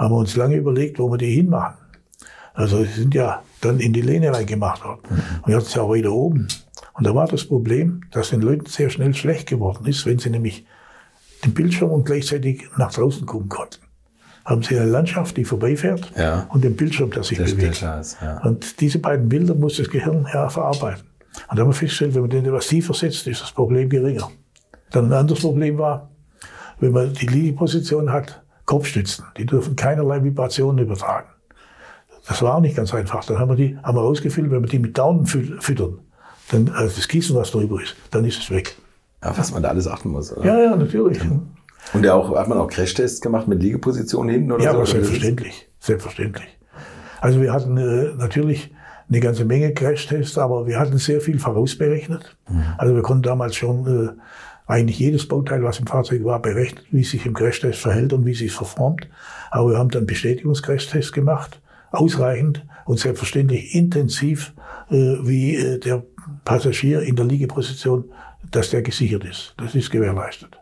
Haben 0.02 0.14
wir 0.14 0.18
uns 0.18 0.34
lange 0.34 0.56
überlegt, 0.56 0.98
wo 0.98 1.08
wir 1.12 1.16
die 1.16 1.30
hinmachen. 1.30 1.76
Also 2.54 2.82
sie 2.82 3.02
sind 3.02 3.14
ja 3.14 3.44
dann 3.60 3.78
in 3.78 3.92
die 3.92 4.00
Lehne 4.00 4.34
reingemacht 4.34 4.84
worden. 4.84 5.00
Mhm. 5.08 5.22
Und 5.42 5.52
jetzt 5.52 5.72
ja 5.76 5.82
auch 5.82 5.94
wieder 5.94 6.10
oben. 6.10 6.48
Und 6.94 7.06
da 7.06 7.14
war 7.14 7.28
das 7.28 7.44
Problem, 7.44 8.00
dass 8.10 8.30
den 8.30 8.42
Leuten 8.42 8.66
sehr 8.66 8.90
schnell 8.90 9.14
schlecht 9.14 9.48
geworden 9.48 9.86
ist, 9.86 10.04
wenn 10.04 10.18
sie 10.18 10.30
nämlich 10.30 10.66
den 11.44 11.54
Bildschirm 11.54 11.92
und 11.92 12.04
gleichzeitig 12.04 12.64
nach 12.76 12.92
draußen 12.92 13.26
gucken 13.26 13.48
konnten. 13.48 13.78
Haben 14.44 14.64
sie 14.64 14.76
eine 14.76 14.90
Landschaft, 14.90 15.36
die 15.36 15.44
vorbeifährt 15.44 16.10
ja. 16.16 16.48
und 16.48 16.64
den 16.64 16.74
Bildschirm, 16.74 17.12
der 17.12 17.22
sich 17.22 17.38
das 17.38 17.54
bewegt. 17.54 17.80
Ist, 18.00 18.16
ja. 18.20 18.42
Und 18.42 18.80
diese 18.80 18.98
beiden 18.98 19.28
Bilder 19.28 19.54
muss 19.54 19.76
das 19.76 19.88
Gehirn 19.88 20.26
ja 20.34 20.48
verarbeiten. 20.48 21.04
Und 21.48 21.56
da 21.56 21.62
haben 21.62 21.68
wir 21.68 21.74
festgestellt, 21.74 22.16
wenn 22.16 22.22
man 22.22 22.30
den 22.30 22.44
etwas 22.44 22.66
tiefer 22.66 22.92
setzt, 22.92 23.24
ist 23.28 23.40
das 23.40 23.52
Problem 23.52 23.88
geringer. 23.88 24.32
Dann 24.90 25.06
ein 25.06 25.12
anderes 25.12 25.42
Problem 25.42 25.78
war, 25.78 26.10
wenn 26.80 26.90
man 26.90 27.12
die 27.12 27.26
Liegeposition 27.28 28.12
hat, 28.12 28.41
Kopfstützen. 28.66 29.24
Die 29.36 29.46
dürfen 29.46 29.76
keinerlei 29.76 30.22
Vibrationen 30.22 30.84
übertragen. 30.84 31.28
Das 32.26 32.40
war 32.42 32.56
auch 32.56 32.60
nicht 32.60 32.76
ganz 32.76 32.94
einfach. 32.94 33.24
Dann 33.24 33.38
haben 33.38 33.50
wir 33.50 33.56
die, 33.56 33.76
haben 33.82 33.96
wir 33.96 34.02
rausgefüllt, 34.02 34.50
wenn 34.50 34.62
wir 34.62 34.68
die 34.68 34.78
mit 34.78 34.96
Daumen 34.96 35.26
füttern, 35.26 35.98
dann 36.50 36.68
also 36.70 36.96
das 36.96 37.08
Gießen, 37.08 37.34
was 37.34 37.50
drüber 37.50 37.82
ist, 37.82 37.96
dann 38.10 38.24
ist 38.24 38.38
es 38.38 38.50
weg. 38.50 38.76
Ja, 39.22 39.36
was 39.36 39.52
man 39.52 39.62
da 39.62 39.70
alles 39.70 39.88
achten 39.88 40.10
muss. 40.10 40.36
Oder? 40.36 40.46
Ja, 40.46 40.60
ja, 40.60 40.76
natürlich. 40.76 41.20
Und 41.92 42.04
ja 42.04 42.14
auch, 42.14 42.36
hat 42.36 42.48
man 42.48 42.58
auch 42.58 42.68
Crashtests 42.68 43.20
gemacht 43.20 43.48
mit 43.48 43.62
Liegepositionen 43.62 44.32
hinten 44.32 44.52
oder 44.52 44.64
ja, 44.64 44.72
so? 44.72 44.78
Ja, 44.78 44.86
selbstverständlich. 44.86 45.68
Selbstverständlich. 45.80 46.58
Also 47.20 47.40
wir 47.40 47.52
hatten 47.52 47.76
äh, 47.76 48.14
natürlich 48.16 48.72
eine 49.08 49.20
ganze 49.20 49.44
Menge 49.44 49.74
Crashtests, 49.74 50.38
aber 50.38 50.66
wir 50.66 50.78
hatten 50.78 50.98
sehr 50.98 51.20
viel 51.20 51.38
vorausberechnet. 51.38 52.36
Mhm. 52.48 52.64
Also 52.78 52.94
wir 52.94 53.02
konnten 53.02 53.22
damals 53.22 53.54
schon 53.54 53.86
äh, 53.86 54.20
eigentlich 54.66 54.98
jedes 54.98 55.26
Bauteil, 55.26 55.62
was 55.62 55.78
im 55.78 55.86
Fahrzeug 55.86 56.24
war, 56.24 56.40
berechnet, 56.40 56.84
wie 56.90 57.04
sich 57.04 57.26
im 57.26 57.34
Crashtest 57.34 57.80
verhält 57.80 58.12
und 58.12 58.24
wie 58.24 58.34
sich 58.34 58.52
verformt. 58.52 59.08
Aber 59.50 59.70
wir 59.70 59.78
haben 59.78 59.90
dann 59.90 60.06
Bestätigungscrashtests 60.06 61.12
gemacht, 61.12 61.60
ausreichend 61.90 62.64
und 62.84 62.98
selbstverständlich 62.98 63.74
intensiv, 63.74 64.52
äh, 64.90 64.94
wie 64.94 65.56
äh, 65.56 65.78
der 65.78 66.04
Passagier 66.44 67.02
in 67.02 67.16
der 67.16 67.26
Liegeposition, 67.26 68.04
dass 68.50 68.70
der 68.70 68.82
gesichert 68.82 69.24
ist. 69.24 69.54
Das 69.56 69.74
ist 69.74 69.90
gewährleistet. 69.90 70.58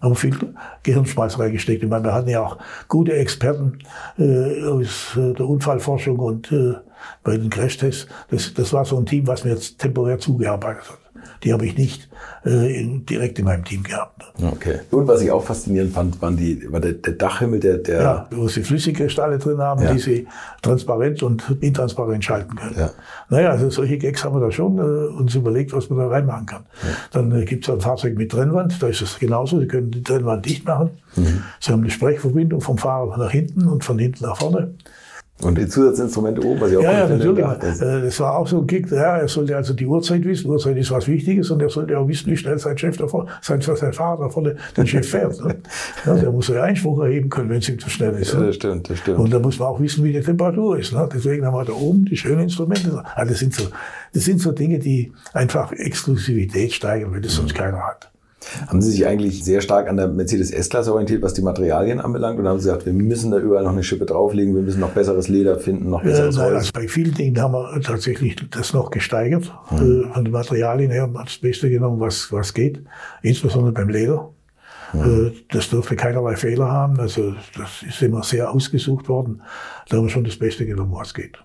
Haben 0.00 0.16
viel 0.16 0.36
Gehirnschmalz 0.82 1.38
reingesteckt. 1.38 1.82
Ich 1.82 1.88
meine, 1.88 2.04
wir 2.04 2.12
hatten 2.12 2.28
ja 2.28 2.42
auch 2.42 2.58
gute 2.88 3.14
Experten 3.14 3.78
äh, 4.18 4.62
aus 4.64 5.16
äh, 5.16 5.32
der 5.32 5.48
Unfallforschung 5.48 6.18
und 6.18 6.52
äh, 6.52 6.74
bei 7.22 7.36
den 7.38 7.48
Crashtests. 7.48 8.06
Das, 8.28 8.52
das 8.52 8.72
war 8.72 8.84
so 8.84 8.98
ein 8.98 9.06
Team, 9.06 9.26
was 9.26 9.44
mir 9.44 9.52
jetzt 9.52 9.78
temporär 9.78 10.18
zugearbeitet 10.18 10.90
hat. 10.90 11.03
Die 11.42 11.52
habe 11.52 11.66
ich 11.66 11.76
nicht 11.76 12.08
äh, 12.44 12.80
in, 12.80 13.06
direkt 13.06 13.38
in 13.38 13.44
meinem 13.44 13.64
Team 13.64 13.82
gehabt. 13.82 14.22
Okay. 14.42 14.80
Und 14.90 15.06
was 15.08 15.20
ich 15.22 15.30
auch 15.30 15.44
faszinierend 15.44 15.92
fand, 15.92 16.20
waren 16.22 16.36
die, 16.36 16.70
war 16.72 16.80
der, 16.80 16.92
der 16.92 17.14
Dachhimmel, 17.14 17.60
der, 17.60 17.78
der 17.78 18.02
Ja, 18.02 18.26
wo 18.30 18.48
sie 18.48 18.62
Flüssigkristalle 18.62 19.38
drin 19.38 19.58
haben, 19.58 19.82
Ja. 19.82 19.92
die 19.92 19.98
sie 19.98 20.26
transparent 20.62 21.22
und 21.22 21.44
intransparent 21.60 22.24
schalten 22.24 22.56
können. 22.56 22.76
Ja. 22.78 22.90
Naja, 23.28 23.50
also 23.50 23.70
solche 23.70 23.98
Gags 23.98 24.24
haben 24.24 24.34
wir 24.36 24.40
da 24.40 24.50
schon 24.50 24.78
äh, 24.78 24.80
uns 24.82 25.34
überlegt, 25.34 25.72
was 25.72 25.90
man 25.90 25.98
da 25.98 26.08
reinmachen 26.08 26.46
kann. 26.46 26.64
Dann 27.12 27.32
äh, 27.32 27.44
gibt 27.44 27.66
es 27.68 27.74
ein 27.74 27.80
Fahrzeug 27.80 28.16
mit 28.16 28.30
Trennwand, 28.32 28.82
da 28.82 28.88
ist 28.88 29.02
es 29.02 29.18
genauso. 29.18 29.60
Sie 29.60 29.66
können 29.66 29.90
die 29.90 30.02
Trennwand 30.02 30.44
dicht 30.46 30.64
machen. 30.66 30.90
Mhm. 31.16 31.42
Sie 31.60 31.72
haben 31.72 31.80
eine 31.82 31.90
Sprechverbindung 31.90 32.60
vom 32.60 32.78
Fahrer 32.78 33.16
nach 33.16 33.30
hinten 33.30 33.66
und 33.68 33.84
von 33.84 33.98
hinten 33.98 34.24
nach 34.24 34.36
vorne. 34.36 34.74
Und 35.42 35.58
die 35.58 35.66
Zusatzinstrumente 35.66 36.42
oben, 36.44 36.60
was 36.60 36.70
ich 36.70 36.76
auch 36.78 36.82
Ja, 36.82 36.92
ja, 36.92 37.06
finde, 37.06 37.26
natürlich. 37.26 37.78
da- 37.80 38.00
das- 38.00 38.20
war 38.20 38.36
auch 38.38 38.46
so 38.46 38.60
ein 38.60 38.66
Gig. 38.66 38.86
Ja, 38.90 39.18
er 39.18 39.28
sollte 39.28 39.56
also 39.56 39.74
die 39.74 39.84
Uhrzeit 39.86 40.24
wissen. 40.24 40.48
Uhrzeit 40.48 40.76
ist 40.76 40.90
was 40.90 41.08
Wichtiges 41.08 41.50
und 41.50 41.60
er 41.60 41.68
sollte 41.68 41.98
auch 41.98 42.06
wissen, 42.08 42.30
wie 42.30 42.36
schnell 42.36 42.58
sein 42.58 42.78
Chef 42.78 42.96
davor, 42.96 43.26
sein, 43.42 43.60
sein 43.60 43.92
Fahrer 43.92 44.22
da 44.22 44.28
vorne 44.28 44.56
den 44.76 44.86
Chef 44.86 45.08
fährt. 45.08 45.44
Ne? 45.44 45.56
Ja, 46.06 46.14
der 46.14 46.30
muss 46.30 46.48
ja 46.48 46.62
Einspruch 46.62 47.02
erheben 47.02 47.28
können, 47.28 47.50
wenn 47.50 47.58
es 47.58 47.68
ihm 47.68 47.78
zu 47.78 47.90
schnell 47.90 48.14
ist. 48.14 48.32
Ja, 48.32 48.40
Ne? 48.40 48.46
das 48.46 48.54
stimmt, 48.54 48.88
das 48.88 48.98
stimmt. 48.98 49.18
Und 49.18 49.32
da 49.32 49.38
muss 49.40 49.58
man 49.58 49.68
auch 49.68 49.80
wissen, 49.80 50.04
wie 50.04 50.12
die 50.12 50.20
Temperatur 50.20 50.78
ist. 50.78 50.92
Ne? 50.92 51.08
Deswegen 51.12 51.44
haben 51.44 51.54
wir 51.54 51.64
da 51.64 51.72
oben 51.72 52.04
die 52.04 52.16
schönen 52.16 52.40
Instrumente. 52.44 53.02
Also 53.14 53.30
das, 53.32 53.40
sind 53.40 53.54
so, 53.54 53.64
das 54.12 54.24
sind 54.24 54.40
so 54.40 54.52
Dinge, 54.52 54.78
die 54.78 55.12
einfach 55.32 55.72
Exklusivität 55.72 56.72
steigern, 56.72 57.12
weil 57.12 57.20
das 57.20 57.34
sonst 57.34 57.54
keiner 57.54 57.80
hat. 57.80 58.10
Haben 58.68 58.80
Sie 58.82 58.90
sich 58.90 59.06
eigentlich 59.06 59.44
sehr 59.44 59.60
stark 59.60 59.88
an 59.88 59.96
der 59.96 60.08
Mercedes 60.08 60.50
S-Klasse 60.50 60.92
orientiert, 60.92 61.22
was 61.22 61.34
die 61.34 61.42
Materialien 61.42 62.00
anbelangt? 62.00 62.38
Oder 62.38 62.50
haben 62.50 62.58
Sie 62.60 62.66
gesagt, 62.66 62.86
wir 62.86 62.92
müssen 62.92 63.30
da 63.30 63.38
überall 63.38 63.64
noch 63.64 63.72
eine 63.72 63.82
Schippe 63.82 64.04
drauflegen, 64.06 64.54
wir 64.54 64.62
müssen 64.62 64.80
noch 64.80 64.90
besseres 64.90 65.28
Leder 65.28 65.58
finden, 65.58 65.90
noch 65.90 66.02
Äh, 66.02 66.08
besseres 66.08 66.36
nein, 66.36 66.46
Holz? 66.46 66.56
also 66.56 66.70
bei 66.74 66.88
vielen 66.88 67.14
Dingen 67.14 67.40
haben 67.40 67.52
wir 67.52 67.80
tatsächlich 67.80 68.36
das 68.50 68.72
noch 68.72 68.90
gesteigert. 68.90 69.52
Äh, 69.72 70.12
von 70.12 70.24
den 70.24 70.32
Materialien 70.32 70.90
her 70.90 71.02
haben 71.02 71.12
wir 71.14 71.24
das 71.24 71.38
Beste 71.38 71.70
genommen, 71.70 72.00
was, 72.00 72.30
was 72.32 72.52
geht. 72.52 72.82
Insbesondere 73.22 73.72
beim 73.72 73.88
Leder. 73.88 74.33
Äh, 74.94 75.32
Das 75.50 75.70
durfte 75.70 75.96
keinerlei 75.96 76.36
Fehler 76.36 76.70
haben. 76.70 76.98
Also 77.00 77.34
das 77.56 77.82
ist 77.88 78.00
immer 78.02 78.22
sehr 78.22 78.50
ausgesucht 78.50 79.08
worden. 79.08 79.42
Da 79.88 79.96
haben 79.96 80.04
wir 80.04 80.10
schon 80.10 80.24
das 80.24 80.38
Beste 80.38 80.64
genommen, 80.66 80.92
was 80.92 81.14
geht. 81.14 81.36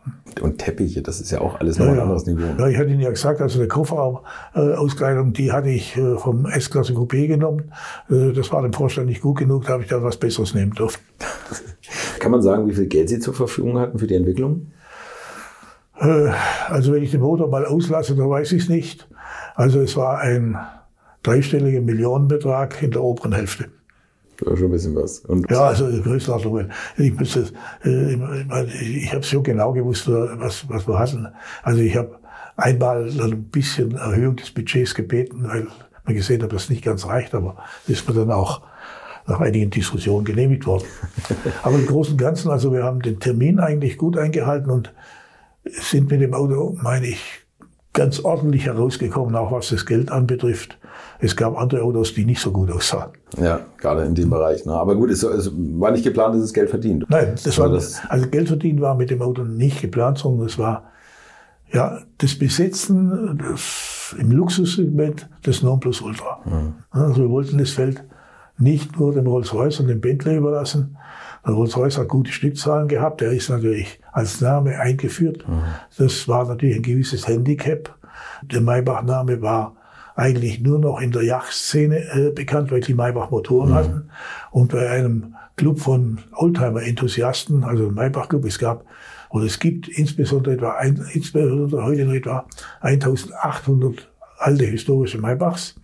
Und 0.41 0.57
Teppiche, 0.59 1.01
das 1.01 1.19
ist 1.19 1.31
ja 1.31 1.41
auch 1.41 1.59
alles 1.59 1.79
noch 1.79 1.87
ein 1.87 1.99
anderes 1.99 2.25
Niveau. 2.25 2.47
Ja, 2.57 2.67
ich 2.67 2.77
hatte 2.77 2.89
Ihnen 2.89 3.01
ja 3.01 3.09
gesagt, 3.09 3.41
also 3.41 3.61
die 3.61 3.67
Kofferraumauskleidung, 3.67 5.33
die 5.33 5.51
hatte 5.51 5.69
ich 5.69 5.97
äh, 5.97 6.17
vom 6.17 6.45
S-Klasse 6.45 6.93
Coupé 6.93 7.27
genommen. 7.27 7.71
Äh, 8.09 8.31
Das 8.33 8.51
war 8.51 8.61
dem 8.61 8.73
Vorstand 8.73 9.07
nicht 9.07 9.21
gut 9.21 9.37
genug, 9.39 9.65
da 9.65 9.73
habe 9.73 9.83
ich 9.83 9.89
da 9.89 10.01
was 10.03 10.17
Besseres 10.17 10.53
nehmen 10.53 10.71
dürfen. 10.73 10.99
Kann 12.19 12.31
man 12.31 12.41
sagen, 12.41 12.67
wie 12.67 12.73
viel 12.73 12.87
Geld 12.87 13.09
Sie 13.09 13.19
zur 13.19 13.33
Verfügung 13.33 13.79
hatten 13.79 13.97
für 13.99 14.07
die 14.07 14.15
Entwicklung? 14.15 14.71
Also 16.69 16.93
wenn 16.93 17.03
ich 17.03 17.11
den 17.11 17.19
Motor 17.19 17.49
mal 17.49 17.65
auslasse, 17.65 18.15
dann 18.15 18.29
weiß 18.29 18.53
ich 18.53 18.63
es 18.63 18.69
nicht. 18.69 19.09
Also 19.55 19.81
es 19.81 19.97
war 19.97 20.19
ein 20.19 20.57
dreistelliger 21.24 21.82
Millionenbetrag 21.82 22.82
in 22.82 22.91
der 22.91 23.03
oberen 23.03 23.34
Hälfte. 23.34 23.65
Ja, 24.45 24.55
schon 24.55 24.67
ein 24.67 24.72
bisschen 24.72 24.95
was. 24.95 25.20
Und 25.20 25.49
Ja, 25.51 25.65
also 25.65 25.86
Größenordnungen. 26.01 26.72
Ich, 26.97 27.13
müsste, 27.13 27.45
äh, 27.84 28.15
ich, 28.82 29.13
habe 29.13 29.24
schon 29.24 29.43
genau 29.43 29.74
gewusst, 29.74 30.07
was, 30.07 30.70
was 30.70 30.88
wir 30.88 30.97
hatten. 30.97 31.28
Also 31.63 31.82
ich 31.82 31.95
habe 31.95 32.20
einmal 32.55 33.09
ein 33.09 33.43
bisschen 33.45 33.95
Erhöhung 33.95 34.38
des 34.38 34.51
Budgets 34.51 34.95
gebeten, 34.95 35.43
weil 35.43 35.67
man 36.05 36.15
gesehen 36.15 36.41
hat, 36.41 36.53
dass 36.53 36.63
es 36.63 36.70
nicht 36.70 36.84
ganz 36.84 37.05
reicht, 37.05 37.36
aber 37.36 37.57
das 37.88 37.97
ist 37.97 38.07
mir 38.07 38.15
dann 38.15 38.32
auch 38.32 38.61
nach 39.28 39.41
einigen 39.41 39.70
Diskussionen 39.70 40.26
genehmigt 40.26 40.65
worden. 40.65 40.86
aber 41.63 41.76
im 41.76 41.86
Großen 41.86 42.13
und 42.13 42.17
Ganzen, 42.17 42.49
also 42.49 42.74
wir 42.74 42.84
haben 42.84 43.01
den 43.01 43.20
Termin 43.20 43.59
eigentlich 43.59 43.97
gut 43.97 44.17
eingehalten 44.17 44.72
und 44.72 44.93
sind 45.65 46.09
mit 46.09 46.22
dem 46.22 46.34
Auto, 46.34 46.78
meine 46.82 47.07
ich, 47.07 47.38
ganz 47.99 48.19
ordentlich 48.23 48.65
herausgekommen, 48.65 49.35
auch 49.35 49.51
was 49.51 49.69
das 49.69 49.85
Geld 49.85 50.09
anbetrifft. 50.09 50.77
Es 51.19 51.35
gab 51.35 51.57
andere 51.57 51.81
Autos, 51.83 52.13
die 52.13 52.23
nicht 52.25 52.39
so 52.41 52.51
gut 52.51 52.71
aussahen. 52.71 53.09
ja, 53.37 53.59
gerade 53.77 54.03
in 54.03 54.15
dem 54.15 54.29
Bereich. 54.29 54.65
Ne? 54.65 54.71
Aber 54.73 54.95
gut, 54.95 55.09
es, 55.11 55.21
es 55.23 55.51
war 55.53 55.91
nicht 55.91 56.05
geplant, 56.05 56.35
dass 56.35 56.43
es 56.43 56.53
Geld 56.53 56.69
verdient. 56.69 57.05
Nein, 57.09 57.35
das 57.43 57.57
war, 57.59 57.67
das- 57.69 57.99
also 58.07 58.27
Geld 58.29 58.47
verdienen 58.47 58.79
war 58.79 58.95
mit 58.95 59.09
dem 59.09 59.21
Auto 59.21 59.43
nicht 59.43 59.81
geplant, 59.81 60.17
sondern 60.17 60.47
es 60.47 60.57
war 60.57 60.83
ja 61.73 61.99
das 62.19 62.39
Besetzen 62.39 63.37
das, 63.37 64.15
im 64.17 64.31
Luxussegment 64.31 65.27
des 65.45 65.61
Nonplusultra. 65.61 66.39
Also 66.91 67.21
wir 67.23 67.29
wollten 67.29 67.57
das 67.57 67.71
Feld 67.71 68.03
nicht 68.57 68.97
nur 68.99 69.13
dem 69.13 69.27
Rolls-Royce 69.27 69.81
und 69.81 69.87
dem 69.87 69.99
Bentley 70.01 70.37
überlassen. 70.37 70.95
Der 71.45 71.53
Rolls-Royce 71.53 71.97
hat 71.99 72.07
gute 72.07 72.31
Stückzahlen 72.31 72.87
gehabt, 72.87 73.21
der 73.21 73.31
ist 73.31 73.49
natürlich 73.49 73.99
als 74.11 74.41
Name 74.41 74.79
eingeführt. 74.79 75.45
Das 75.97 76.27
war 76.27 76.45
natürlich 76.47 76.77
ein 76.77 76.83
gewisses 76.83 77.27
Handicap. 77.27 77.95
Der 78.43 78.61
Maybach-Name 78.61 79.41
war 79.41 79.75
eigentlich 80.15 80.59
nur 80.59 80.79
noch 80.79 80.99
in 80.99 81.11
der 81.11 81.23
Yachtszene 81.23 81.97
äh, 81.97 82.31
bekannt, 82.31 82.71
weil 82.71 82.81
die 82.81 82.93
Maybach 82.93 83.31
Motoren 83.31 83.73
hatten. 83.73 84.09
Und 84.51 84.71
bei 84.71 84.89
einem 84.89 85.35
Club 85.55 85.79
von 85.79 86.19
Oldtimer-Enthusiasten, 86.33 87.63
also 87.63 87.89
Maybach-Club, 87.89 88.45
es 88.45 88.59
gab, 88.59 88.85
oder 89.29 89.45
es 89.45 89.59
gibt 89.59 89.87
insbesondere 89.87 90.55
etwa, 90.55 90.71
ein, 90.71 91.05
insbesondere 91.13 91.83
heute 91.83 92.05
noch 92.05 92.13
etwa 92.13 92.45
1800 92.81 94.09
alte 94.39 94.65
historische 94.65 95.19
Maybachs. 95.19 95.75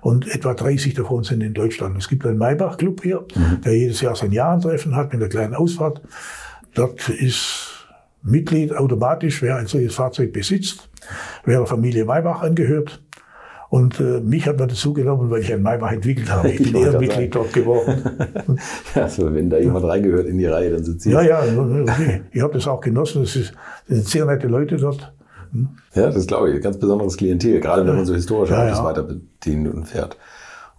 Und 0.00 0.32
etwa 0.32 0.54
30 0.54 0.94
davon 0.94 1.24
sind 1.24 1.42
in 1.42 1.54
Deutschland. 1.54 1.98
Es 1.98 2.08
gibt 2.08 2.24
einen 2.24 2.38
Maybach-Club 2.38 3.02
hier, 3.02 3.24
der 3.64 3.76
jedes 3.76 4.00
Jahr 4.00 4.16
sein 4.16 4.32
Jahrentreffen 4.32 4.94
hat 4.96 5.12
mit 5.12 5.20
einer 5.20 5.28
kleinen 5.28 5.54
Ausfahrt. 5.54 6.00
Dort 6.74 7.08
ist 7.08 7.86
Mitglied 8.22 8.74
automatisch, 8.74 9.42
wer 9.42 9.56
ein 9.56 9.66
solches 9.66 9.94
Fahrzeug 9.94 10.32
besitzt, 10.32 10.88
wer 11.44 11.58
der 11.58 11.66
Familie 11.66 12.04
Maybach 12.04 12.42
angehört. 12.42 13.02
Und 13.68 13.98
äh, 13.98 14.20
mich 14.20 14.46
hat 14.46 14.58
man 14.58 14.68
dazu 14.68 14.92
genommen, 14.92 15.28
weil 15.28 15.40
ich 15.40 15.52
einen 15.52 15.62
Maybach 15.62 15.92
entwickelt 15.92 16.30
habe. 16.30 16.50
Ich 16.50 16.60
Ich 16.60 16.72
bin 16.72 16.82
gerade 16.82 16.96
Ehrenmitglied 16.96 17.34
dort 17.34 17.52
geworden. 17.52 18.02
Also 18.94 19.34
wenn 19.34 19.50
da 19.50 19.58
jemand 19.58 19.84
reingehört 19.84 20.26
in 20.26 20.38
die 20.38 20.46
Reihe, 20.46 20.70
dann 20.70 20.84
sind 20.84 21.02
Sie. 21.02 21.10
Ja, 21.10 21.22
ja, 21.22 21.42
okay. 21.42 22.22
ich 22.30 22.40
habe 22.40 22.54
das 22.54 22.66
auch 22.68 22.80
genossen. 22.80 23.24
Es 23.24 23.32
sind 23.32 24.06
sehr 24.06 24.24
nette 24.24 24.46
Leute 24.46 24.76
dort. 24.76 25.12
Ja, 25.94 26.10
das 26.10 26.26
glaube 26.26 26.50
ich. 26.52 26.62
Ganz 26.62 26.78
besonderes 26.78 27.16
Klientel, 27.16 27.60
gerade 27.60 27.86
wenn 27.86 27.96
man 27.96 28.06
so 28.06 28.14
historische 28.14 28.54
Ja, 28.54 28.64
Autos 28.64 28.78
ja. 28.78 28.84
weiter 28.84 29.02
bedient 29.02 29.68
und 29.68 29.84
fährt. 29.86 30.16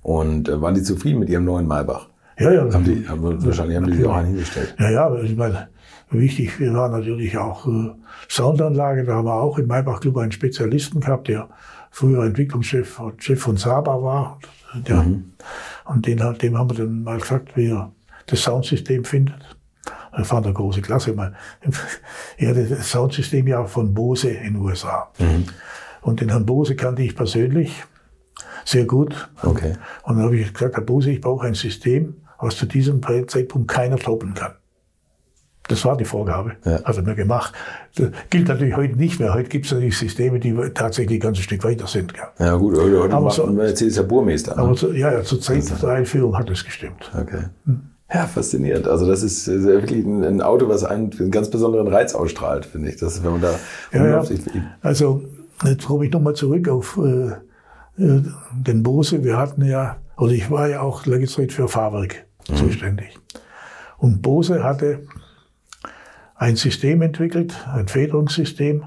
Und 0.01 0.49
äh, 0.49 0.61
waren 0.61 0.73
die 0.73 0.83
zufrieden 0.83 1.19
mit 1.19 1.29
ihrem 1.29 1.45
neuen 1.45 1.67
Maybach? 1.67 2.07
Ja, 2.39 2.51
ja. 2.51 2.71
Haben 2.71 2.83
die, 2.83 3.07
haben, 3.07 3.45
wahrscheinlich 3.45 3.77
haben 3.77 3.87
die 3.87 3.97
sich 3.97 4.05
auch 4.05 4.15
einen 4.15 4.27
hingestellt. 4.27 4.75
Ja, 4.79 4.89
ja, 4.91 5.15
ich 5.15 5.35
meine, 5.35 5.69
wichtig 6.11 6.59
war 6.73 6.89
natürlich 6.89 7.37
auch 7.37 7.67
äh, 7.67 7.91
Soundanlage. 8.29 9.03
Da 9.05 9.15
haben 9.15 9.25
wir 9.25 9.33
auch 9.33 9.57
im 9.57 9.67
Maybach 9.67 9.99
Club 9.99 10.17
einen 10.17 10.31
Spezialisten 10.31 11.01
gehabt, 11.01 11.27
der 11.27 11.49
früher 11.89 12.23
Entwicklungschef 12.25 12.99
und 12.99 13.23
Chef 13.23 13.41
von 13.41 13.57
Saba 13.57 14.01
war. 14.01 14.39
Der, 14.87 15.05
Und 15.85 16.05
den, 16.05 16.17
dem 16.41 16.57
haben 16.57 16.69
wir 16.69 16.77
dann 16.85 17.03
mal 17.03 17.19
gesagt, 17.19 17.55
wie 17.55 17.69
er 17.69 17.91
das 18.27 18.43
Soundsystem 18.43 19.03
findet. 19.03 19.56
War 20.17 20.43
eine 20.43 20.53
große 20.53 20.81
Klasse. 20.81 21.13
Man, 21.13 21.35
er 22.37 22.49
hatte 22.49 22.65
das 22.65 22.89
Soundsystem 22.89 23.47
ja 23.47 23.65
von 23.65 23.93
Bose 23.93 24.29
in 24.29 24.53
den 24.53 24.55
USA. 24.57 25.11
Und 26.01 26.21
den 26.21 26.29
Herrn 26.29 26.45
Bose 26.45 26.75
kannte 26.75 27.03
ich 27.03 27.15
persönlich 27.15 27.83
sehr 28.65 28.85
gut. 28.85 29.29
Okay. 29.43 29.73
Und 30.03 30.15
dann 30.17 30.25
habe 30.25 30.37
ich 30.37 30.53
gesagt, 30.53 30.75
Herr 30.75 30.83
Bose, 30.83 31.11
ich 31.11 31.21
brauche 31.21 31.45
ein 31.47 31.53
System, 31.53 32.15
was 32.39 32.55
zu 32.57 32.65
diesem 32.65 33.01
Zeitpunkt 33.27 33.67
keiner 33.69 33.97
toppen 33.97 34.33
kann. 34.33 34.53
Das 35.67 35.83
war 35.83 35.97
die 35.97 36.05
Vorgabe. 36.05 36.55
Ja. 36.63 36.81
Hat 36.85 36.95
er 36.95 37.03
mir 37.03 37.15
gemacht. 37.15 37.53
Das 37.95 38.09
gilt 38.29 38.47
natürlich 38.47 38.75
heute 38.77 38.95
nicht 38.95 39.19
mehr. 39.19 39.33
Heute 39.33 39.49
gibt 39.49 39.65
es 39.65 39.71
natürlich 39.73 39.97
Systeme, 39.97 40.39
die 40.39 40.53
tatsächlich 40.73 41.17
ein 41.17 41.21
ganzes 41.21 41.43
Stück 41.43 41.61
weiter 41.65 41.87
sind. 41.87 42.13
Gell. 42.13 42.23
Ja 42.39 42.55
gut, 42.55 42.77
heute, 42.77 43.01
heute 43.01 43.13
Aber 43.13 43.25
macht 43.25 43.35
so- 43.35 43.45
ein 43.45 43.55
Mercedes 43.55 43.97
ja 43.97 44.03
Burmeister. 44.03 44.55
Ne? 44.55 44.61
Aber 44.61 44.75
zu, 44.75 44.93
ja, 44.93 45.11
ja, 45.11 45.23
zur 45.23 45.41
Zeit 45.41 45.63
der 45.81 45.89
Einführung 45.89 46.37
hat 46.37 46.49
es 46.49 46.63
gestimmt. 46.63 47.11
Okay. 47.13 47.43
Ja, 48.13 48.25
faszinierend. 48.25 48.87
Also 48.87 49.05
das 49.05 49.21
ist 49.21 49.47
äh, 49.49 49.61
wirklich 49.63 50.05
ein, 50.05 50.41
Auto, 50.41 50.69
was 50.69 50.83
einen, 50.85 51.11
einen 51.19 51.31
ganz 51.31 51.49
besonderen 51.49 51.87
Reiz 51.87 52.15
ausstrahlt, 52.15 52.65
finde 52.65 52.89
ich. 52.89 52.97
Das, 52.97 53.21
wenn 53.23 53.31
man 53.31 53.41
da 53.41 53.51
Ja, 53.51 53.57
ja. 53.91 54.01
rumläuft, 54.03 54.31
ich- 54.31 54.47
ich- 54.47 54.61
Also, 54.81 55.23
jetzt 55.65 55.85
komme 55.85 56.05
ich 56.05 56.11
nochmal 56.13 56.33
zurück 56.33 56.69
auf 56.69 56.97
äh, 56.97 57.31
äh, 58.01 58.23
den 58.53 58.81
Bose. 58.83 59.23
Wir 59.25 59.37
hatten 59.37 59.65
ja, 59.65 59.97
oder 60.17 60.31
ich 60.31 60.49
war 60.49 60.69
ja 60.69 60.79
auch 60.81 61.05
lange 61.05 61.25
Zeit 61.27 61.51
für 61.51 61.67
Fahrwerk 61.67 62.25
zuständig. 62.55 63.17
Und 63.97 64.21
Bose 64.21 64.63
hatte 64.63 65.05
ein 66.35 66.55
System 66.55 67.01
entwickelt, 67.01 67.55
ein 67.73 67.87
Federungssystem 67.89 68.85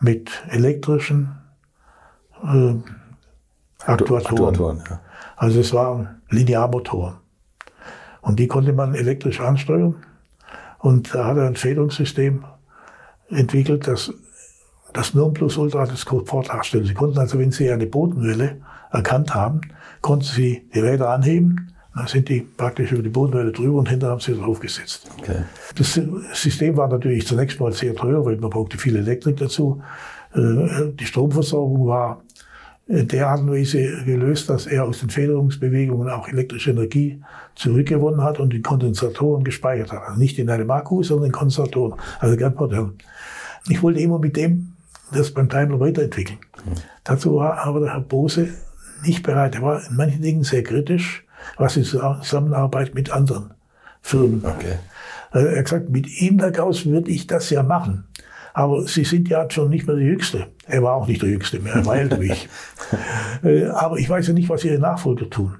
mit 0.00 0.30
elektrischen 0.48 1.34
äh, 2.42 2.74
Aktuatoren. 3.84 4.24
Aktuatoren, 4.24 4.82
ja. 4.88 5.00
Also 5.36 5.60
es 5.60 5.72
waren 5.74 6.22
Linearmotoren. 6.30 7.16
Und 8.24 8.40
die 8.40 8.48
konnte 8.48 8.72
man 8.72 8.94
elektrisch 8.94 9.40
ansteuern. 9.40 9.94
Und 10.78 11.14
da 11.14 11.26
hat 11.26 11.36
er 11.36 11.46
ein 11.46 11.56
Federungssystem 11.56 12.44
entwickelt, 13.28 13.86
das 13.86 14.12
das 14.94 15.12
Nonplusultra 15.12 15.86
des 15.86 16.06
Komfort 16.06 16.44
darstellt. 16.48 16.86
Sie 16.86 16.94
konnten 16.94 17.18
also, 17.18 17.38
wenn 17.38 17.50
Sie 17.50 17.70
eine 17.70 17.86
Bodenwelle 17.86 18.60
erkannt 18.92 19.34
haben, 19.34 19.60
konnten 20.00 20.24
Sie 20.24 20.68
die 20.72 20.78
Räder 20.78 21.10
anheben, 21.10 21.72
dann 21.94 22.06
sind 22.06 22.28
die 22.28 22.40
praktisch 22.40 22.92
über 22.92 23.02
die 23.02 23.08
Bodenwelle 23.08 23.52
drüber 23.52 23.78
und 23.78 23.88
hinterher 23.88 24.12
haben 24.12 24.20
Sie 24.20 24.34
draufgesetzt. 24.34 25.10
Okay. 25.18 25.42
Das 25.76 26.00
System 26.32 26.76
war 26.76 26.88
natürlich 26.88 27.26
zunächst 27.26 27.60
mal 27.60 27.72
sehr 27.72 27.94
teuer, 27.94 28.24
weil 28.24 28.36
man 28.36 28.50
brauchte 28.50 28.78
viel 28.78 28.96
Elektrik 28.96 29.36
dazu. 29.36 29.82
Äh, 30.32 30.92
Die 30.92 31.06
Stromversorgung 31.06 31.86
war 31.88 32.22
der 32.86 33.28
Art 33.28 33.40
und 33.40 33.50
Weise 33.50 34.04
gelöst, 34.04 34.50
dass 34.50 34.66
er 34.66 34.84
aus 34.84 35.00
den 35.00 35.08
Federungsbewegungen 35.08 36.10
auch 36.10 36.28
elektrische 36.28 36.70
Energie 36.70 37.22
zurückgewonnen 37.54 38.22
hat 38.22 38.38
und 38.38 38.52
in 38.52 38.62
Kondensatoren 38.62 39.42
gespeichert 39.42 39.92
hat. 39.92 40.02
Also 40.02 40.20
nicht 40.20 40.38
in 40.38 40.50
einem 40.50 40.70
Akku, 40.70 41.02
sondern 41.02 41.26
in 41.26 41.32
Kondensatoren. 41.32 41.98
Also 42.20 42.36
ganz 42.36 42.58
modern. 42.58 42.98
Ich 43.68 43.82
wollte 43.82 44.00
immer 44.00 44.18
mit 44.18 44.36
dem 44.36 44.74
das 45.12 45.30
beim 45.30 45.48
Daimler 45.48 45.80
weiterentwickeln. 45.80 46.38
Mhm. 46.64 46.72
Dazu 47.04 47.36
war 47.36 47.58
aber 47.58 47.80
der 47.80 47.94
Herr 47.94 48.00
Bose 48.00 48.48
nicht 49.04 49.22
bereit. 49.22 49.54
Er 49.54 49.62
war 49.62 49.88
in 49.88 49.96
manchen 49.96 50.22
Dingen 50.22 50.44
sehr 50.44 50.62
kritisch, 50.62 51.24
was 51.56 51.74
die 51.74 51.82
Zusammenarbeit 51.82 52.94
mit 52.94 53.10
anderen 53.10 53.52
Firmen. 54.02 54.44
Okay. 54.44 54.76
Also 55.30 55.48
er 55.48 55.58
hat 55.58 55.64
gesagt, 55.64 55.90
mit 55.90 56.20
ihm 56.20 56.38
daraus 56.38 56.86
würde 56.86 57.10
ich 57.10 57.26
das 57.26 57.50
ja 57.50 57.62
machen. 57.62 58.04
Aber 58.54 58.86
Sie 58.86 59.04
sind 59.04 59.28
ja 59.28 59.50
schon 59.50 59.68
nicht 59.68 59.86
mehr 59.86 59.96
der 59.96 60.06
Jüngste. 60.06 60.46
Er 60.66 60.82
war 60.82 60.94
auch 60.94 61.06
nicht 61.06 61.20
der 61.20 61.28
Jüngste 61.28 61.58
mehr, 61.58 61.74
er 61.74 61.84
war 61.86 61.96
älter 61.96 62.20
wie 62.20 62.32
ich. 62.32 62.48
Äh, 63.42 63.66
aber 63.66 63.98
ich 63.98 64.08
weiß 64.08 64.28
ja 64.28 64.32
nicht, 64.32 64.48
was 64.48 64.64
Ihre 64.64 64.78
Nachfolger 64.78 65.28
tun. 65.28 65.56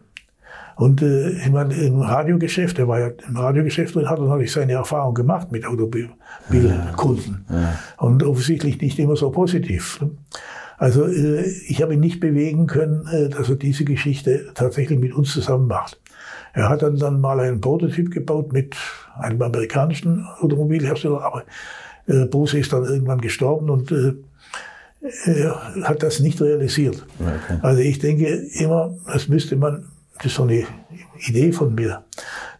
Und 0.77 1.03
äh, 1.03 1.31
ich 1.31 1.51
meine, 1.51 1.75
im 1.75 2.01
Radiogeschäft, 2.01 2.79
er 2.79 2.89
war 2.89 3.01
ja 3.01 3.11
im 3.29 3.37
Radiogeschäft 3.37 3.97
und 3.97 4.09
hat 4.09 4.19
dann 4.19 4.29
natürlich 4.29 4.53
seine 4.53 4.73
Erfahrung 4.73 5.15
gemacht 5.15 5.53
mit 5.53 5.67
Automobilkunden. 5.67 7.45
Ja, 7.49 7.61
ja. 7.61 7.79
Und 7.99 8.23
offensichtlich 8.23 8.81
nicht 8.81 8.99
immer 8.99 9.17
so 9.17 9.31
positiv. 9.31 10.05
Also 10.79 11.07
äh, 11.07 11.45
ich 11.67 11.83
habe 11.83 11.95
ihn 11.95 12.01
nicht 12.01 12.21
bewegen 12.21 12.67
können, 12.67 13.07
äh, 13.07 13.29
dass 13.29 13.49
er 13.49 13.57
diese 13.57 13.85
Geschichte 13.85 14.51
tatsächlich 14.55 14.99
mit 14.99 15.15
uns 15.15 15.33
zusammen 15.33 15.67
macht. 15.67 16.01
Er 16.53 16.69
hat 16.69 16.83
dann, 16.83 16.97
dann 16.97 17.21
mal 17.21 17.41
einen 17.41 17.61
Prototyp 17.61 18.11
gebaut 18.11 18.53
mit 18.53 18.77
einem 19.17 19.43
amerikanischen 19.43 20.27
Automobilhersteller, 20.41 21.23
aber 21.23 21.45
äh, 22.07 22.27
Bose 22.27 22.59
ist 22.59 22.73
dann 22.73 22.85
irgendwann 22.85 23.21
gestorben 23.21 23.71
und 23.71 23.91
äh, 23.93 24.15
hat 25.83 26.03
das 26.03 26.21
nicht 26.21 26.41
realisiert. 26.41 27.05
Okay. 27.21 27.59
Also 27.63 27.81
ich 27.81 27.99
denke 27.99 28.27
immer, 28.27 28.95
das 29.07 29.29
müsste 29.29 29.57
man, 29.57 29.87
das 30.17 30.27
ist 30.27 30.35
so 30.35 30.45
eine 30.45 30.65
Idee 31.27 31.53
von 31.53 31.75
mir, 31.75 32.05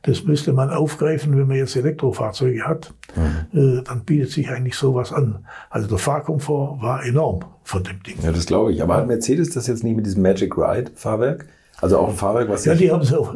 das 0.03 0.25
müsste 0.25 0.53
man 0.53 0.71
aufgreifen, 0.71 1.37
wenn 1.37 1.47
man 1.47 1.57
jetzt 1.57 1.77
Elektrofahrzeuge 1.77 2.67
hat, 2.67 2.93
mhm. 3.17 3.79
äh, 3.79 3.83
dann 3.83 4.05
bietet 4.05 4.31
sich 4.31 4.51
eigentlich 4.51 4.75
sowas 4.75 5.13
an. 5.13 5.47
Also 5.71 5.89
der 5.89 5.99
Fahrkomfort 5.99 6.83
war 6.83 7.05
enorm 7.05 7.41
von 7.63 7.83
dem 7.83 8.03
Ding. 8.03 8.17
Ja, 8.23 8.31
das 8.31 8.45
glaube 8.45 8.73
ich. 8.73 8.83
Aber 8.83 8.97
hat 8.97 9.07
Mercedes 9.07 9.51
das 9.51 9.67
jetzt 9.67 9.83
nicht 9.83 9.97
mit 9.97 10.05
diesem 10.05 10.23
Magic 10.23 10.57
Ride 10.59 10.91
Fahrwerk? 10.95 11.47
Also 11.81 11.99
auch 11.99 12.11
ein 12.11 12.15
Fahrwerk, 12.15 12.49
was 12.51 12.65
Ja, 12.67 12.75
die 12.75 12.91
haben 12.91 13.01
es 13.01 13.13
auf, 13.13 13.35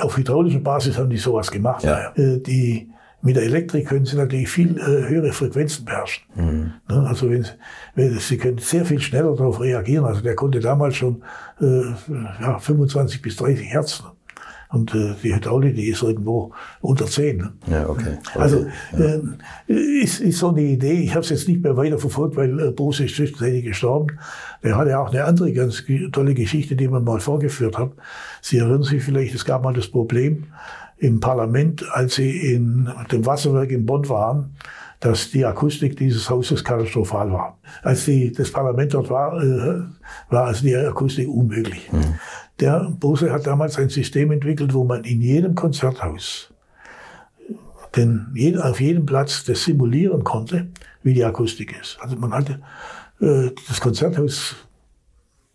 auf 0.00 0.16
hydraulischer 0.16 0.60
Basis 0.60 0.98
haben 0.98 1.10
die 1.10 1.16
sowas 1.16 1.50
gemacht. 1.50 1.82
Ja. 1.82 2.12
Äh, 2.16 2.38
die 2.38 2.90
mit 3.24 3.36
der 3.36 3.44
Elektrik 3.44 3.88
können 3.88 4.04
Sie 4.04 4.16
natürlich 4.16 4.50
viel 4.50 4.76
äh, 4.76 5.08
höhere 5.08 5.32
Frequenzen 5.32 5.86
beherrschen. 5.86 6.24
Mhm. 6.36 6.72
Ne, 6.88 7.06
also 7.08 7.30
wenn, 7.30 7.46
wenn, 7.94 8.18
Sie 8.18 8.36
können 8.36 8.58
sehr 8.58 8.84
viel 8.84 9.00
schneller 9.00 9.34
darauf 9.34 9.60
reagieren. 9.60 10.04
Also 10.04 10.20
der 10.20 10.34
konnte 10.34 10.60
damals 10.60 10.96
schon 10.96 11.22
äh, 11.60 11.84
ja, 12.40 12.58
25 12.58 13.22
bis 13.22 13.36
30 13.36 13.72
Hertz. 13.72 14.02
Ne? 14.02 14.10
Und 14.68 14.94
äh, 14.94 15.14
die 15.22 15.34
Hydraulik, 15.34 15.74
die 15.74 15.88
ist 15.88 16.02
irgendwo 16.02 16.52
unter 16.82 17.06
10. 17.06 17.36
Ne? 17.38 17.52
Ja, 17.68 17.88
okay. 17.88 18.18
okay. 18.18 18.38
Also 18.38 18.66
ja. 18.92 19.04
Äh, 19.68 20.02
ist, 20.02 20.20
ist 20.20 20.38
so 20.38 20.48
eine 20.48 20.62
Idee. 20.62 21.00
Ich 21.00 21.12
habe 21.12 21.20
es 21.20 21.30
jetzt 21.30 21.48
nicht 21.48 21.62
mehr 21.62 21.76
weiter 21.78 21.98
verfolgt, 21.98 22.36
weil 22.36 22.60
äh, 22.60 22.70
Bose 22.72 23.04
ist 23.04 23.16
zwischenzeitlich 23.16 23.64
gestorben. 23.64 24.18
Der 24.62 24.76
hatte 24.76 24.98
auch 24.98 25.10
eine 25.10 25.24
andere 25.24 25.50
ganz 25.52 25.82
tolle 26.12 26.34
Geschichte, 26.34 26.76
die 26.76 26.88
man 26.88 27.04
mal 27.04 27.20
vorgeführt 27.20 27.78
hat. 27.78 27.92
Sie 28.42 28.58
erinnern 28.58 28.82
sich 28.82 29.02
vielleicht, 29.02 29.34
es 29.34 29.44
gab 29.44 29.62
mal 29.62 29.72
das 29.72 29.88
Problem, 29.88 30.48
im 31.04 31.20
Parlament, 31.20 31.84
als 31.92 32.14
sie 32.14 32.54
in 32.54 32.88
dem 33.12 33.26
Wasserwerk 33.26 33.70
in 33.70 33.84
Bonn 33.84 34.08
waren, 34.08 34.56
dass 35.00 35.30
die 35.30 35.44
Akustik 35.44 35.98
dieses 35.98 36.30
Hauses 36.30 36.64
katastrophal 36.64 37.30
war. 37.30 37.58
Als 37.82 38.06
die, 38.06 38.32
das 38.32 38.50
Parlament 38.50 38.94
dort 38.94 39.10
war, 39.10 39.38
äh, 39.42 39.82
war 40.30 40.44
also 40.46 40.62
die 40.62 40.74
Akustik 40.74 41.28
unmöglich. 41.28 41.92
Mhm. 41.92 42.14
Der 42.58 42.90
Bose 42.98 43.30
hat 43.30 43.46
damals 43.46 43.78
ein 43.78 43.90
System 43.90 44.30
entwickelt, 44.32 44.72
wo 44.72 44.84
man 44.84 45.04
in 45.04 45.20
jedem 45.20 45.54
Konzerthaus 45.54 46.50
denn 47.96 48.34
auf 48.60 48.80
jedem 48.80 49.06
Platz 49.06 49.44
das 49.44 49.64
simulieren 49.64 50.24
konnte, 50.24 50.68
wie 51.02 51.14
die 51.14 51.24
Akustik 51.24 51.78
ist. 51.80 51.98
Also 52.00 52.16
man 52.16 52.32
hatte 52.32 52.60
äh, 53.20 53.50
das 53.68 53.80
Konzerthaus 53.80 54.56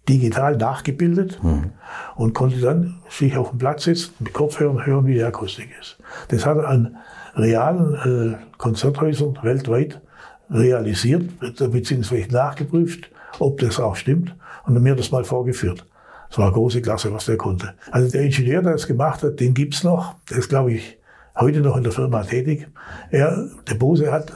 digital 0.09 0.57
nachgebildet 0.57 1.41
mhm. 1.43 1.71
und 2.15 2.33
konnte 2.33 2.59
dann 2.59 2.95
sich 3.09 3.37
auf 3.37 3.51
den 3.51 3.59
Platz 3.59 3.83
setzen, 3.83 4.13
mit 4.19 4.33
Kopfhörern 4.33 4.85
hören, 4.85 5.05
wie 5.05 5.13
die 5.13 5.23
Akustik 5.23 5.69
ist. 5.79 5.97
Das 6.29 6.45
hat 6.45 6.57
er 6.57 6.67
an 6.67 6.97
realen 7.35 8.33
äh, 8.33 8.37
Konzerthäusern 8.57 9.37
weltweit 9.43 10.01
realisiert, 10.49 11.29
beziehungsweise 11.39 12.31
nachgeprüft, 12.31 13.11
ob 13.37 13.59
das 13.59 13.79
auch 13.79 13.95
stimmt 13.95 14.35
und 14.65 14.81
mir 14.81 14.95
das 14.95 15.11
mal 15.11 15.23
vorgeführt. 15.23 15.85
Das 16.29 16.37
war 16.37 16.45
eine 16.45 16.53
große 16.53 16.81
Klasse, 16.81 17.13
was 17.13 17.25
der 17.25 17.37
konnte. 17.37 17.73
Also 17.91 18.11
der 18.11 18.23
Ingenieur, 18.23 18.61
der 18.61 18.73
das 18.73 18.87
gemacht 18.87 19.23
hat, 19.23 19.39
den 19.39 19.53
gibt's 19.53 19.83
noch. 19.83 20.15
Der 20.29 20.37
ist, 20.37 20.49
glaube 20.49 20.73
ich, 20.73 20.97
heute 21.35 21.61
noch 21.61 21.77
in 21.77 21.83
der 21.83 21.91
Firma 21.91 22.23
tätig. 22.23 22.67
Er, 23.11 23.47
der 23.67 23.75
Bose 23.75 24.11
hat 24.11 24.33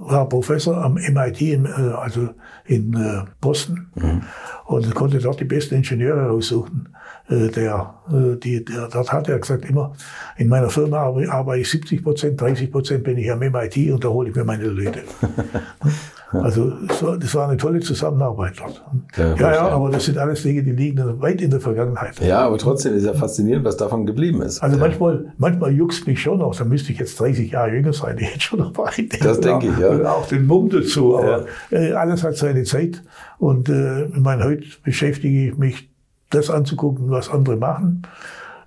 war 0.00 0.28
Professor 0.28 0.78
am 0.78 0.94
MIT, 0.94 1.40
äh, 1.42 1.58
also 1.94 2.30
in 2.70 2.94
äh, 2.94 3.24
Boston, 3.40 3.88
mhm. 3.96 4.22
und 4.66 4.94
konnte 4.94 5.18
dort 5.18 5.40
die 5.40 5.44
besten 5.44 5.76
Ingenieure 5.76 6.28
raussuchen. 6.28 6.88
Äh, 7.28 7.48
der, 7.48 7.94
die, 8.42 8.64
der, 8.64 8.88
dort 8.88 9.12
hat 9.12 9.28
er 9.28 9.38
gesagt 9.38 9.64
immer, 9.64 9.94
in 10.36 10.48
meiner 10.48 10.70
Firma 10.70 10.98
arbeite 10.98 11.60
ich 11.60 11.70
70 11.70 12.02
Prozent, 12.02 12.40
30 12.40 12.70
Prozent 12.70 13.04
bin 13.04 13.18
ich 13.18 13.30
am 13.30 13.40
MIT 13.40 13.90
und 13.92 14.04
da 14.04 14.08
hole 14.08 14.30
ich 14.30 14.36
mir 14.36 14.44
meine 14.44 14.64
Leute. 14.64 15.02
Also 16.32 16.72
das 17.18 17.34
war 17.34 17.48
eine 17.48 17.56
tolle 17.56 17.80
Zusammenarbeit 17.80 18.54
dort. 18.58 18.84
Ja, 19.16 19.34
ja, 19.34 19.54
ja, 19.54 19.68
aber 19.68 19.90
das 19.90 20.04
sind 20.04 20.16
alles 20.16 20.42
Dinge, 20.42 20.62
die 20.62 20.70
liegen 20.70 21.20
weit 21.20 21.40
in 21.40 21.50
der 21.50 21.60
Vergangenheit. 21.60 22.20
Ja, 22.20 22.40
aber 22.40 22.56
trotzdem 22.58 22.94
ist 22.94 23.04
ja 23.04 23.14
faszinierend, 23.14 23.64
was 23.64 23.76
davon 23.76 24.06
geblieben 24.06 24.40
ist. 24.42 24.62
Also 24.62 24.78
manchmal, 24.78 25.32
manchmal 25.38 25.72
juckst 25.72 26.06
mich 26.06 26.22
schon 26.22 26.38
noch, 26.38 26.54
da 26.54 26.64
müsste 26.64 26.92
ich 26.92 26.98
jetzt 26.98 27.18
30 27.18 27.50
Jahre 27.50 27.72
jünger 27.72 27.92
sein, 27.92 28.16
ich 28.18 28.28
hätte 28.28 28.40
schon 28.40 28.60
noch 28.60 28.76
mal 28.76 28.90
Das 29.20 29.40
denke 29.40 29.66
ich, 29.68 29.78
ja. 29.78 30.12
Auch 30.12 30.26
den 30.28 30.46
Mumm 30.46 30.68
dazu, 30.70 31.18
aber 31.18 31.46
ja. 31.70 31.94
alles 31.96 32.22
hat 32.22 32.36
seine 32.36 32.62
Zeit. 32.62 33.02
Und 33.38 33.68
äh, 33.68 34.04
ich 34.04 34.20
meine, 34.20 34.44
heute 34.44 34.64
beschäftige 34.84 35.48
ich 35.48 35.58
mich, 35.58 35.90
das 36.30 36.48
anzugucken, 36.48 37.10
was 37.10 37.28
andere 37.28 37.56
machen 37.56 38.02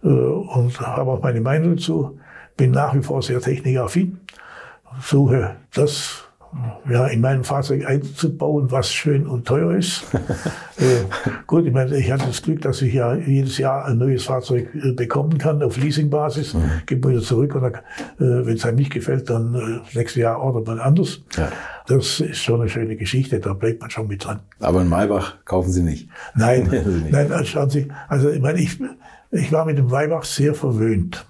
äh, 0.03 0.07
und 0.07 0.79
habe 0.81 1.11
auch 1.11 1.21
meine 1.21 1.41
Meinung 1.41 1.77
dazu. 1.77 2.19
Bin 2.55 2.71
nach 2.71 2.93
wie 2.93 3.01
vor 3.01 3.23
sehr 3.23 3.41
technikaffin, 3.41 4.19
suche 5.01 5.55
das 5.73 6.22
ja, 6.89 7.07
in 7.07 7.21
meinem 7.21 7.43
Fahrzeug 7.43 7.85
einzubauen, 7.85 8.71
was 8.71 8.91
schön 8.91 9.27
und 9.27 9.47
teuer 9.47 9.75
ist. 9.75 10.03
äh, 10.77 11.03
gut, 11.47 11.65
ich 11.65 11.73
meine, 11.73 11.97
ich 11.97 12.11
hatte 12.11 12.27
das 12.27 12.41
Glück, 12.41 12.61
dass 12.61 12.81
ich 12.81 12.93
ja 12.93 13.15
jedes 13.15 13.57
Jahr 13.57 13.85
ein 13.85 13.97
neues 13.97 14.25
Fahrzeug 14.25 14.67
äh, 14.75 14.91
bekommen 14.91 15.37
kann 15.37 15.63
auf 15.63 15.77
Leasingbasis, 15.77 16.53
mhm. 16.53 16.71
gebe 16.85 17.09
wieder 17.09 17.21
zurück 17.21 17.55
und 17.55 17.61
dann, 17.63 17.73
äh, 17.73 18.45
wenn 18.45 18.55
es 18.55 18.65
einem 18.65 18.77
nicht 18.77 18.91
gefällt, 18.91 19.29
dann 19.29 19.55
äh, 19.55 19.97
nächstes 19.97 20.21
Jahr 20.21 20.39
ordert 20.39 20.67
man 20.67 20.79
anders. 20.79 21.21
Ja. 21.37 21.51
Das 21.87 22.19
ist 22.19 22.37
schon 22.37 22.61
eine 22.61 22.69
schöne 22.69 22.95
Geschichte, 22.95 23.39
da 23.39 23.53
bleibt 23.53 23.81
man 23.81 23.89
schon 23.89 24.07
mit 24.07 24.25
dran. 24.25 24.39
Aber 24.59 24.81
in 24.81 24.89
Maybach 24.89 25.35
kaufen 25.45 25.71
Sie 25.71 25.83
nicht? 25.83 26.09
Nein, 26.35 26.69
nein, 27.11 27.31
also 27.31 27.45
schauen 27.45 27.69
Sie, 27.69 27.87
also 28.07 28.29
ich 28.29 28.41
meine, 28.41 28.59
ich, 28.59 28.79
ich 29.31 29.51
war 29.51 29.65
mit 29.65 29.77
dem 29.77 29.87
Maybach 29.87 30.23
sehr 30.23 30.53
verwöhnt. 30.53 31.25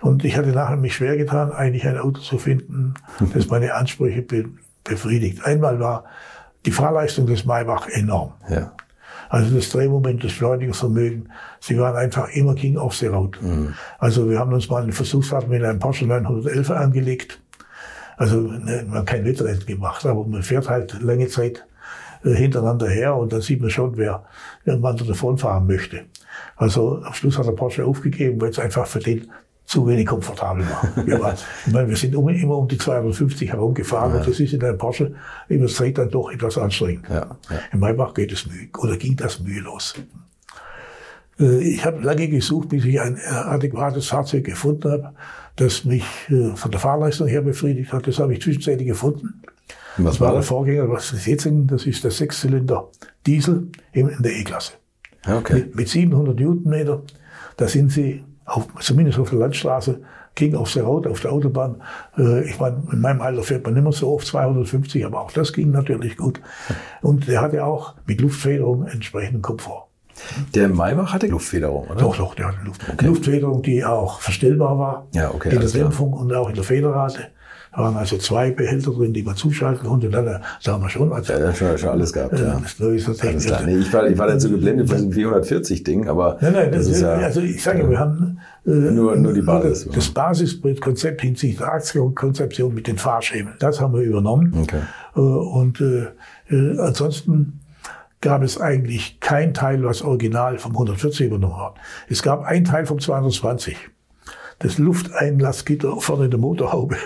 Und 0.00 0.24
ich 0.24 0.36
hatte 0.36 0.50
nachher 0.50 0.76
mich 0.76 0.94
schwer 0.94 1.16
getan, 1.16 1.52
eigentlich 1.52 1.86
ein 1.86 1.98
Auto 1.98 2.20
zu 2.20 2.38
finden, 2.38 2.94
das 3.34 3.48
meine 3.48 3.74
Ansprüche 3.74 4.22
be 4.22 4.44
befriedigt. 4.82 5.44
Einmal 5.44 5.78
war 5.78 6.04
die 6.64 6.70
Fahrleistung 6.70 7.26
des 7.26 7.44
Maybach 7.44 7.86
enorm. 7.88 8.32
Ja. 8.48 8.72
Also 9.28 9.54
das 9.54 9.68
Drehmoment, 9.68 10.24
das 10.24 10.32
Beschleunigungsvermögen, 10.32 11.30
sie 11.60 11.78
waren 11.78 11.96
einfach 11.96 12.30
immer 12.30 12.54
King 12.54 12.76
of 12.76 12.96
the 12.96 13.06
Road. 13.06 13.40
Mhm. 13.40 13.74
Also 13.98 14.28
wir 14.28 14.38
haben 14.38 14.52
uns 14.52 14.68
mal 14.68 14.82
eine 14.82 14.92
Versuchsfahrt 14.92 15.48
mit 15.48 15.62
einem 15.62 15.78
Porsche 15.78 16.06
911 16.06 16.70
angelegt. 16.70 17.40
Also 18.16 18.40
ne, 18.40 18.84
man 18.88 18.98
hat 18.98 19.06
kein 19.06 19.24
Wettrennen 19.24 19.64
gemacht, 19.64 20.04
aber 20.04 20.26
man 20.26 20.42
fährt 20.42 20.68
halt 20.68 21.00
lange 21.00 21.28
Zeit 21.28 21.64
äh, 22.24 22.34
hintereinander 22.34 22.88
her 22.88 23.16
und 23.16 23.32
dann 23.32 23.40
sieht 23.40 23.60
man 23.60 23.70
schon, 23.70 23.96
wer, 23.96 24.24
man 24.64 24.96
davon 24.96 25.38
fahren 25.38 25.66
möchte. 25.66 26.02
Also 26.56 27.00
am 27.02 27.14
Schluss 27.14 27.38
hat 27.38 27.46
der 27.46 27.52
Porsche 27.52 27.84
aufgegeben, 27.84 28.40
weil 28.40 28.50
es 28.50 28.58
einfach 28.58 28.86
für 28.86 28.98
den 28.98 29.30
zu 29.70 29.86
wenig 29.86 30.06
komfortabel 30.06 30.64
war. 30.68 31.06
Wir, 31.06 31.20
waren, 31.20 31.36
ich 31.64 31.72
meine, 31.72 31.88
wir 31.88 31.96
sind 31.96 32.12
immer 32.12 32.58
um 32.58 32.66
die 32.66 32.76
250 32.76 33.52
herumgefahren 33.52 34.12
ja. 34.12 34.18
und 34.18 34.28
das 34.28 34.40
ist 34.40 34.52
in 34.52 34.64
einem 34.64 34.76
Porsche 34.76 35.14
über 35.48 35.68
Zeit 35.68 35.96
dann 35.96 36.10
doch 36.10 36.32
etwas 36.32 36.58
anstrengend. 36.58 37.08
Ja. 37.08 37.38
Ja. 37.48 37.60
In 37.72 37.78
Maybach 37.78 38.12
geht 38.14 38.32
es 38.32 38.48
mühe, 38.48 38.68
oder 38.78 38.96
ging 38.96 39.14
das 39.14 39.38
mühelos. 39.38 39.94
Äh, 41.38 41.58
ich 41.58 41.84
habe 41.84 42.02
lange 42.02 42.26
gesucht, 42.26 42.70
bis 42.70 42.84
ich 42.84 43.00
ein 43.00 43.16
adäquates 43.20 44.08
Fahrzeug 44.08 44.42
gefunden 44.42 44.90
habe, 44.90 45.12
das 45.54 45.84
mich 45.84 46.04
äh, 46.30 46.56
von 46.56 46.72
der 46.72 46.80
Fahrleistung 46.80 47.28
her 47.28 47.42
befriedigt 47.42 47.92
hat. 47.92 48.08
Das 48.08 48.18
habe 48.18 48.34
ich 48.34 48.42
zwischenzeitlich 48.42 48.88
gefunden. 48.88 49.40
Was 49.98 50.14
das 50.14 50.20
war 50.20 50.32
der 50.32 50.42
Vorgänger, 50.42 50.90
was 50.90 51.12
ist 51.12 51.26
jetzt? 51.26 51.48
Das 51.48 51.86
ist 51.86 52.02
der 52.02 52.10
Sechszylinder 52.10 52.88
Diesel 53.24 53.68
in 53.92 54.10
der 54.18 54.32
E-Klasse. 54.32 54.72
Okay. 55.24 55.54
Mit, 55.54 55.76
mit 55.76 55.88
700 55.88 56.40
Newtonmeter, 56.40 57.02
da 57.56 57.68
sind 57.68 57.92
Sie 57.92 58.24
auf, 58.44 58.68
zumindest 58.80 59.18
auf 59.18 59.30
der 59.30 59.38
Landstraße, 59.38 60.00
ging 60.34 60.54
auf 60.54 60.72
der 60.72 60.84
Route, 60.84 61.10
auf 61.10 61.20
der 61.20 61.32
Autobahn. 61.32 61.82
Äh, 62.16 62.48
ich 62.48 62.58
meine, 62.58 62.82
in 62.92 63.00
meinem 63.00 63.20
Alter 63.20 63.42
fährt 63.42 63.64
man 63.64 63.74
nicht 63.74 63.82
mehr 63.82 63.92
so 63.92 64.12
oft 64.12 64.26
250, 64.26 65.04
aber 65.04 65.20
auch 65.20 65.32
das 65.32 65.52
ging 65.52 65.70
natürlich 65.70 66.16
gut. 66.16 66.40
Und 67.02 67.28
der 67.28 67.40
hatte 67.40 67.64
auch 67.64 67.94
mit 68.06 68.20
Luftfederung 68.20 68.86
entsprechenden 68.86 69.42
Komfort. 69.42 69.86
Der 70.54 70.68
Maybach 70.68 71.14
hatte 71.14 71.28
Luftfederung, 71.28 71.86
oder? 71.86 72.00
Doch, 72.00 72.16
doch, 72.16 72.34
der 72.34 72.48
hatte 72.48 72.58
Luft. 72.64 72.82
Okay. 72.92 73.06
Luftfederung, 73.06 73.62
die 73.62 73.84
auch 73.84 74.20
verstellbar 74.20 74.78
war. 74.78 75.06
Ja, 75.14 75.30
okay. 75.30 75.48
In 75.48 75.50
der 75.50 75.60
alles 75.60 75.72
klar. 75.72 75.84
Dämpfung 75.84 76.12
und 76.12 76.32
auch 76.34 76.48
in 76.48 76.54
der 76.54 76.64
Federrate. 76.64 77.28
Da 77.72 77.82
waren 77.82 77.96
also 77.96 78.18
zwei 78.18 78.50
Behälter 78.50 78.90
drin, 78.90 79.12
die 79.12 79.22
man 79.22 79.36
zuschalten 79.36 79.86
konnte. 79.86 80.06
Und 80.08 80.12
dann, 80.12 80.26
äh, 80.26 80.40
da 80.64 80.72
haben 80.72 80.82
wir 80.82 80.88
schon, 80.88 81.12
also, 81.12 81.32
Ja, 81.32 81.38
das 81.38 81.58
schon, 81.58 81.78
schon 81.78 81.88
alles 81.90 82.12
gehabt, 82.12 82.32
äh, 82.34 82.42
ja. 82.42 82.60
das 82.60 82.72
ist 82.80 83.24
Alles 83.24 83.44
klar. 83.46 83.62
Nee, 83.64 83.76
ich 83.76 83.92
war, 83.92 84.08
ich 84.08 84.18
war 84.18 84.26
dann 84.26 84.40
so 84.40 84.50
geblendet 84.50 84.88
von 84.88 85.10
diesem 85.10 85.12
440-Ding, 85.32 86.08
aber 86.08 86.36
Nein, 86.40 86.52
nein, 86.52 86.72
das, 86.72 86.88
ist 86.88 87.00
ja, 87.00 87.12
also 87.12 87.40
ich 87.40 87.62
sage, 87.62 87.88
wir 87.88 87.98
haben 87.98 88.38
äh, 88.66 88.70
Nur- 88.70 89.14
nur 89.16 89.32
die 89.32 89.42
Basis. 89.42 89.84
Das, 89.86 89.94
das 89.94 90.08
Basiskonzept 90.10 91.20
hinsichtlich 91.22 91.58
der 91.58 91.72
Aktienkonzeption 91.72 92.74
mit 92.74 92.86
den 92.88 92.98
Fahrschemen. 92.98 93.54
Das 93.60 93.80
haben 93.80 93.94
wir 93.94 94.02
übernommen. 94.02 94.52
Okay. 94.62 94.80
Äh, 95.14 95.20
und 95.20 95.80
äh, 95.80 96.06
äh, 96.50 96.78
ansonsten 96.80 97.60
gab 98.20 98.42
es 98.42 98.60
eigentlich 98.60 99.18
kein 99.20 99.54
Teil, 99.54 99.82
was 99.84 100.02
original 100.02 100.58
vom 100.58 100.72
140 100.72 101.26
übernommen 101.28 101.56
hat. 101.58 101.74
Es 102.08 102.22
gab 102.22 102.42
ein 102.44 102.64
Teil 102.64 102.84
vom 102.84 102.98
220. 102.98 103.76
Das 104.58 104.76
Lufteinlassgitter 104.76 105.96
vorne 106.00 106.26
in 106.26 106.30
der 106.32 106.40
Motorhaube 106.40 106.96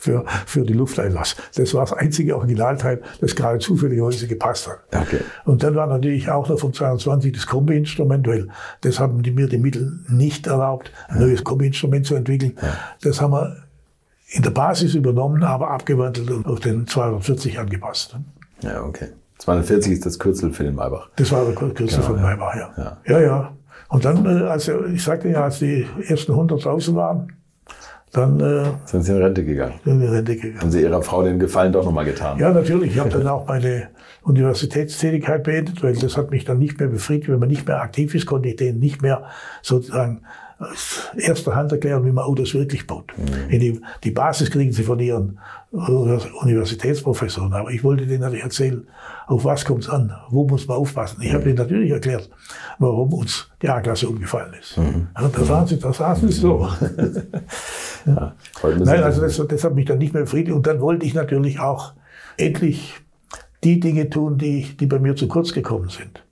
für, 0.00 0.24
für 0.46 0.62
die 0.62 0.72
Lufteinlass. 0.72 1.36
Das 1.54 1.74
war 1.74 1.82
das 1.82 1.92
einzige 1.92 2.36
Originalteil, 2.36 3.02
das 3.20 3.36
gerade 3.36 3.58
zufälligerweise 3.58 4.26
gepasst 4.26 4.66
hat. 4.66 4.80
Okay. 5.02 5.20
Und 5.44 5.62
dann 5.62 5.74
war 5.74 5.86
natürlich 5.86 6.30
auch 6.30 6.48
noch 6.48 6.58
vom 6.58 6.72
22 6.72 7.32
das 7.32 7.46
Kombi-Instrument, 7.46 8.26
weil 8.26 8.48
das 8.80 8.98
haben 8.98 9.22
die 9.22 9.30
mir 9.30 9.46
die 9.46 9.58
Mittel 9.58 10.00
nicht 10.08 10.46
erlaubt, 10.46 10.90
ein 11.08 11.20
neues 11.20 11.44
Kombi-Instrument 11.44 12.06
zu 12.06 12.14
entwickeln. 12.14 12.56
Das 13.02 13.20
haben 13.20 13.32
wir 13.32 13.56
in 14.28 14.42
der 14.42 14.50
Basis 14.50 14.94
übernommen, 14.94 15.42
aber 15.42 15.70
abgewandelt 15.70 16.30
und 16.30 16.46
auf 16.46 16.60
den 16.60 16.86
240 16.86 17.58
angepasst. 17.58 18.16
Ja, 18.62 18.82
okay. 18.82 19.08
240 19.38 19.92
ist 19.92 20.06
das 20.06 20.18
Kürzel 20.18 20.52
für 20.52 20.64
den 20.64 20.74
Maybach. 20.74 21.08
Das 21.16 21.30
war 21.32 21.44
der 21.44 21.54
Kürzel 21.54 22.02
von 22.02 22.16
ja. 22.16 22.22
Maybach, 22.22 22.54
ja. 22.54 22.70
Ja. 22.76 22.98
ja. 23.06 23.20
Ja, 23.20 23.52
Und 23.88 24.04
dann, 24.04 24.26
also 24.44 24.84
ich 24.86 25.02
sagte 25.02 25.28
ja, 25.28 25.44
als 25.44 25.58
die 25.58 25.86
ersten 26.06 26.32
100 26.32 26.64
draußen 26.64 26.94
waren, 26.94 27.32
dann 28.12 28.40
äh, 28.40 28.64
Sind 28.86 29.02
Sie 29.02 29.12
in 29.12 29.22
Rente 29.22 29.44
gegangen? 29.44 29.74
sind 29.84 30.00
in 30.02 30.08
Rente 30.08 30.36
gegangen. 30.36 30.60
Haben 30.60 30.70
Sie 30.70 30.82
Ihrer 30.82 31.02
Frau 31.02 31.22
den 31.22 31.38
Gefallen 31.38 31.72
doch 31.72 31.84
nochmal 31.84 32.04
getan? 32.04 32.38
Ja, 32.38 32.50
natürlich. 32.52 32.92
Ich 32.92 32.98
habe 32.98 33.10
dann 33.10 33.26
auch 33.28 33.46
meine 33.46 33.88
Universitätstätigkeit 34.22 35.44
beendet, 35.44 35.82
weil 35.82 35.94
das 35.94 36.16
hat 36.16 36.30
mich 36.30 36.44
dann 36.44 36.58
nicht 36.58 36.78
mehr 36.78 36.88
befriedigt. 36.88 37.28
Wenn 37.30 37.38
man 37.38 37.48
nicht 37.48 37.66
mehr 37.66 37.80
aktiv 37.80 38.14
ist, 38.14 38.26
konnte 38.26 38.48
ich 38.48 38.56
denen 38.56 38.78
nicht 38.80 39.00
mehr 39.02 39.24
sozusagen 39.62 40.22
aus 40.58 41.08
erster 41.16 41.54
Hand 41.54 41.72
erklären, 41.72 42.04
wie 42.04 42.12
man 42.12 42.22
Autos 42.24 42.52
wirklich 42.52 42.86
baut. 42.86 43.12
In 43.48 43.60
Die, 43.60 43.80
die 44.04 44.10
Basis 44.10 44.50
kriegen 44.50 44.72
sie 44.72 44.82
von 44.82 44.98
ihren 44.98 45.38
Universitätsprofessoren. 45.72 47.52
Aber 47.54 47.70
ich 47.70 47.82
wollte 47.82 48.06
denen 48.06 48.20
natürlich 48.20 48.42
erzählen, 48.44 48.86
auf 49.26 49.44
was 49.44 49.64
kommt 49.64 49.84
es 49.84 49.88
an, 49.88 50.12
wo 50.28 50.46
muss 50.46 50.66
man 50.66 50.76
aufpassen. 50.76 51.22
Ich 51.22 51.32
habe 51.32 51.44
denen 51.44 51.56
natürlich 51.56 51.90
erklärt, 51.90 52.28
warum 52.78 53.12
uns 53.14 53.48
die 53.62 53.68
A-Klasse 53.70 54.08
umgefallen 54.08 54.52
ist. 54.60 54.76
Ja, 54.76 55.28
da 55.28 55.44
saßen 55.44 55.66
sie, 55.78 55.78
da 55.82 55.92
saßen 55.92 56.28
sie 56.28 56.40
so. 56.40 56.68
Müssen 58.78 58.82
Nein, 58.84 59.02
also 59.02 59.20
das, 59.22 59.36
das 59.48 59.64
hat 59.64 59.74
mich 59.74 59.86
dann 59.86 59.98
nicht 59.98 60.14
mehr 60.14 60.22
befriedigt. 60.22 60.54
Und 60.54 60.66
dann 60.66 60.80
wollte 60.80 61.06
ich 61.06 61.14
natürlich 61.14 61.60
auch 61.60 61.92
endlich 62.36 62.94
die 63.64 63.80
Dinge 63.80 64.08
tun, 64.10 64.38
die, 64.38 64.76
die 64.78 64.86
bei 64.86 64.98
mir 64.98 65.16
zu 65.16 65.28
kurz 65.28 65.52
gekommen 65.52 65.88
sind. 65.88 66.24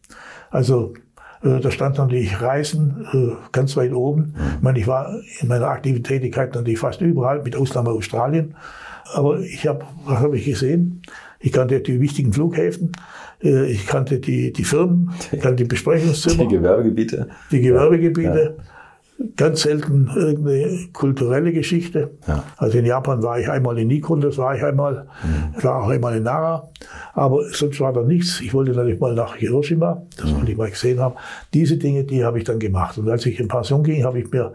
Also 0.51 0.95
äh, 1.43 1.61
da 1.61 1.71
stand 1.71 1.99
natürlich 1.99 2.41
Reisen 2.41 3.07
äh, 3.13 3.37
ganz 3.53 3.77
weit 3.77 3.93
oben. 3.93 4.35
Ich 4.57 4.63
meine, 4.63 4.79
ich 4.79 4.87
war 4.87 5.15
in 5.41 5.49
meiner 5.49 5.69
aktiven 5.69 6.03
Tätigkeit 6.03 6.55
natürlich 6.55 6.79
fast 6.79 7.01
überall, 7.01 7.43
mit 7.43 7.57
Ausnahme 7.57 7.91
Australien. 7.91 8.55
Aber 9.15 9.41
ich 9.41 9.67
habe, 9.67 9.85
was 10.05 10.19
habe 10.19 10.37
ich 10.37 10.45
gesehen? 10.45 11.03
Ich 11.41 11.53
kannte 11.53 11.81
die 11.81 12.01
wichtigen 12.01 12.33
Flughäfen, 12.33 12.93
äh, 13.43 13.71
ich 13.71 13.87
kannte 13.87 14.19
die, 14.19 14.53
die 14.53 14.65
Firmen, 14.65 15.11
ich 15.31 15.41
kannte 15.41 15.63
die 15.63 15.69
Besprechungszimmer 15.69 16.45
die 16.45 16.57
Gewerbegebiete. 16.57 17.29
die 17.51 17.61
Gewerbegebiete. 17.61 18.57
Ganz 19.37 19.63
selten 19.63 20.09
irgendeine 20.15 20.89
kulturelle 20.93 21.53
Geschichte. 21.53 22.11
Ja. 22.27 22.45
Also 22.57 22.79
in 22.79 22.87
Japan 22.87 23.23
war 23.23 23.39
ich 23.41 23.49
einmal 23.51 23.77
in 23.79 23.89
Nikon, 23.89 24.21
das 24.21 24.39
war 24.39 24.55
ich 24.55 24.63
einmal, 24.65 25.07
ich 25.57 25.65
war 25.65 25.83
auch 25.83 25.89
einmal 25.89 26.17
in 26.17 26.23
Nara, 26.23 26.69
aber 27.15 27.43
sonst 27.51 27.81
war 27.81 27.93
da 27.93 28.03
nichts. 28.03 28.41
Ich 28.41 28.55
wollte 28.55 28.73
natürlich 28.73 29.01
mal 29.01 29.15
nach 29.15 29.35
Hiroshima, 29.37 30.03
das 30.17 30.33
wollte 30.35 30.53
ich 30.53 30.57
mal 30.59 30.71
gesehen 30.71 31.01
haben. 31.01 31.17
Diese 31.53 31.77
Dinge, 31.79 32.05
die 32.05 32.25
habe 32.25 32.39
ich 32.39 32.45
dann 32.45 32.59
gemacht. 32.61 32.97
Und 32.99 33.09
als 33.09 33.27
ich 33.27 33.41
in 33.41 33.49
Pension 33.49 33.83
ging, 33.83 34.05
habe 34.05 34.21
ich 34.21 34.31
mir 34.31 34.55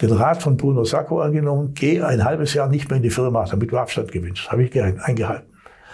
den 0.00 0.12
Rat 0.12 0.42
von 0.42 0.56
Bruno 0.56 0.84
Sacco 0.84 1.20
angenommen, 1.20 1.72
geh 1.74 2.00
ein 2.00 2.24
halbes 2.24 2.54
Jahr 2.54 2.68
nicht 2.68 2.88
mehr 2.88 2.96
in 2.96 3.02
die 3.02 3.10
Firma, 3.10 3.44
damit 3.44 3.70
du 3.70 3.76
Abstand 3.76 4.10
gewinnst. 4.12 4.50
Habe 4.50 4.64
ich 4.64 4.70
ge- 4.70 4.94
eingehalten. 4.98 5.46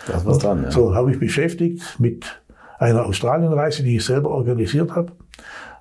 Da 0.07 0.17
ist 0.17 0.27
was 0.27 0.39
dran, 0.39 0.63
ja. 0.63 0.71
So 0.71 0.95
habe 0.95 1.11
ich 1.13 1.19
beschäftigt 1.19 1.83
mit 1.99 2.41
einer 2.79 3.05
Australienreise, 3.05 3.83
die 3.83 3.97
ich 3.97 4.05
selber 4.05 4.31
organisiert 4.31 4.95
habe, 4.97 5.13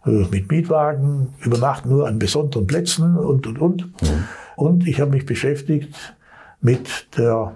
mit 0.06 0.50
Mietwagen, 0.50 1.34
Übernachten 1.42 1.90
nur 1.90 2.08
an 2.08 2.20
besonderen 2.20 2.68
Plätzen 2.68 3.18
und, 3.18 3.48
und, 3.48 3.60
und. 3.60 4.02
Mhm. 4.02 4.24
Und 4.56 4.88
ich 4.88 5.00
habe 5.00 5.12
mich 5.12 5.26
beschäftigt 5.26 6.16
mit 6.62 7.18
der 7.18 7.56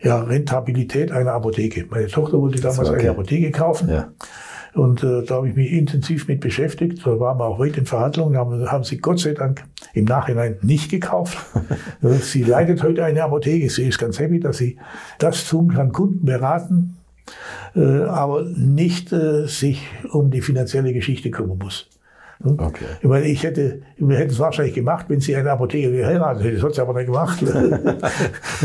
ja, 0.00 0.22
Rentabilität 0.22 1.10
einer 1.10 1.32
Apotheke. 1.32 1.86
Meine 1.90 2.06
Tochter 2.06 2.38
wollte 2.38 2.60
damals 2.60 2.88
okay. 2.88 3.00
eine 3.00 3.10
Apotheke 3.10 3.50
kaufen. 3.50 3.88
Ja. 3.88 4.12
Und 4.74 5.02
äh, 5.02 5.22
da 5.24 5.36
habe 5.36 5.48
ich 5.48 5.56
mich 5.56 5.72
intensiv 5.72 6.28
mit 6.28 6.40
beschäftigt. 6.40 7.04
Da 7.04 7.18
waren 7.18 7.38
wir 7.38 7.46
auch 7.46 7.58
weit 7.58 7.78
in 7.78 7.86
Verhandlungen, 7.86 8.36
haben, 8.36 8.70
haben 8.70 8.84
sie 8.84 8.98
Gott 8.98 9.18
sei 9.18 9.32
Dank 9.32 9.64
im 9.94 10.04
Nachhinein 10.04 10.58
nicht 10.60 10.90
gekauft. 10.90 11.38
Sie 12.20 12.42
leitet 12.42 12.82
heute 12.82 13.02
eine 13.02 13.24
Apotheke. 13.24 13.70
Sie 13.70 13.84
ist 13.84 13.98
ganz 13.98 14.18
happy, 14.18 14.38
dass 14.38 14.58
sie 14.58 14.76
das 15.18 15.48
tun 15.48 15.72
kann, 15.72 15.92
Kunden 15.92 16.26
beraten, 16.26 16.98
aber 17.74 18.44
nicht 18.44 19.12
äh, 19.12 19.46
sich 19.46 19.82
um 20.10 20.30
die 20.30 20.40
finanzielle 20.40 20.92
Geschichte 20.92 21.30
kümmern 21.30 21.58
muss. 21.58 21.88
Hm? 22.42 22.58
Okay. 22.58 22.84
Ich 23.00 23.08
meine, 23.08 23.26
ich 23.26 23.42
hätte, 23.42 23.80
wir 23.96 24.16
hätten 24.18 24.30
es 24.30 24.38
wahrscheinlich 24.38 24.74
gemacht, 24.74 25.06
wenn 25.08 25.20
sie 25.20 25.34
eine 25.34 25.50
Apotheker 25.50 25.90
geheiratet 25.90 26.44
hätte. 26.44 26.56
Das 26.56 26.64
hat 26.64 26.74
sie 26.74 26.82
aber 26.82 26.92
nicht 26.94 27.06
gemacht. 27.06 27.42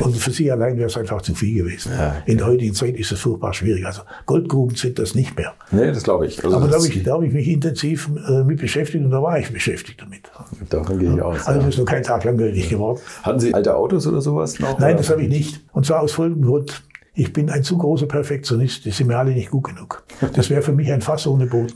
Und 0.00 0.16
für 0.16 0.30
sie 0.30 0.50
allein 0.50 0.76
wäre 0.76 0.86
es 0.86 0.96
einfach 0.96 1.20
zu 1.22 1.34
viel 1.34 1.64
gewesen. 1.64 1.92
Ja. 1.92 2.22
In 2.26 2.38
der 2.38 2.46
heutigen 2.46 2.72
Zeit 2.74 2.96
ist 2.96 3.10
es 3.10 3.18
furchtbar 3.18 3.52
schwierig. 3.52 3.84
Also 3.84 4.02
Goldgruben 4.26 4.76
sind 4.76 4.98
das 4.98 5.14
nicht 5.14 5.36
mehr. 5.36 5.54
Nee, 5.72 5.88
das 5.88 6.04
glaube 6.04 6.26
ich. 6.26 6.44
Also 6.44 6.56
Aber 6.56 6.68
da 6.68 6.76
habe 6.76 6.86
ich, 6.86 7.02
da 7.02 7.14
habe 7.14 7.26
ich 7.26 7.32
mich 7.32 7.48
intensiv 7.48 8.08
äh, 8.28 8.44
mit 8.44 8.60
beschäftigt 8.60 9.04
und 9.04 9.10
da 9.10 9.20
war 9.20 9.38
ich 9.38 9.52
beschäftigt 9.52 10.00
damit. 10.00 10.30
davon 10.70 10.98
gehe 10.98 11.14
ich 11.14 11.22
aus. 11.22 11.46
Also 11.46 11.60
ja. 11.60 11.68
ist 11.68 11.78
noch 11.78 11.84
kein 11.86 12.02
Tag 12.02 12.22
langweilig 12.22 12.68
geworden. 12.68 13.00
Hatten 13.22 13.40
Sie 13.40 13.52
alte 13.52 13.74
Autos 13.74 14.06
oder 14.06 14.20
sowas 14.20 14.60
noch? 14.60 14.78
Nein, 14.78 14.90
oder? 14.90 14.98
das 14.98 15.10
habe 15.10 15.22
ich 15.22 15.28
nicht. 15.28 15.64
Und 15.72 15.84
zwar 15.84 16.00
aus 16.00 16.12
folgendem 16.12 16.48
Grund. 16.48 16.82
Ich 17.16 17.32
bin 17.32 17.48
ein 17.48 17.62
zu 17.62 17.78
großer 17.78 18.06
Perfektionist. 18.06 18.84
Die 18.84 18.90
sind 18.90 19.06
mir 19.06 19.16
alle 19.18 19.32
nicht 19.32 19.50
gut 19.50 19.64
genug. 19.64 20.04
Das 20.34 20.50
wäre 20.50 20.62
für 20.62 20.72
mich 20.72 20.90
ein 20.92 21.00
Fass 21.00 21.26
ohne 21.26 21.46
Boden. 21.46 21.72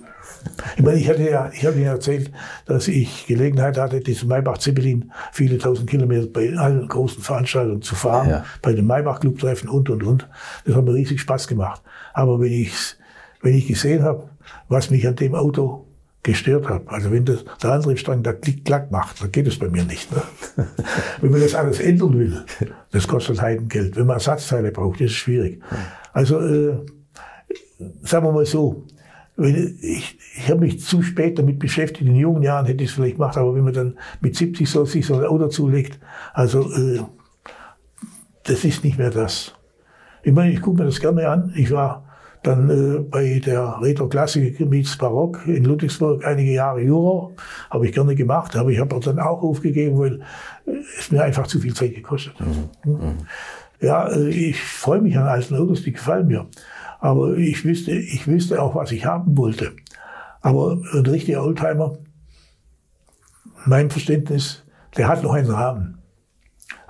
Ich 0.76 0.82
meine, 0.84 0.98
ich 0.98 1.08
hatte 1.08 1.28
ja, 1.28 1.50
ich 1.52 1.64
habe 1.66 1.76
Ihnen 1.76 1.86
erzählt, 1.86 2.30
dass 2.66 2.86
ich 2.88 3.26
Gelegenheit 3.26 3.76
hatte, 3.78 4.00
diesen 4.00 4.28
Maybach 4.28 4.58
Zeppelin 4.58 5.10
viele 5.32 5.58
tausend 5.58 5.88
Kilometer 5.90 6.26
bei 6.26 6.56
allen 6.56 6.86
großen 6.88 7.22
Veranstaltungen 7.22 7.82
zu 7.82 7.94
fahren, 7.94 8.28
Ja. 8.30 8.44
bei 8.62 8.72
den 8.72 8.86
Maybach 8.86 9.20
Club 9.20 9.38
Treffen 9.38 9.68
und, 9.68 9.90
und, 9.90 10.02
und. 10.04 10.28
Das 10.64 10.74
hat 10.76 10.84
mir 10.84 10.94
riesig 10.94 11.20
Spaß 11.20 11.48
gemacht. 11.48 11.82
Aber 12.14 12.40
wenn 12.40 12.52
ich, 12.52 12.72
wenn 13.42 13.54
ich 13.54 13.66
gesehen 13.66 14.02
habe, 14.04 14.28
was 14.68 14.90
mich 14.90 15.06
an 15.08 15.16
dem 15.16 15.34
Auto 15.34 15.87
gestört 16.28 16.68
hat, 16.68 16.82
also 16.88 17.10
wenn 17.10 17.24
das, 17.24 17.42
der 17.62 17.72
Antriebsstrang 17.72 18.22
da 18.22 18.34
klick, 18.34 18.62
klack 18.66 18.90
macht, 18.90 19.22
dann 19.22 19.32
geht 19.32 19.46
es 19.46 19.58
bei 19.58 19.70
mir 19.70 19.84
nicht. 19.84 20.12
Ne? 20.12 20.22
wenn 21.22 21.30
man 21.30 21.40
das 21.40 21.54
alles 21.54 21.80
ändern 21.80 22.18
will, 22.18 22.44
das 22.90 23.08
kostet 23.08 23.40
Heidengeld. 23.40 23.96
Wenn 23.96 24.06
man 24.06 24.16
Ersatzteile 24.16 24.70
braucht, 24.70 25.00
ist 25.00 25.12
es 25.12 25.16
schwierig. 25.16 25.62
Also, 26.12 26.38
äh, 26.38 26.84
sagen 28.02 28.26
wir 28.26 28.32
mal 28.32 28.44
so, 28.44 28.84
ich, 29.38 30.18
ich 30.36 30.50
habe 30.50 30.60
mich 30.60 30.80
zu 30.80 31.00
spät 31.02 31.38
damit 31.38 31.58
beschäftigt. 31.58 32.06
In 32.06 32.16
jungen 32.16 32.42
Jahren 32.42 32.66
hätte 32.66 32.84
ich 32.84 32.90
es 32.90 32.96
vielleicht 32.96 33.16
gemacht, 33.16 33.38
aber 33.38 33.54
wenn 33.54 33.64
man 33.64 33.72
dann 33.72 33.98
mit 34.20 34.36
70 34.36 34.68
so, 34.68 34.84
sich 34.84 35.06
so 35.06 35.14
ein 35.14 35.24
Auto 35.24 35.48
zulegt, 35.48 35.98
also 36.34 36.70
äh, 36.72 37.00
das 38.42 38.64
ist 38.64 38.84
nicht 38.84 38.98
mehr 38.98 39.10
das. 39.10 39.54
Ich 40.22 40.32
meine, 40.32 40.52
ich 40.52 40.60
gucke 40.60 40.80
mir 40.80 40.84
das 40.84 41.00
gerne 41.00 41.26
an. 41.26 41.54
Ich 41.56 41.70
war 41.70 42.07
dann 42.42 42.70
äh, 42.70 42.98
bei 43.00 43.40
der 43.44 43.78
Retro 43.80 44.08
Klassik 44.08 44.60
Meets 44.60 44.96
Barock 44.96 45.46
in 45.46 45.64
Ludwigsburg 45.64 46.24
einige 46.24 46.52
Jahre 46.52 46.80
Juror. 46.80 47.32
Habe 47.70 47.86
ich 47.86 47.92
gerne 47.92 48.14
gemacht, 48.14 48.56
aber 48.56 48.70
ich 48.70 48.78
habe 48.78 48.98
dann 49.00 49.18
auch 49.18 49.42
aufgegeben, 49.42 49.98
weil 49.98 50.20
äh, 50.66 50.78
es 50.98 51.10
mir 51.10 51.22
einfach 51.22 51.46
zu 51.46 51.60
viel 51.60 51.74
Zeit 51.74 51.94
gekostet 51.94 52.34
hat. 52.38 52.46
Hm? 52.84 53.18
Ja, 53.80 54.08
äh, 54.08 54.28
ich 54.28 54.60
freue 54.60 55.00
mich 55.00 55.16
an 55.18 55.26
alten 55.26 55.54
Autos, 55.56 55.82
die 55.82 55.92
gefallen 55.92 56.28
mir. 56.28 56.46
Aber 57.00 57.36
ich 57.36 57.64
wüsste, 57.64 57.92
ich 57.92 58.26
wüsste 58.26 58.60
auch, 58.60 58.74
was 58.74 58.92
ich 58.92 59.04
haben 59.04 59.36
wollte. 59.36 59.72
Aber 60.40 60.78
ein 60.92 61.06
richtiger 61.06 61.44
Oldtimer, 61.44 61.98
mein 63.66 63.90
Verständnis, 63.90 64.64
der 64.96 65.08
hat 65.08 65.22
noch 65.22 65.32
einen 65.32 65.50
Rahmen. 65.50 65.97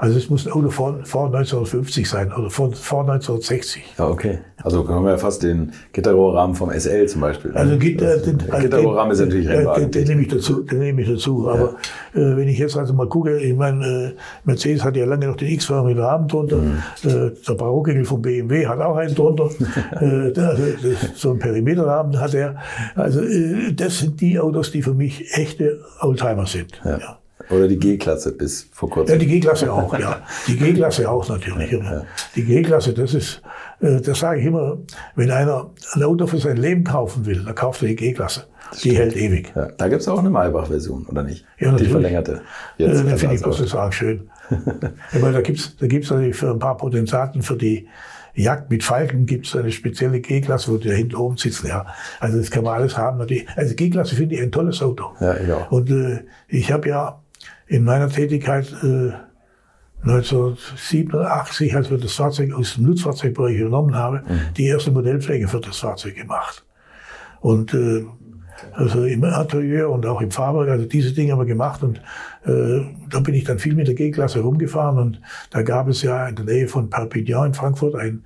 Also 0.00 0.16
es 0.16 0.30
muss 0.30 0.46
ein 0.46 0.52
Auto 0.52 0.70
vor, 0.70 1.00
vor 1.02 1.26
1950 1.26 2.08
sein 2.08 2.32
oder 2.32 2.50
vor, 2.50 2.70
vor 2.72 3.00
1960. 3.00 3.82
Ja, 3.98 4.06
okay. 4.08 4.38
Also 4.62 4.88
haben 4.88 5.04
wir 5.04 5.10
ja 5.10 5.18
fast 5.18 5.42
den 5.42 5.72
Gitterrohrrahmen 5.92 6.54
vom 6.54 6.70
SL 6.70 7.06
zum 7.06 7.20
Beispiel. 7.20 7.50
Also 7.52 7.76
Gitter, 7.78 8.16
den, 8.18 8.38
der 8.38 8.60
Gitterrohrrahmen 8.60 9.12
ist 9.12 9.18
natürlich 9.18 9.48
Rennwagen. 9.48 9.90
den, 9.90 9.90
den 9.90 10.08
nehme 10.08 10.22
ich 10.22 10.28
dazu. 10.28 10.62
Den 10.62 10.78
nehme 10.78 11.02
ich 11.02 11.08
dazu. 11.08 11.48
Aber 11.48 11.74
äh, 12.14 12.36
wenn 12.36 12.46
ich 12.48 12.58
jetzt 12.58 12.76
also 12.76 12.94
mal 12.94 13.08
gucke, 13.08 13.38
ich 13.38 13.56
meine, 13.56 13.84
äh, 13.84 14.12
Mercedes 14.44 14.84
hat 14.84 14.96
ja 14.96 15.04
lange 15.04 15.26
noch 15.26 15.36
den 15.36 15.48
X-förmigen 15.48 16.00
Rahmen 16.02 16.28
drunter. 16.28 16.58
Mhm. 16.58 16.78
Äh, 17.02 17.30
der 17.48 17.54
Barockengel 17.54 18.04
vom 18.04 18.22
BMW 18.22 18.66
hat 18.68 18.80
auch 18.80 18.96
einen 18.96 19.14
drunter. 19.16 19.50
äh, 20.00 20.04
also, 20.40 20.62
das- 20.82 21.20
so 21.20 21.32
ein 21.32 21.40
Perimeterrahmen 21.40 22.20
hat 22.20 22.34
er. 22.34 22.54
Also 22.94 23.20
äh, 23.22 23.72
das 23.74 23.98
sind 23.98 24.20
die 24.20 24.38
Autos, 24.38 24.70
die 24.70 24.82
für 24.82 24.94
mich 24.94 25.26
echte 25.36 25.80
Oldtimer 26.00 26.46
sind. 26.46 26.80
Ja. 26.84 27.17
Oder 27.50 27.68
die 27.68 27.78
G-Klasse 27.78 28.32
bis 28.32 28.68
vor 28.72 28.88
Ja, 28.90 28.94
kurzem. 28.94 29.18
die 29.18 29.26
G-Klasse 29.26 29.72
auch, 29.72 29.98
ja. 29.98 30.22
Die 30.46 30.56
G-Klasse 30.56 31.10
auch 31.10 31.28
natürlich. 31.28 31.72
immer. 31.72 32.04
Die 32.36 32.44
G-Klasse, 32.44 32.92
das 32.92 33.14
ist, 33.14 33.42
äh, 33.80 34.00
das 34.00 34.18
sage 34.18 34.40
ich 34.40 34.46
immer, 34.46 34.78
wenn 35.16 35.30
einer 35.30 35.70
ein 35.94 36.02
Auto 36.02 36.26
für 36.26 36.38
sein 36.38 36.56
Leben 36.58 36.84
kaufen 36.84 37.24
will, 37.26 37.42
dann 37.44 37.54
kauft 37.54 37.82
er 37.82 37.88
die 37.88 37.96
G-Klasse. 37.96 38.44
Die 38.82 38.94
hält 38.96 39.16
ewig. 39.16 39.50
Ja, 39.56 39.68
da 39.78 39.88
gibt's 39.88 40.06
auch 40.08 40.18
eine 40.18 40.28
Maybach-Version, 40.28 41.06
oder 41.06 41.22
nicht? 41.22 41.44
Ja, 41.58 41.68
die 41.68 41.72
natürlich. 41.72 41.92
verlängerte. 41.92 42.42
Äh, 42.78 42.82
Jetzt 42.84 43.04
da 43.10 43.16
finde 43.16 43.34
ich 43.36 43.40
das 43.42 43.74
auch 43.74 43.92
schön. 43.92 44.28
ich 45.12 45.20
meine, 45.20 45.34
da 45.34 45.40
gibt's 45.40 45.74
da 45.78 45.86
gibt's 45.86 46.10
natürlich 46.10 46.36
für 46.36 46.50
ein 46.50 46.58
paar 46.58 46.76
Potentaten 46.76 47.42
für 47.42 47.56
die 47.56 47.88
Jagd 48.34 48.70
mit 48.70 48.84
Falken 48.84 49.26
gibt's 49.26 49.56
eine 49.56 49.72
spezielle 49.72 50.20
G-Klasse, 50.20 50.70
wo 50.70 50.76
die 50.76 50.88
da 50.88 50.94
hinten 50.94 51.16
oben 51.16 51.36
sitzen. 51.38 51.66
Ja, 51.66 51.86
also 52.20 52.38
das 52.38 52.50
kann 52.50 52.62
man 52.62 52.74
alles 52.74 52.96
haben. 52.96 53.18
natürlich. 53.18 53.46
Also 53.56 53.74
G-Klasse 53.74 54.14
finde 54.14 54.36
ich 54.36 54.42
ein 54.42 54.52
tolles 54.52 54.80
Auto. 54.82 55.06
Ja, 55.18 55.34
ich 55.36 55.50
auch. 55.50 55.72
Und 55.72 55.90
äh, 55.90 56.20
ich 56.46 56.70
habe 56.70 56.88
ja 56.88 57.20
in 57.68 57.84
meiner 57.84 58.08
Tätigkeit 58.08 58.72
äh, 58.82 59.12
1987, 60.02 61.74
als 61.74 61.90
wir 61.90 61.98
das 61.98 62.14
Fahrzeug 62.14 62.52
aus 62.52 62.74
dem 62.74 62.84
Nutzfahrzeugbereich 62.84 63.56
übernommen 63.56 63.94
haben, 63.96 64.20
die 64.56 64.66
erste 64.66 64.92
Modellpflege 64.92 65.48
für 65.48 65.60
das 65.60 65.78
Fahrzeug 65.78 66.14
gemacht. 66.14 66.64
Und 67.40 67.74
äh, 67.74 68.04
also 68.72 69.04
im 69.04 69.24
Atelier 69.24 69.88
und 69.88 70.06
auch 70.06 70.20
im 70.20 70.30
Fahrwerk, 70.30 70.68
also 70.68 70.84
diese 70.84 71.12
Dinge 71.12 71.32
haben 71.32 71.40
wir 71.40 71.46
gemacht 71.46 71.82
und 71.82 72.00
äh, 72.44 72.80
da 73.10 73.20
bin 73.20 73.34
ich 73.34 73.44
dann 73.44 73.58
viel 73.58 73.74
mit 73.74 73.86
der 73.86 73.94
G-Klasse 73.94 74.40
rumgefahren 74.40 74.98
und 74.98 75.20
da 75.50 75.62
gab 75.62 75.88
es 75.88 76.02
ja 76.02 76.26
in 76.26 76.36
der 76.36 76.44
Nähe 76.44 76.68
von 76.68 76.90
Perpignan 76.90 77.48
in 77.48 77.54
Frankfurt 77.54 77.94
ein 77.94 78.24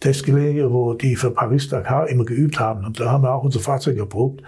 Testgelände, 0.00 0.72
wo 0.72 0.94
die 0.94 1.16
für 1.16 1.30
Paris-Dakar 1.30 2.08
immer 2.08 2.24
geübt 2.24 2.58
haben. 2.58 2.84
Und 2.84 3.00
da 3.00 3.10
haben 3.10 3.22
wir 3.22 3.32
auch 3.32 3.44
unser 3.44 3.60
Fahrzeug 3.60 3.96
erprobt. 3.98 4.42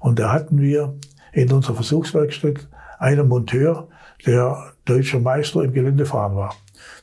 Und 0.00 0.18
da 0.18 0.32
hatten 0.32 0.60
wir 0.60 0.94
in 1.32 1.50
unserer 1.52 1.74
Versuchswerkstatt 1.74 2.68
einen 3.04 3.28
Monteur, 3.28 3.88
der 4.26 4.72
deutscher 4.84 5.20
Meister 5.20 5.62
im 5.62 5.72
Geländefahren 5.72 6.34
war. 6.36 6.54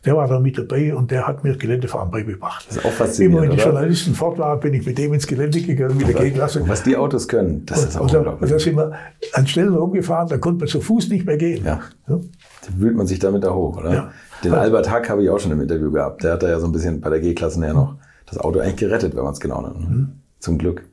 Der 0.05 0.15
war 0.15 0.27
da 0.27 0.39
mit 0.39 0.57
dabei 0.57 0.95
und 0.95 1.11
der 1.11 1.27
hat 1.27 1.43
mir 1.43 1.55
Geländefahren 1.55 2.09
beigebracht. 2.09 2.65
Das 2.67 2.77
ist 2.77 2.85
auch 2.85 2.91
faszinierend, 2.91 3.37
Immer 3.37 3.51
wenn 3.51 3.57
die? 3.57 3.63
Journalisten 3.63 4.15
fort 4.15 4.37
waren, 4.39 4.59
bin 4.59 4.73
ich 4.73 4.85
mit 4.85 4.97
dem 4.97 5.13
ins 5.13 5.27
Gelände 5.27 5.61
gegangen, 5.61 5.97
mit 5.97 6.07
der 6.07 6.15
G-Klasse. 6.15 6.63
Was 6.67 6.83
die 6.83 6.97
Autos 6.97 7.27
können, 7.27 7.65
das 7.67 7.83
ist 7.85 7.97
auch 7.97 8.01
Und 8.01 8.13
da, 8.13 8.17
und 8.19 8.25
unglaublich. 8.25 8.51
da 8.51 8.59
sind 8.59 8.77
wir 8.77 8.91
an 9.33 9.47
Stellen 9.47 9.75
rumgefahren, 9.75 10.27
da 10.27 10.37
konnte 10.37 10.59
man 10.59 10.67
zu 10.67 10.81
Fuß 10.81 11.09
nicht 11.09 11.25
mehr 11.25 11.37
gehen. 11.37 11.63
Ja. 11.63 11.81
Ja. 12.07 12.15
Da 12.17 12.67
wühlt 12.77 12.95
man 12.95 13.05
sich 13.05 13.19
damit 13.19 13.43
da 13.43 13.53
hoch, 13.53 13.77
oder? 13.77 13.93
Ja. 13.93 14.11
Den 14.43 14.53
Albert 14.53 14.89
Hack 14.89 15.07
habe 15.09 15.23
ich 15.23 15.29
auch 15.29 15.39
schon 15.39 15.51
im 15.51 15.61
Interview 15.61 15.91
gehabt. 15.91 16.23
Der 16.23 16.33
hat 16.33 16.43
da 16.43 16.49
ja 16.49 16.59
so 16.59 16.65
ein 16.67 16.71
bisschen 16.71 16.99
bei 16.99 17.09
der 17.11 17.19
G-Klasse 17.19 17.59
näher 17.59 17.73
noch 17.73 17.95
das 18.25 18.37
Auto 18.39 18.59
eigentlich 18.59 18.77
gerettet, 18.77 19.15
wenn 19.15 19.23
man 19.23 19.33
es 19.33 19.39
genau 19.39 19.61
nimmt. 19.61 19.89
Mhm. 19.89 20.07
Zum 20.39 20.57
Glück. 20.57 20.83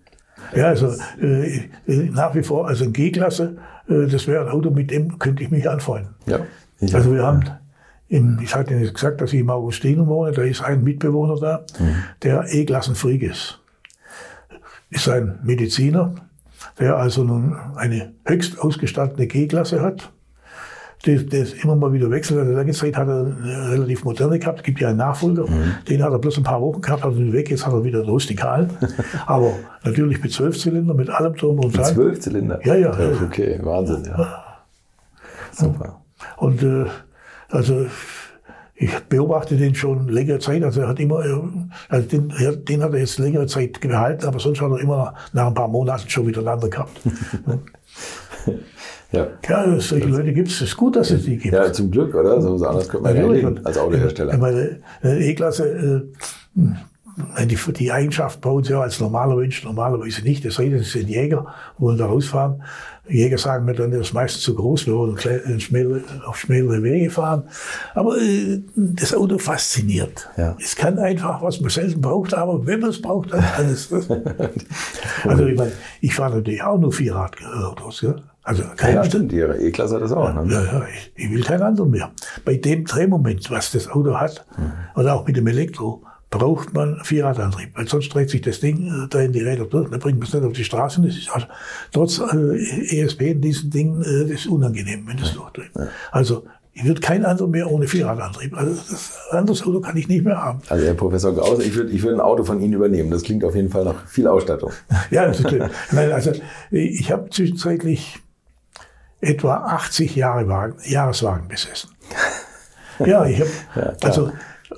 Ja, 0.54 0.66
also 0.66 0.92
äh, 1.20 1.56
äh, 1.86 2.10
nach 2.10 2.34
wie 2.34 2.42
vor, 2.42 2.68
also 2.68 2.90
G-Klasse, 2.90 3.56
das 3.88 4.26
wäre 4.26 4.44
ein 4.44 4.52
Auto, 4.52 4.70
mit 4.70 4.90
dem 4.90 5.18
könnte 5.18 5.42
ich 5.42 5.50
mich 5.50 5.68
anfreunden. 5.68 6.14
Ja. 6.26 6.40
Ich 6.80 6.94
Also 6.94 7.12
wir 7.12 7.22
haben, 7.22 7.44
im, 8.08 8.38
ich 8.42 8.54
hatte 8.54 8.74
Ihnen 8.74 8.92
gesagt, 8.92 9.20
dass 9.20 9.32
ich 9.32 9.40
im 9.40 9.50
Augustinum 9.50 10.06
wohne, 10.06 10.32
da 10.32 10.42
ist 10.42 10.62
ein 10.62 10.84
Mitbewohner 10.84 11.36
da, 11.40 11.64
der 12.22 12.46
E-Klassenfreak 12.52 13.22
ist. 13.22 13.60
Ist 14.90 15.08
ein 15.08 15.38
Mediziner, 15.42 16.14
der 16.78 16.96
also 16.96 17.24
nun 17.24 17.56
eine 17.76 18.12
höchst 18.24 18.58
ausgestattete 18.60 19.26
G-Klasse 19.26 19.80
hat. 19.82 20.10
Der, 21.08 21.22
der 21.22 21.42
ist 21.42 21.64
immer 21.64 21.74
mal 21.74 21.90
wieder 21.90 22.10
wechselt. 22.10 22.38
Also 22.38 22.52
lange 22.52 22.72
Zeit 22.72 22.94
hat 22.94 23.08
er 23.08 23.20
eine 23.20 23.70
relativ 23.70 24.04
moderne 24.04 24.38
gehabt. 24.38 24.58
Es 24.58 24.64
gibt 24.64 24.78
ja 24.78 24.88
einen 24.88 24.98
Nachfolger. 24.98 25.46
Den 25.88 26.02
hat 26.02 26.12
er 26.12 26.18
bloß 26.18 26.36
ein 26.36 26.42
paar 26.42 26.60
Wochen 26.60 26.82
gehabt, 26.82 27.02
hat 27.02 27.14
ihn 27.14 27.32
weg. 27.32 27.50
Jetzt 27.50 27.64
hat 27.64 27.72
er 27.72 27.82
wieder 27.82 28.00
einen 28.00 28.10
rustikalen. 28.10 28.68
Aber 29.26 29.52
natürlich 29.84 30.22
mit 30.22 30.32
zwölf 30.32 30.58
Zylinder, 30.58 30.92
mit 30.92 31.08
allem 31.08 31.34
drum 31.34 31.60
und 31.60 31.74
dran. 31.74 31.86
Zwölf 31.86 32.20
Zylinder. 32.20 32.60
Ja, 32.66 32.74
ja. 32.74 32.92
Okay, 33.24 33.58
Wahnsinn, 33.62 34.04
ja. 34.04 34.44
Super. 35.50 36.02
Und 36.36 36.62
äh, 36.62 36.84
also 37.48 37.86
ich 38.74 38.96
beobachte 39.08 39.56
den 39.56 39.74
schon 39.74 40.08
längere 40.08 40.40
Zeit. 40.40 40.62
Also 40.62 40.82
er 40.82 40.88
hat 40.88 41.00
immer, 41.00 41.24
äh, 41.24 41.40
also 41.88 42.06
den, 42.06 42.32
den 42.64 42.82
hat 42.82 42.92
er 42.92 43.00
jetzt 43.00 43.18
längere 43.18 43.46
Zeit 43.46 43.80
gehalten, 43.80 44.26
aber 44.26 44.38
sonst 44.38 44.60
hat 44.60 44.70
er 44.70 44.78
immer 44.78 45.14
nach 45.32 45.46
ein 45.46 45.54
paar 45.54 45.68
Monaten 45.68 46.08
schon 46.10 46.26
wieder 46.26 46.40
einen 46.40 46.48
anderen 46.48 46.70
gehabt. 46.70 47.00
Ja. 49.10 49.26
ja, 49.48 49.80
solche 49.80 50.06
Leute 50.06 50.32
gibt 50.32 50.48
es. 50.48 50.56
Es 50.56 50.68
ist 50.68 50.76
gut, 50.76 50.96
dass 50.96 51.10
es 51.10 51.24
die 51.24 51.38
gibt. 51.38 51.54
ja, 51.54 51.72
zum 51.72 51.90
Glück, 51.90 52.14
oder? 52.14 52.40
So 52.42 52.64
anders 52.66 52.88
könnte 52.88 53.04
man 53.04 53.16
ja 53.16 53.26
leben 53.26 53.64
als 53.64 53.78
Autohersteller. 53.78 54.34
Ich 54.34 54.38
meine, 54.38 54.80
äh, 55.02 55.30
E-Klasse, 55.30 56.04
äh, 57.38 57.46
die, 57.46 57.56
die 57.72 57.90
Eigenschaft 57.90 58.40
bauen 58.40 58.62
sie 58.62 58.72
ja 58.72 58.80
als 58.80 59.00
normaler 59.00 59.36
Mensch 59.36 59.64
normalerweise 59.64 60.22
nicht. 60.22 60.44
Es 60.44 60.56
sei 60.56 60.68
denn, 60.68 60.82
sie 60.82 60.98
sind 60.98 61.08
Jäger, 61.08 61.46
wollen 61.78 61.96
da 61.96 62.06
rausfahren. 62.06 62.62
Jäger 63.08 63.38
sagen 63.38 63.64
mir 63.64 63.74
dann, 63.74 63.90
das 63.90 64.08
ist 64.08 64.12
meistens 64.12 64.42
zu 64.42 64.54
groß, 64.54 64.86
wir 64.86 64.94
wollen 64.94 65.18
schmälere, 65.60 66.02
auf 66.26 66.38
schmälere 66.38 66.82
Wege 66.82 67.10
fahren. 67.10 67.44
Aber 67.94 68.18
äh, 68.18 68.60
das 68.76 69.14
Auto 69.14 69.38
fasziniert. 69.38 70.28
Ja. 70.36 70.54
Es 70.60 70.76
kann 70.76 70.98
einfach, 70.98 71.40
was 71.40 71.60
man 71.60 71.70
selten 71.70 72.02
braucht, 72.02 72.34
aber 72.34 72.66
wenn 72.66 72.80
man 72.80 72.90
es 72.90 73.00
braucht, 73.00 73.32
dann 73.32 73.40
kann 73.40 73.66
es. 73.66 73.90
also 75.24 75.46
ich 75.46 75.56
meine, 75.56 75.72
ich 76.02 76.14
fahre 76.14 76.36
natürlich 76.36 76.62
auch 76.62 76.78
nur 76.78 76.92
Vierradautos. 76.92 78.02
Ja? 78.02 78.16
Also 78.48 78.62
kein 78.78 78.94
Ja, 78.94 79.04
stimmt, 79.04 79.30
Ihre 79.30 79.58
E-Klasse 79.58 79.96
hat 79.96 80.02
das 80.02 80.12
auch. 80.12 80.32
Ne? 80.32 80.50
ja, 80.50 80.64
ja, 80.64 80.86
ich, 80.86 81.12
ich 81.26 81.30
will 81.30 81.42
keinen 81.42 81.60
anderen 81.60 81.90
mehr. 81.90 82.12
Bei 82.46 82.56
dem 82.56 82.86
Drehmoment, 82.86 83.50
was 83.50 83.72
das 83.72 83.90
Auto 83.90 84.18
hat, 84.18 84.46
und 84.94 85.06
auch 85.06 85.26
mit 85.26 85.36
dem 85.36 85.46
Elektro, 85.46 86.02
braucht 86.30 86.72
man 86.72 86.98
Vierradantrieb. 87.04 87.76
Weil 87.76 87.86
sonst 87.86 88.08
dreht 88.08 88.30
sich 88.30 88.40
das 88.40 88.60
Ding 88.60 88.86
äh, 88.86 89.08
da 89.10 89.20
in 89.20 89.32
die 89.32 89.42
Räder 89.42 89.66
durch, 89.66 89.90
dann 89.90 90.00
bringt 90.00 90.18
man 90.18 90.26
es 90.26 90.32
nicht 90.32 90.44
auf 90.44 90.54
die 90.54 90.64
Straße. 90.64 91.02
Das 91.02 91.14
ist 91.14 91.28
also, 91.30 91.46
trotz 91.92 92.20
äh, 92.20 93.02
ESP 93.02 93.32
in 93.32 93.42
diesen 93.42 93.68
Dingen, 93.68 94.00
äh, 94.00 94.22
das 94.22 94.40
ist 94.40 94.46
unangenehm, 94.46 95.06
wenn 95.06 95.18
das 95.18 95.34
durchdreht. 95.34 95.70
Also, 96.10 96.46
ich 96.72 96.86
würde 96.86 97.02
kein 97.02 97.26
anderer 97.26 97.48
mehr 97.48 97.70
ohne 97.70 97.86
Vierradantrieb. 97.86 98.56
Also, 98.56 98.70
das 98.70 99.12
anderes 99.30 99.62
Auto 99.62 99.80
kann 99.80 99.96
ich 99.98 100.08
nicht 100.08 100.24
mehr 100.24 100.42
haben. 100.42 100.60
Also 100.70 100.86
Herr 100.86 100.94
Professor 100.94 101.34
Gauss, 101.34 101.58
ich 101.58 101.74
würde 101.74 101.90
ich 101.90 102.02
würd 102.02 102.14
ein 102.14 102.20
Auto 102.20 102.44
von 102.44 102.62
Ihnen 102.62 102.72
übernehmen. 102.72 103.10
Das 103.10 103.24
klingt 103.24 103.44
auf 103.44 103.54
jeden 103.54 103.68
Fall 103.68 103.84
nach 103.84 104.06
viel 104.06 104.26
Ausstattung. 104.26 104.72
Ja, 105.10 105.26
das 105.26 105.40
ist. 105.40 105.52
Nein, 105.92 106.12
also 106.12 106.32
ich 106.70 107.12
habe 107.12 107.28
zwischenzeitlich 107.28 108.20
etwa 109.20 109.56
80 109.56 110.16
Jahre 110.16 110.48
Wagen, 110.48 110.76
Jahreswagen 110.84 111.48
besessen. 111.48 111.90
Ja, 113.04 113.24
ich 113.26 113.40
habe 113.40 113.50
klar. 113.74 113.96
also 114.02 114.32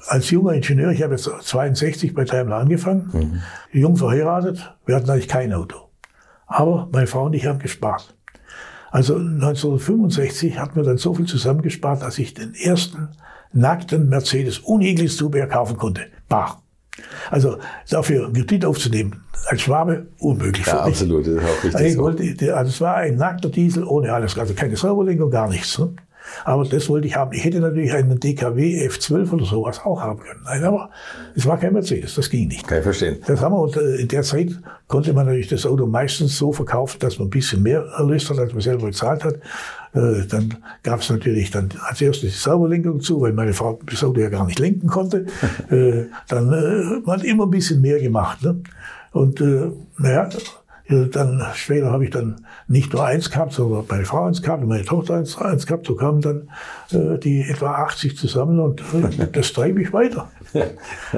als 0.06 0.30
junger 0.30 0.52
Ingenieur, 0.54 0.90
ich 0.90 1.02
habe 1.02 1.14
jetzt 1.14 1.24
62 1.24 2.14
bei 2.14 2.24
Daimler 2.24 2.56
angefangen, 2.56 3.42
jung 3.72 3.96
verheiratet, 3.96 4.74
wir 4.86 4.96
hatten 4.96 5.10
eigentlich 5.10 5.28
kein 5.28 5.52
Auto. 5.52 5.90
Aber 6.46 6.88
meine 6.92 7.06
Frau 7.06 7.24
und 7.26 7.34
ich 7.34 7.46
haben 7.46 7.58
gespart. 7.58 8.14
Also 8.90 9.14
1965 9.16 10.58
hatten 10.58 10.76
wir 10.76 10.82
dann 10.82 10.98
so 10.98 11.14
viel 11.14 11.26
zusammengespart, 11.26 12.02
dass 12.02 12.18
ich 12.18 12.34
den 12.34 12.54
ersten 12.54 13.08
nackten 13.52 14.08
Mercedes 14.08 14.64
ohne 14.64 14.94
Zubehör 15.06 15.46
kaufen 15.46 15.76
konnte. 15.76 16.06
Bar. 16.28 16.59
Also 17.30 17.58
dafür 17.88 18.32
Kredit 18.32 18.64
aufzunehmen, 18.64 19.22
als 19.46 19.62
Schwabe, 19.62 20.06
unmöglich 20.18 20.66
Ja, 20.66 20.80
absolut, 20.80 21.26
das 21.26 21.34
ist 21.34 21.42
auch 21.44 21.64
richtig 21.64 21.76
Also, 21.76 21.96
so. 21.96 22.02
wollte, 22.02 22.56
also 22.56 22.68
es 22.68 22.80
war 22.80 22.96
ein 22.96 23.16
nackter 23.16 23.48
Diesel 23.48 23.84
ohne 23.84 24.12
alles, 24.12 24.36
also 24.38 24.54
keine 24.54 24.76
Servolenkung, 24.76 25.30
gar 25.30 25.48
nichts. 25.48 25.78
Ne? 25.78 25.94
Aber 26.44 26.64
das 26.64 26.88
wollte 26.88 27.06
ich 27.06 27.16
haben. 27.16 27.32
Ich 27.32 27.44
hätte 27.44 27.60
natürlich 27.60 27.92
einen 27.92 28.18
DKW 28.18 28.88
F12 28.88 29.32
oder 29.32 29.44
sowas 29.44 29.80
auch 29.84 30.00
haben 30.00 30.20
können. 30.20 30.40
Nein, 30.44 30.64
aber 30.64 30.90
es 31.34 31.46
war 31.46 31.58
kein 31.58 31.72
Mercedes, 31.72 32.14
das 32.14 32.30
ging 32.30 32.48
nicht. 32.48 32.66
Kann 32.66 32.78
ich 32.78 32.84
verstehen. 32.84 33.18
Das 33.26 33.40
haben 33.40 33.52
wir, 33.52 33.60
und 33.60 33.76
äh, 33.76 33.96
in 33.96 34.08
der 34.08 34.22
Zeit 34.22 34.50
konnte 34.88 35.12
man 35.12 35.26
natürlich 35.26 35.48
das 35.48 35.66
Auto 35.66 35.86
meistens 35.86 36.36
so 36.36 36.52
verkaufen, 36.52 36.98
dass 37.00 37.18
man 37.18 37.28
ein 37.28 37.30
bisschen 37.30 37.62
mehr 37.62 37.84
erlöst 37.98 38.30
hat, 38.30 38.38
als 38.38 38.52
man 38.52 38.62
selber 38.62 38.86
bezahlt 38.86 39.24
hat. 39.24 39.34
Äh, 39.92 40.26
Dann 40.28 40.56
gab 40.82 41.00
es 41.00 41.10
natürlich 41.10 41.50
dann 41.50 41.68
als 41.88 42.00
erstes 42.00 42.32
die 42.32 42.38
Servolenkung 42.38 43.00
zu, 43.00 43.20
weil 43.20 43.32
meine 43.32 43.52
Frau 43.52 43.78
das 43.86 44.02
Auto 44.04 44.20
ja 44.20 44.28
gar 44.28 44.46
nicht 44.46 44.58
lenken 44.58 44.88
konnte. 44.88 45.26
Äh, 45.70 46.06
Dann 46.28 46.48
man 47.04 47.18
hat 47.18 47.24
immer 47.24 47.44
ein 47.46 47.50
bisschen 47.50 47.80
mehr 47.80 48.00
gemacht. 48.00 48.42
Ne? 48.42 48.60
Und 49.12 49.40
naja, 49.98 50.28
ja, 50.88 51.04
dann 51.04 51.42
später 51.54 51.90
habe 51.92 52.04
ich 52.04 52.10
dann 52.10 52.44
nicht 52.70 52.92
nur 52.92 53.04
eins 53.04 53.30
gehabt, 53.30 53.52
sondern 53.52 53.84
meine 53.88 54.04
Frau 54.04 54.26
eins 54.26 54.42
gehabt 54.42 54.62
und 54.62 54.68
meine 54.68 54.84
Tochter 54.84 55.14
eins, 55.14 55.36
eins 55.36 55.66
gehabt. 55.66 55.88
So 55.88 55.96
kamen 55.96 56.20
dann 56.20 56.48
äh, 56.92 57.18
die 57.18 57.42
etwa 57.42 57.72
80 57.72 58.16
zusammen 58.16 58.60
und 58.60 58.80
äh, 58.80 59.26
das 59.32 59.52
treibe 59.52 59.82
ich 59.82 59.92
weiter. 59.92 60.30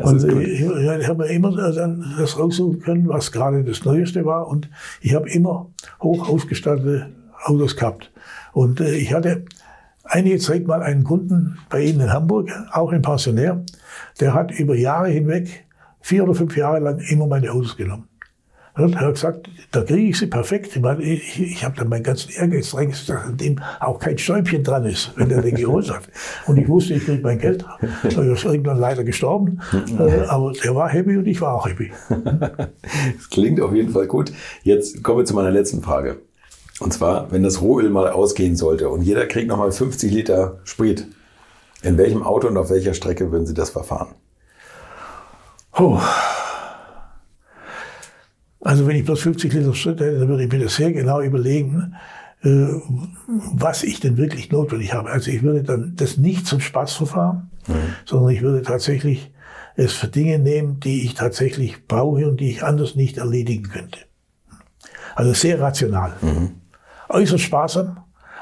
und 0.02 0.24
ich, 0.24 0.60
ja, 0.60 0.98
ich 0.98 1.06
habe 1.06 1.26
immer 1.26 1.50
äh, 1.58 1.74
dann 1.74 2.14
das 2.18 2.38
raussuchen 2.38 2.80
können, 2.80 3.06
was 3.06 3.32
gerade 3.32 3.64
das 3.64 3.84
Neueste 3.84 4.24
war. 4.24 4.48
Und 4.48 4.70
ich 5.02 5.14
habe 5.14 5.28
immer 5.28 5.70
hoch 6.00 6.26
ausgestattete 6.26 7.10
Autos 7.44 7.76
gehabt. 7.76 8.10
Und 8.54 8.80
äh, 8.80 8.94
ich 8.94 9.12
hatte 9.12 9.44
einige 10.04 10.38
Zeit 10.38 10.66
mal 10.66 10.82
einen 10.82 11.04
Kunden 11.04 11.58
bei 11.68 11.82
Ihnen 11.82 12.00
in 12.00 12.12
Hamburg, 12.14 12.48
auch 12.72 12.92
ein 12.92 13.02
Pensionär, 13.02 13.62
der 14.20 14.32
hat 14.32 14.52
über 14.52 14.74
Jahre 14.74 15.08
hinweg, 15.08 15.66
vier 16.00 16.24
oder 16.24 16.34
fünf 16.34 16.56
Jahre 16.56 16.78
lang, 16.78 16.98
immer 17.10 17.26
meine 17.26 17.52
Autos 17.52 17.76
genommen. 17.76 18.08
Und 18.74 18.94
er 18.94 19.00
hat 19.02 19.14
gesagt, 19.14 19.50
da 19.70 19.82
kriege 19.82 20.08
ich 20.08 20.18
sie 20.18 20.26
perfekt. 20.26 20.74
Ich, 20.74 20.80
meine, 20.80 21.02
ich, 21.02 21.40
ich 21.40 21.62
habe 21.62 21.76
dann 21.76 21.90
meinen 21.90 22.02
ganzen 22.02 22.30
Ehrgeiz 22.32 22.74
reingesetzt, 22.74 23.10
an 23.10 23.36
dem 23.36 23.60
auch 23.80 23.98
kein 23.98 24.16
Stäubchen 24.16 24.64
dran 24.64 24.86
ist, 24.86 25.12
wenn 25.16 25.30
er 25.30 25.42
den 25.42 25.56
geholt 25.56 25.90
hat. 25.90 26.04
Und 26.46 26.56
ich 26.56 26.66
wusste, 26.68 26.94
ich 26.94 27.04
kriege 27.04 27.22
mein 27.22 27.38
Geld. 27.38 27.64
Er 28.02 28.32
ist 28.32 28.44
irgendwann 28.44 28.78
leider 28.78 29.04
gestorben. 29.04 29.60
Äh, 29.98 30.24
aber 30.26 30.52
der 30.52 30.74
war 30.74 30.88
happy 30.88 31.18
und 31.18 31.26
ich 31.26 31.40
war 31.40 31.54
auch 31.54 31.68
happy. 31.68 31.92
Das 32.08 33.30
klingt 33.30 33.60
auf 33.60 33.74
jeden 33.74 33.90
Fall 33.90 34.06
gut. 34.06 34.32
Jetzt 34.62 35.02
kommen 35.02 35.18
wir 35.18 35.24
zu 35.24 35.34
meiner 35.34 35.50
letzten 35.50 35.82
Frage. 35.82 36.20
Und 36.80 36.92
zwar, 36.92 37.30
wenn 37.30 37.42
das 37.42 37.60
Rohöl 37.60 37.90
mal 37.90 38.08
ausgehen 38.10 38.56
sollte 38.56 38.88
und 38.88 39.02
jeder 39.02 39.26
kriegt 39.26 39.48
nochmal 39.48 39.70
50 39.70 40.10
Liter 40.10 40.60
Sprit, 40.64 41.06
in 41.82 41.98
welchem 41.98 42.22
Auto 42.22 42.48
und 42.48 42.56
auf 42.56 42.70
welcher 42.70 42.94
Strecke 42.94 43.30
würden 43.30 43.46
Sie 43.46 43.54
das 43.54 43.70
verfahren? 43.70 44.14
Oh. 45.78 45.98
Also 48.62 48.86
wenn 48.86 48.96
ich 48.96 49.04
bloß 49.04 49.20
50 49.20 49.52
Liter 49.52 49.74
Sprit 49.74 50.00
hätte, 50.00 50.20
dann 50.20 50.28
würde 50.28 50.44
ich 50.44 50.52
mir 50.52 50.60
das 50.60 50.76
sehr 50.76 50.92
genau 50.92 51.20
überlegen, 51.20 51.94
äh, 52.42 52.66
was 53.26 53.82
ich 53.82 54.00
denn 54.00 54.16
wirklich 54.16 54.50
notwendig 54.50 54.94
habe. 54.94 55.10
Also 55.10 55.30
ich 55.30 55.42
würde 55.42 55.62
dann 55.62 55.94
das 55.96 56.16
nicht 56.16 56.46
zum 56.46 56.60
Spaß 56.60 56.92
verfahren, 56.92 57.50
mhm. 57.66 57.94
sondern 58.04 58.30
ich 58.30 58.42
würde 58.42 58.62
tatsächlich 58.62 59.32
es 59.74 59.92
für 59.92 60.08
Dinge 60.08 60.38
nehmen, 60.38 60.80
die 60.80 61.04
ich 61.04 61.14
tatsächlich 61.14 61.86
brauche 61.86 62.28
und 62.28 62.40
die 62.40 62.50
ich 62.50 62.62
anders 62.62 62.94
nicht 62.94 63.18
erledigen 63.18 63.64
könnte. 63.64 63.98
Also 65.14 65.32
sehr 65.32 65.60
rational. 65.60 66.12
Mhm. 66.20 66.52
Äußerst 67.08 67.42
sparsam, 67.42 67.98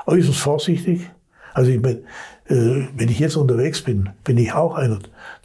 äußerst 0.06 0.38
vorsichtig. 0.38 1.10
Also 1.54 1.70
ich 1.70 1.80
mein, 1.80 2.04
äh, 2.46 2.88
wenn 2.94 3.08
ich 3.08 3.18
jetzt 3.18 3.36
unterwegs 3.36 3.82
bin, 3.82 4.10
bin 4.22 4.38
ich 4.38 4.52
auch 4.52 4.74
einer, 4.74 4.98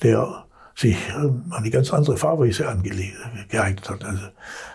der 0.03 0.45
sich 0.76 0.97
an 1.15 1.63
die 1.63 1.69
ganz 1.69 1.93
andere 1.93 2.17
Fahrweise 2.17 2.67
angeeignet 2.67 3.89
hat. 3.89 4.03
Also 4.03 4.23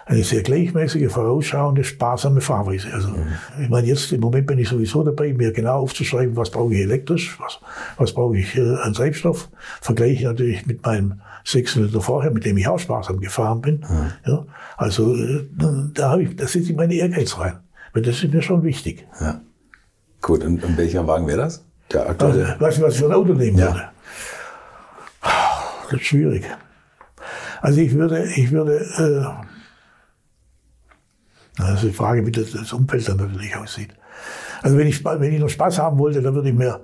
eine 0.06 0.24
sehr 0.24 0.42
gleichmäßige, 0.42 1.12
vorausschauende, 1.12 1.84
sparsame 1.84 2.40
Fahrweise. 2.40 2.88
Also 2.92 3.08
mhm. 3.08 3.26
ich 3.62 3.68
meine, 3.68 3.86
jetzt 3.86 4.10
im 4.10 4.20
Moment 4.20 4.46
bin 4.46 4.58
ich 4.58 4.68
sowieso 4.68 5.02
dabei, 5.02 5.34
mir 5.34 5.52
genau 5.52 5.80
aufzuschreiben, 5.80 6.36
was 6.36 6.50
brauche 6.50 6.72
ich 6.72 6.80
elektrisch, 6.80 7.38
was, 7.38 7.60
was 7.98 8.14
brauche 8.14 8.38
ich 8.38 8.56
äh, 8.56 8.76
an 8.76 8.94
Treibstoff. 8.94 9.50
Vergleiche 9.82 10.24
natürlich 10.24 10.64
mit 10.64 10.84
meinem 10.84 11.20
Sechszylinder 11.44 12.00
vorher, 12.00 12.30
mit 12.30 12.46
dem 12.46 12.56
ich 12.56 12.66
auch 12.66 12.78
sparsam 12.78 13.20
gefahren 13.20 13.60
bin. 13.60 13.80
Mhm. 13.80 14.12
Ja, 14.26 14.46
also 14.78 15.14
äh, 15.14 15.46
da 15.92 16.10
habe 16.10 16.22
ich, 16.22 16.34
da 16.34 16.46
sitze 16.46 16.70
ich 16.70 16.76
meine 16.76 16.94
Ehrgeiz 16.94 17.38
rein. 17.38 17.58
Weil 17.92 18.02
das 18.02 18.22
ist 18.22 18.32
mir 18.32 18.40
schon 18.40 18.62
wichtig. 18.62 19.06
Ja. 19.20 19.40
Gut, 20.22 20.44
und, 20.44 20.62
und 20.62 20.78
welcher 20.78 21.06
Wagen 21.06 21.26
wäre 21.26 21.38
das? 21.38 21.64
Der 21.92 22.08
aktuelle? 22.08 22.46
Also, 22.46 22.60
weißt 22.60 22.78
du, 22.78 22.82
was 22.82 22.94
ich 22.94 23.00
für 23.00 23.06
ein 23.06 23.12
Auto 23.12 23.34
nehmen 23.34 23.58
ja. 23.58 23.66
würde? 23.66 23.88
Ist 25.90 26.04
schwierig. 26.04 26.44
Also 27.60 27.80
ich 27.80 27.92
würde, 27.94 28.24
ich 28.24 28.50
würde, 28.50 28.76
äh, 28.76 29.24
das 31.58 31.82
ist 31.82 31.90
die 31.90 31.96
Frage, 31.96 32.26
wie 32.26 32.32
das, 32.32 32.52
das 32.52 32.72
Umfeld 32.72 33.08
dann 33.08 33.18
natürlich 33.18 33.54
aussieht. 33.56 33.94
Also 34.62 34.76
wenn 34.76 34.86
ich, 34.86 35.04
wenn 35.04 35.32
ich 35.32 35.40
noch 35.40 35.48
Spaß 35.48 35.78
haben 35.78 35.98
wollte, 35.98 36.22
dann 36.22 36.34
würde 36.34 36.48
ich 36.50 36.54
mir, 36.54 36.80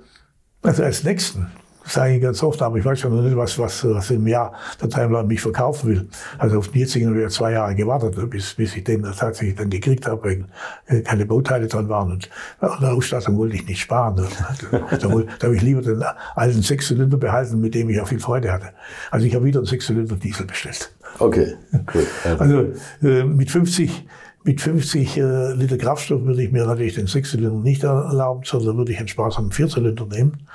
also 0.63 0.83
als 0.83 1.05
nächsten, 1.05 1.47
das 1.87 1.95
sage 1.95 2.17
ich 2.17 2.21
ganz 2.23 2.43
oft, 2.43 2.61
aber 2.63 2.79
ich 2.79 2.85
weiß 2.85 2.99
schon 2.99 3.15
noch 3.15 3.23
nicht, 3.23 3.37
was, 3.37 3.57
was, 3.61 3.85
was 3.85 4.11
im 4.11 4.27
Jahr 4.27 4.53
der 4.83 4.89
Timeline 4.89 5.29
mich 5.29 5.41
verkaufen 5.41 5.89
will. 5.89 6.09
Also 6.37 6.59
auf 6.59 6.69
den 6.69 6.81
jetzigen 6.81 7.07
habe 7.07 7.19
ich 7.19 7.23
ja 7.23 7.29
zwei 7.29 7.53
Jahre 7.53 7.77
gewartet, 7.77 8.29
bis, 8.29 8.55
bis 8.55 8.75
ich 8.75 8.83
den 8.83 9.05
tatsächlich 9.05 9.55
dann 9.55 9.71
gekriegt 9.71 10.05
habe, 10.05 10.25
weil 10.25 10.45
äh, 10.87 11.03
keine 11.03 11.27
Bauteile 11.27 11.69
dran 11.69 11.89
waren. 11.89 12.11
Und 12.11 12.29
an 12.59 12.81
der 12.81 12.93
Ausstattung 12.93 13.39
wollte 13.39 13.55
ich 13.55 13.69
nicht 13.69 13.81
sparen. 13.81 14.17
da, 14.17 14.79
da, 14.91 14.97
da 14.99 15.09
habe 15.47 15.55
ich 15.55 15.63
lieber 15.63 15.81
den 15.81 16.03
alten 16.35 16.61
Sechszylinder 16.61 17.19
behalten, 17.19 17.61
mit 17.61 17.77
dem 17.77 17.89
ich 17.89 18.01
auch 18.01 18.09
viel 18.09 18.19
Freude 18.19 18.53
hatte. 18.53 18.71
Also 19.13 19.25
ich 19.25 19.35
habe 19.37 19.45
wieder 19.45 19.61
einen 19.61 19.67
Sechszylinder 19.67 20.17
Diesel 20.17 20.45
bestellt. 20.45 20.93
Okay, 21.21 21.55
cool. 21.95 22.07
Also 22.39 22.73
äh, 23.03 23.23
mit 23.23 23.49
50 23.49 24.07
mit 24.43 24.61
50 24.61 25.17
äh, 25.17 25.53
Liter 25.55 25.77
Kraftstoff 25.77 26.25
würde 26.25 26.43
ich 26.43 26.53
mir 26.53 26.67
natürlich 26.67 26.95
den 26.95 27.07
Sechszylinder 27.07 27.59
nicht 27.59 27.85
erlauben, 27.85 28.43
sondern 28.45 28.77
würde 28.77 28.93
ich 28.93 28.99
einen 28.99 29.09
sparsamen 29.09 29.53
Vierzylinder 29.53 30.07
nehmen. 30.07 30.47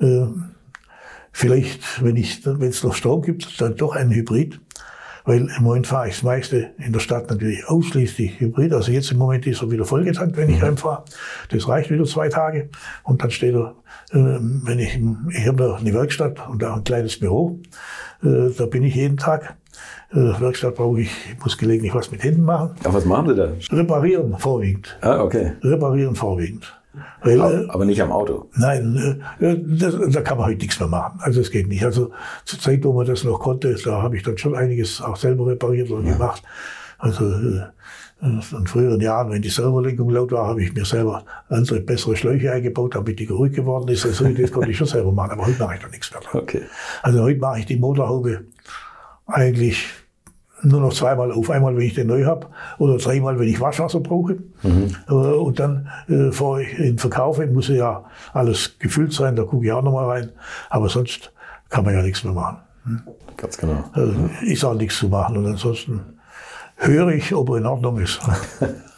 Äh, 0.00 0.26
Vielleicht, 1.38 2.02
wenn 2.02 2.16
es 2.16 2.82
noch 2.82 2.94
Strom 2.94 3.20
gibt, 3.20 3.60
dann 3.60 3.76
doch 3.76 3.94
ein 3.94 4.10
Hybrid. 4.10 4.58
Weil 5.26 5.50
im 5.54 5.64
Moment 5.64 5.86
fahre 5.86 6.08
ich 6.08 6.14
das 6.14 6.22
meiste 6.22 6.70
in 6.78 6.94
der 6.94 7.00
Stadt 7.00 7.28
natürlich 7.28 7.68
ausschließlich 7.68 8.40
Hybrid. 8.40 8.72
Also 8.72 8.90
jetzt 8.90 9.12
im 9.12 9.18
Moment 9.18 9.46
ist 9.46 9.60
er 9.60 9.70
wieder 9.70 9.84
vollgetankt, 9.84 10.38
wenn 10.38 10.48
ich 10.48 10.62
heimfahre. 10.62 11.04
Das 11.50 11.68
reicht 11.68 11.90
wieder 11.90 12.04
zwei 12.04 12.30
Tage. 12.30 12.70
Und 13.02 13.22
dann 13.22 13.30
steht 13.30 13.54
er, 13.54 13.74
äh, 14.12 14.38
wenn 14.40 14.78
ich, 14.78 14.98
ich 15.28 15.46
habe 15.46 15.58
da 15.58 15.74
eine 15.74 15.92
Werkstatt 15.92 16.48
und 16.48 16.62
da 16.62 16.76
ein 16.76 16.84
kleines 16.84 17.20
Büro. 17.20 17.60
Äh, 18.22 18.52
da 18.56 18.64
bin 18.64 18.82
ich 18.82 18.94
jeden 18.94 19.18
Tag. 19.18 19.58
Äh, 20.12 20.40
Werkstatt 20.40 20.76
brauche 20.76 21.02
ich, 21.02 21.10
ich 21.30 21.44
muss 21.44 21.58
gelegentlich 21.58 21.94
was 21.94 22.10
mit 22.10 22.22
Händen 22.22 22.44
machen. 22.44 22.76
Ja, 22.82 22.94
was 22.94 23.04
machen 23.04 23.28
Sie 23.28 23.34
da? 23.34 23.52
Reparieren 23.76 24.38
vorwiegend. 24.38 24.96
Ah, 25.02 25.20
okay. 25.20 25.52
Reparieren 25.62 26.14
vorwiegend. 26.14 26.75
Weil, 27.22 27.40
aber, 27.40 27.64
aber 27.68 27.84
nicht 27.84 28.00
am 28.02 28.12
Auto. 28.12 28.48
Nein, 28.54 29.22
äh, 29.40 29.56
das, 29.66 29.96
da 30.10 30.20
kann 30.22 30.38
man 30.38 30.46
heute 30.46 30.60
nichts 30.60 30.78
mehr 30.78 30.88
machen. 30.88 31.18
Also 31.22 31.40
es 31.40 31.50
geht 31.50 31.68
nicht. 31.68 31.84
Also 31.84 32.10
zur 32.44 32.58
Zeit, 32.58 32.84
wo 32.84 32.92
man 32.92 33.06
das 33.06 33.24
noch 33.24 33.38
konnte, 33.38 33.74
da 33.84 34.02
habe 34.02 34.16
ich 34.16 34.22
dann 34.22 34.38
schon 34.38 34.54
einiges 34.54 35.00
auch 35.00 35.16
selber 35.16 35.46
repariert 35.46 35.90
und 35.90 36.06
ja. 36.06 36.12
gemacht. 36.12 36.42
Also 36.98 37.24
äh, 37.30 37.66
in 38.22 38.40
früheren 38.66 39.00
Jahren, 39.00 39.30
wenn 39.30 39.42
die 39.42 39.50
Servolenkung 39.50 40.08
laut 40.08 40.32
war, 40.32 40.46
habe 40.46 40.62
ich 40.62 40.72
mir 40.72 40.86
selber 40.86 41.24
andere, 41.48 41.80
bessere 41.80 42.16
Schläuche 42.16 42.50
eingebaut, 42.50 42.94
damit 42.94 43.18
die 43.18 43.26
geruhig 43.26 43.52
geworden 43.52 43.88
ist. 43.88 44.06
Also 44.06 44.26
das 44.28 44.52
konnte 44.52 44.70
ich 44.70 44.76
schon 44.78 44.86
selber 44.86 45.12
machen, 45.12 45.32
aber 45.32 45.46
heute 45.46 45.62
mache 45.62 45.74
ich 45.74 45.80
da 45.82 45.88
nichts 45.88 46.10
mehr. 46.10 46.22
Okay. 46.34 46.62
Also 47.02 47.22
heute 47.22 47.40
mache 47.40 47.60
ich 47.60 47.66
die 47.66 47.76
Motorhaube 47.76 48.44
eigentlich 49.26 49.86
nur 50.62 50.80
noch 50.80 50.92
zweimal 50.92 51.32
auf, 51.32 51.50
einmal, 51.50 51.76
wenn 51.76 51.82
ich 51.82 51.94
den 51.94 52.06
neu 52.06 52.24
habe, 52.24 52.46
oder 52.78 52.96
dreimal, 52.96 53.38
wenn 53.38 53.48
ich 53.48 53.60
Waschwasser 53.60 54.00
brauche. 54.00 54.38
Mhm. 54.62 54.94
Äh, 55.08 55.12
und 55.12 55.58
dann, 55.58 55.88
äh, 56.08 56.16
bevor 56.16 56.60
ich 56.60 56.78
ihn 56.78 56.98
verkaufe, 56.98 57.46
muss 57.46 57.68
ja 57.68 58.04
alles 58.32 58.78
gefüllt 58.78 59.12
sein, 59.12 59.36
da 59.36 59.44
gucke 59.44 59.66
ich 59.66 59.72
auch 59.72 59.82
nochmal 59.82 60.06
rein. 60.06 60.32
Aber 60.70 60.88
sonst 60.88 61.32
kann 61.68 61.84
man 61.84 61.94
ja 61.94 62.02
nichts 62.02 62.24
mehr 62.24 62.32
machen. 62.32 62.58
Hm? 62.84 63.02
Ganz 63.36 63.58
genau. 63.58 63.84
Also, 63.92 64.14
ist 64.42 64.64
auch 64.64 64.74
nichts 64.74 64.98
zu 64.98 65.08
machen. 65.08 65.36
Und 65.36 65.46
ansonsten 65.46 66.00
höre 66.76 67.08
ich, 67.08 67.34
ob 67.34 67.50
er 67.50 67.56
in 67.56 67.66
Ordnung 67.66 67.98
ist. 67.98 68.20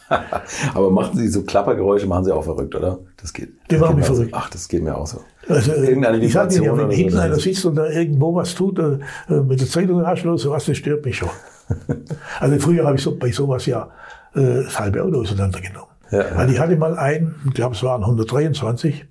Aber 0.73 0.89
machen 0.89 1.17
Sie 1.17 1.27
so 1.27 1.43
Klappergeräusche, 1.43 2.07
machen 2.07 2.25
Sie 2.25 2.33
auch 2.33 2.43
verrückt, 2.43 2.73
oder? 2.73 2.99
Das 3.17 3.31
geht. 3.33 3.53
Die 3.69 3.77
machen 3.77 3.97
mich 3.97 4.05
verrückt. 4.05 4.31
Ach, 4.33 4.49
das 4.49 4.67
geht 4.67 4.83
mir 4.83 4.97
auch 4.97 5.05
so. 5.05 5.21
Also, 5.49 5.73
Irgendeine 5.73 6.19
ich 6.19 6.31
sage 6.31 6.63
ja, 6.63 6.77
wenn 6.77 6.91
hinten 6.91 7.13
so 7.13 7.19
einer 7.19 7.39
sitzt 7.39 7.65
und 7.65 7.75
da 7.75 7.89
irgendwo 7.89 8.35
was 8.35 8.53
tut, 8.53 8.77
äh, 8.77 8.99
mit 9.29 9.59
der 9.59 9.67
Zeitung 9.67 9.99
rasch 9.99 10.23
oder 10.23 10.37
sowas, 10.37 10.65
das 10.65 10.77
stört 10.77 11.03
mich 11.03 11.17
schon. 11.17 11.29
also 12.39 12.59
früher 12.59 12.85
habe 12.85 12.97
ich 12.97 13.01
so, 13.01 13.17
bei 13.17 13.31
sowas 13.31 13.65
ja 13.65 13.89
äh, 14.35 14.63
das 14.63 14.79
halbe 14.79 15.03
Auto 15.03 15.21
auseinandergenommen. 15.21 15.89
Ja, 16.11 16.21
ja. 16.21 16.37
Weil 16.37 16.51
ich 16.51 16.59
hatte 16.59 16.75
mal 16.75 16.97
einen, 16.97 17.35
ich 17.47 17.53
glaube 17.53 17.75
es 17.75 17.83
waren 17.83 18.03
123, 18.03 19.05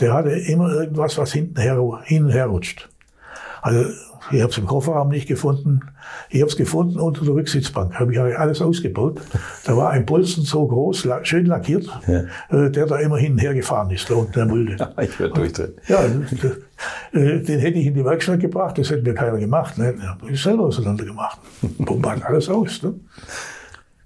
der 0.00 0.12
hatte 0.12 0.30
immer 0.30 0.70
irgendwas, 0.72 1.16
was 1.16 1.32
hinten 1.32 1.60
her, 1.60 1.78
hin 2.04 2.24
und 2.24 2.30
her 2.30 2.46
rutscht. 2.46 2.88
Also 3.62 3.90
ich 4.30 4.40
habe 4.40 4.50
es 4.50 4.58
im 4.58 4.66
Kofferraum 4.66 5.08
nicht 5.08 5.26
gefunden. 5.26 5.80
Ich 6.30 6.40
habe 6.40 6.50
es 6.50 6.56
gefunden 6.56 6.98
unter 6.98 7.24
der 7.24 7.34
Rücksitzbank. 7.34 7.98
Habe 7.98 8.12
ich 8.12 8.18
alles 8.20 8.60
ausgebaut. 8.60 9.20
Da 9.64 9.76
war 9.76 9.90
ein 9.90 10.06
Bolzen 10.06 10.44
so 10.44 10.66
groß, 10.66 11.08
schön 11.22 11.46
lackiert, 11.46 11.88
ja. 12.06 12.24
Äh, 12.50 12.70
der 12.70 12.86
da 12.86 12.98
immer 12.98 13.16
hin 13.16 13.32
und 13.32 13.38
her 13.38 13.54
gefahren 13.54 13.90
ist, 13.90 14.08
da 14.10 14.14
unten 14.14 14.32
der 14.32 14.46
Mulde. 14.46 14.76
Ja, 14.78 14.92
ich 15.02 15.18
würde 15.18 15.34
durchdrehen. 15.34 15.74
Ja, 15.86 16.04
äh, 16.04 17.40
den 17.40 17.58
hätte 17.60 17.78
ich 17.78 17.86
in 17.86 17.94
die 17.94 18.04
Werkstatt 18.04 18.40
gebracht, 18.40 18.78
das 18.78 18.90
hätte 18.90 19.02
mir 19.02 19.14
keiner 19.14 19.38
gemacht. 19.38 19.78
Ne? 19.78 19.94
Ich 20.30 20.42
selber 20.42 20.64
auseinander 20.64 21.04
gemacht. 21.04 21.38
Pumpt 21.84 22.24
alles 22.24 22.48
aus. 22.48 22.82
Ne? 22.82 22.94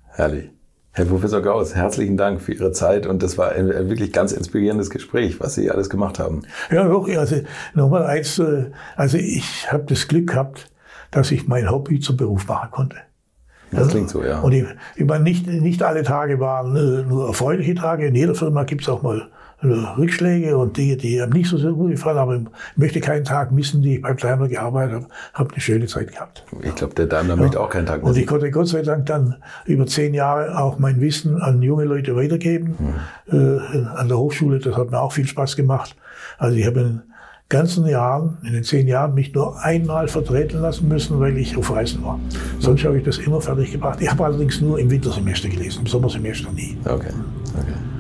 Herrlich. 0.09 0.51
Herr 0.95 1.07
Professor 1.07 1.41
Gauss, 1.41 1.75
herzlichen 1.75 2.19
Dank 2.19 2.43
für 2.43 2.53
Ihre 2.53 2.71
Zeit 2.71 3.07
und 3.07 3.23
das 3.23 3.39
war 3.39 3.53
ein, 3.53 3.69
wirklich 3.89 4.13
ganz 4.13 4.31
inspirierendes 4.33 4.91
Gespräch, 4.91 5.41
was 5.41 5.55
Sie 5.55 5.71
alles 5.71 5.89
gemacht 5.89 6.19
haben. 6.19 6.43
Ja, 6.71 6.87
doch, 6.87 7.09
also 7.09 7.37
nochmal 7.73 8.05
eins, 8.05 8.39
äh, 8.39 8.67
also 8.95 9.17
ich 9.17 9.73
habe 9.73 9.85
das 9.85 10.07
Glück 10.07 10.29
gehabt, 10.29 10.71
dass 11.11 11.31
ich 11.31 11.49
mein 11.49 11.71
Hobby 11.71 11.99
zum 11.99 12.19
Beruf 12.19 12.47
machen 12.47 12.71
konnte. 12.71 12.97
Das 13.71 13.89
klingt 13.89 14.11
so, 14.11 14.23
ja. 14.23 14.41
Und 14.41 14.53
ich, 14.53 14.67
ich 14.97 15.07
meine, 15.07 15.25
nicht, 15.25 15.47
nicht 15.47 15.83
alle 15.83 16.03
Tage 16.03 16.41
waren 16.41 16.77
äh, 16.77 17.09
nur 17.09 17.29
erfreuliche 17.29 17.75
Tage. 17.75 18.07
In 18.07 18.15
jeder 18.15 18.35
Firma 18.35 18.65
gibt 18.65 18.83
es 18.83 18.89
auch 18.91 19.01
mal 19.01 19.31
Rückschläge 19.63 20.57
und 20.57 20.77
Dinge, 20.77 20.97
die 20.97 21.21
einem 21.21 21.33
nicht 21.33 21.49
so 21.49 21.57
sehr 21.57 21.73
gut 21.73 21.91
gefallen 21.93 22.19
haben. 22.19 22.49
Ich 22.73 22.79
möchte 22.79 23.01
keinen 23.01 23.25
Tag 23.25 23.53
missen, 23.53 23.83
die 23.83 23.97
ich 23.97 24.03
beim 24.03 24.17
Daimler 24.17 24.49
gearbeitet 24.49 24.95
habe. 24.95 25.07
Habe 25.35 25.53
eine 25.53 25.61
schöne 25.61 25.87
Zeit 25.87 26.13
gehabt. 26.13 26.45
Ich 26.63 26.75
glaube, 26.75 26.95
der 26.95 27.07
Daimler 27.07 27.37
ja. 27.37 27.43
möchte 27.43 27.61
auch 27.61 27.71
keinen 27.71 27.87
Tag 27.87 28.03
missen. 28.03 28.15
Und 28.15 28.21
ich 28.21 28.27
konnte 28.27 28.51
Gott 28.51 28.69
sei 28.69 28.83
Dank 28.83 29.07
dann 29.07 29.37
über 29.65 29.87
zehn 29.87 30.15
Jahre 30.15 30.59
auch 30.59 30.79
mein 30.79 31.01
Wissen 31.01 31.41
an 31.41 31.63
junge 31.63 31.85
Leute 31.85 32.17
weitergeben. 32.17 32.77
Mhm. 33.29 33.39
Äh, 33.39 33.85
an 33.97 34.09
der 34.09 34.19
Hochschule, 34.19 34.59
das 34.59 34.77
hat 34.77 34.91
mir 34.91 35.01
auch 35.01 35.13
viel 35.13 35.27
Spaß 35.27 35.57
gemacht. 35.57 35.97
Also 36.39 36.57
ich 36.57 36.67
habe 36.67 36.81
in 36.81 36.87
den 36.87 37.03
ganzen 37.49 37.87
Jahren, 37.87 38.39
in 38.45 38.55
den 38.55 38.65
zehn 38.65 38.89
Jahren, 38.89 39.15
mich 39.15 39.33
nur 39.35 39.61
einmal 39.61 40.09
vertreten 40.09 40.61
lassen 40.61 40.89
müssen, 40.89 41.21
weil 41.21 41.37
ich 41.37 41.57
auf 41.57 41.71
Reisen 41.71 42.03
war. 42.03 42.19
Sonst 42.59 42.85
habe 42.85 42.99
ich 42.99 43.05
das 43.05 43.19
immer 43.19 43.41
fertig 43.41 43.73
gebracht. 43.73 43.99
Ich 44.01 44.11
habe 44.11 44.25
allerdings 44.25 44.61
nur 44.61 44.79
im 44.79 44.91
Wintersemester 44.91 45.49
gelesen, 45.49 45.81
im 45.83 45.87
Sommersemester 45.87 46.51
nie. 46.51 46.77
Okay. 46.85 47.13
okay. 47.55 47.92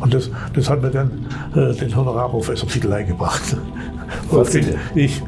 Und 0.00 0.14
das, 0.14 0.30
das 0.54 0.68
hat 0.68 0.82
mir 0.82 0.90
dann 0.90 1.10
äh, 1.54 1.74
den 1.74 1.94
Honorarprofessor-Titel 1.94 2.92
eingebracht. 2.92 3.56
Was 4.30 4.50
denn? 4.50 4.74
ich 4.94 5.22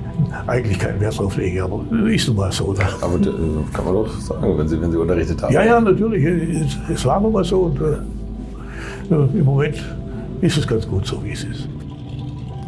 eigentlich 0.47 0.79
keinen 0.79 1.01
Wert 1.01 1.19
drauf 1.19 1.37
lege, 1.37 1.63
aber 1.63 1.85
ist 2.09 2.27
nun 2.29 2.37
mal 2.37 2.51
so. 2.51 2.73
Da. 2.73 2.89
Aber 3.01 3.15
äh, 3.17 3.31
kann 3.73 3.85
man 3.85 3.95
doch 3.95 4.21
sagen, 4.21 4.59
wenn 4.59 4.69
Sie, 4.69 4.81
wenn 4.81 4.91
Sie 4.91 4.99
unterrichtet 4.99 5.43
haben. 5.43 5.53
Ja, 5.53 5.65
ja, 5.65 5.81
natürlich. 5.81 6.25
Es, 6.25 6.77
es 6.93 7.05
war 7.05 7.21
nun 7.21 7.33
mal 7.33 7.45
so. 7.45 7.61
Und, 7.61 7.81
äh, 7.81 9.39
Im 9.39 9.45
Moment 9.45 9.77
ist 10.41 10.57
es 10.59 10.67
ganz 10.67 10.87
gut 10.89 11.07
so, 11.07 11.23
wie 11.25 11.33
es 11.33 11.45
ist. 11.45 11.69